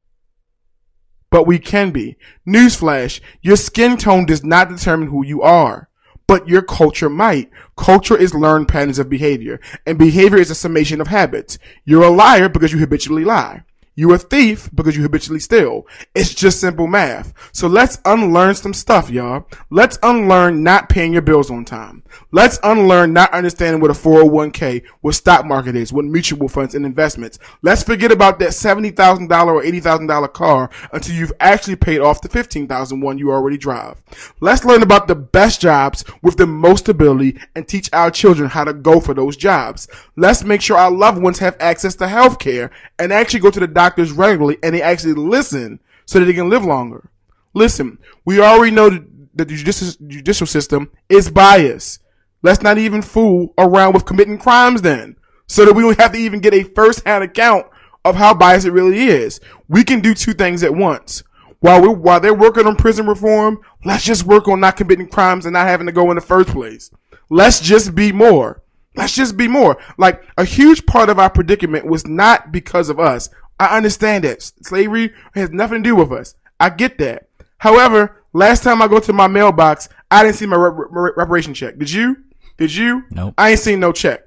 [1.31, 2.17] But we can be.
[2.47, 5.89] Newsflash, your skin tone does not determine who you are.
[6.29, 7.51] But your culture might.
[7.77, 11.59] Culture is learned patterns of behavior, and behavior is a summation of habits.
[11.85, 13.65] You're a liar because you habitually lie.
[13.99, 15.85] You are a thief because you habitually steal.
[16.15, 17.35] It's just simple math.
[17.51, 19.49] So let's unlearn some stuff, y'all.
[19.71, 22.05] Let's unlearn not paying your bills on time.
[22.31, 26.87] Let's unlearn not understanding what a 401k, what stock market is, what mutual funds and
[26.87, 27.41] investments.
[27.63, 33.03] Let's forget about that $70,000 or $80,000 car until you've actually paid off the $15,000
[33.03, 34.01] one you already drive.
[34.39, 38.63] Let's learn about the best jobs with the most ability and teach our children how
[38.63, 39.89] to go for those jobs.
[40.15, 42.71] Let's make sure our loved ones have access to health care
[43.01, 46.51] and actually go to the doctors regularly and they actually listen so that they can
[46.51, 47.11] live longer.
[47.55, 49.57] Listen, we already know that the
[49.97, 52.01] judicial, system is biased.
[52.43, 55.17] Let's not even fool around with committing crimes then.
[55.47, 57.67] So that we don't have to even get a first hand account
[58.05, 59.41] of how biased it really is.
[59.69, 61.23] We can do two things at once.
[61.61, 65.47] While we while they're working on prison reform, let's just work on not committing crimes
[65.47, 66.91] and not having to go in the first place.
[67.31, 68.63] Let's just be more.
[68.95, 69.79] Let's just be more.
[69.97, 73.31] Like a huge part of our predicament was not because of us.
[73.61, 76.35] I understand that slavery has nothing to do with us.
[76.61, 77.29] I get that.
[77.59, 81.55] However, last time I go to my mailbox, I didn't see my rep- rep- reparation
[81.55, 81.79] check.
[81.79, 82.17] Did you?
[82.57, 83.05] Did you?
[83.11, 83.35] Nope.
[83.37, 84.23] I ain't seen no check.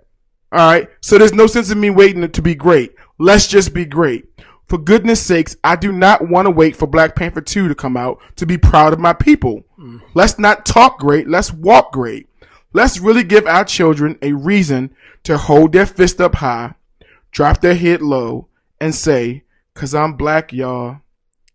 [0.52, 0.90] All right.
[1.02, 2.94] So there's no sense in me waiting to be great.
[3.18, 4.26] Let's just be great.
[4.68, 7.98] For goodness sakes, I do not want to wait for Black Panther 2 to come
[7.98, 9.64] out to be proud of my people.
[9.78, 10.02] Mm.
[10.14, 11.28] Let's not talk great.
[11.28, 12.30] Let's walk great.
[12.74, 16.76] Let's really give our children a reason to hold their fist up high,
[17.32, 18.48] drop their head low,
[18.82, 19.44] and say,
[19.76, 20.98] cause I'm black, y'all.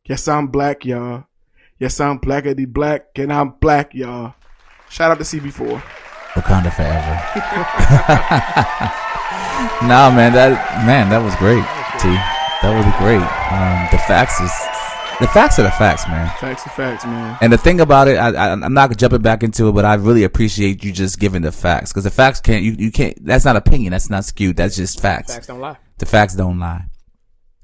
[0.07, 1.25] Yes, I'm black, y'all.
[1.79, 4.35] Yes, I'm blackity black, and I'm black, y'all.
[4.89, 5.83] Shout out to CB4.
[6.33, 7.15] Wakanda forever.
[9.87, 11.65] nah, man, that man, that was great.
[11.99, 12.09] T,
[12.63, 13.21] that was great.
[13.53, 14.53] Um, the facts is
[15.19, 16.31] the facts are the facts, man.
[16.39, 17.37] Facts are facts, man.
[17.41, 19.95] And the thing about it, I, I, I'm not jumping back into it, but I
[19.95, 23.23] really appreciate you just giving the facts because the facts can't you you can't.
[23.25, 23.91] That's not opinion.
[23.91, 24.57] That's not skewed.
[24.57, 25.35] That's just facts.
[25.35, 25.77] Facts don't lie.
[25.99, 26.87] The facts don't lie.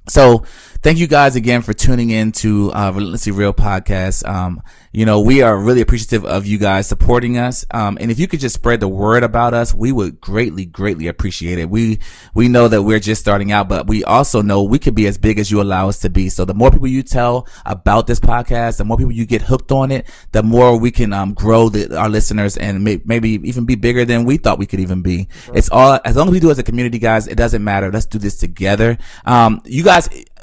[0.09, 0.45] So
[0.83, 4.29] thank you guys again for tuning in to uh, Relentlessly Real podcast.
[4.29, 4.61] Um,
[4.91, 7.65] you know, we are really appreciative of you guys supporting us.
[7.71, 11.07] Um, and if you could just spread the word about us, we would greatly, greatly
[11.07, 11.71] appreciate it.
[11.71, 12.01] We,
[12.35, 15.19] we know that we're just starting out, but we also know we could be as
[15.19, 16.29] big as you allow us to be.
[16.29, 19.71] So the more people you tell about this podcast, the more people you get hooked
[19.71, 23.67] on it, the more we can, um, grow the, our listeners and may, maybe even
[23.67, 25.29] be bigger than we thought we could even be.
[25.55, 27.91] It's all, as long as we do as a community, guys, it doesn't matter.
[27.93, 28.99] Let's do this together.
[29.25, 29.92] Um, you guys,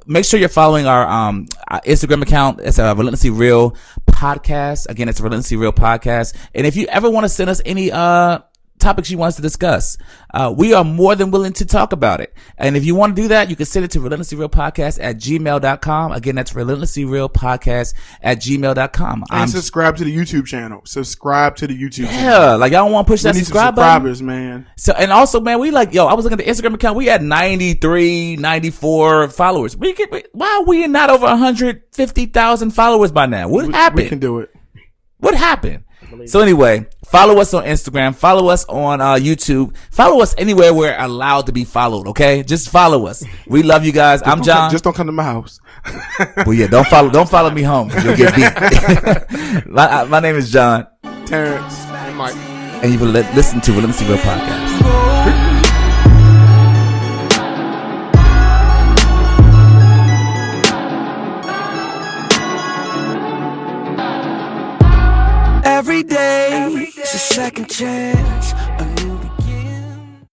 [0.05, 2.59] make sure you're following our um our Instagram account.
[2.61, 3.75] It's a Relentlessly Real
[4.09, 4.89] podcast.
[4.89, 6.35] Again, it's a Relentlessly Real podcast.
[6.53, 8.39] And if you ever want to send us any uh
[8.79, 9.97] topics you want us to discuss,
[10.33, 12.33] uh, we are more than willing to talk about it.
[12.57, 14.97] And if you want to do that, you can send it to relentlessly real podcast
[15.01, 16.11] at gmail.com.
[16.11, 19.23] Again, that's relentlessly real podcast at gmail.com.
[19.29, 20.81] And I'm subscribe to the YouTube channel.
[20.85, 22.21] Subscribe to the YouTube channel.
[22.49, 24.25] yeah, like y'all don't want to push We that subscribe button.
[24.25, 24.67] man.
[24.77, 26.95] So, and also, man, we like, yo, I was looking at the Instagram account.
[26.97, 29.75] We had 93, 94 followers.
[29.77, 33.49] We get, why are we not over 150,000 followers by now?
[33.49, 34.03] What We- happened?
[34.03, 34.49] We can do it.
[35.17, 35.83] What happened?
[36.27, 40.95] So anyway, follow us on Instagram, follow us on uh, YouTube, follow us anywhere we're
[40.97, 42.07] allowed to be followed.
[42.09, 43.23] Okay, just follow us.
[43.47, 44.21] We love you guys.
[44.25, 44.57] I'm John.
[44.57, 45.59] come- Just don't come to my house.
[46.45, 47.89] well, yeah, don't follow, don't follow me home.
[48.03, 49.65] You'll get beat.
[49.67, 50.87] my, uh, my name is John,
[51.25, 51.75] Terrence.
[51.85, 52.35] Hey, Mike.
[52.83, 55.38] and you've li- listened to Relentlessly Real podcast.
[66.11, 68.53] Every day is a second chance.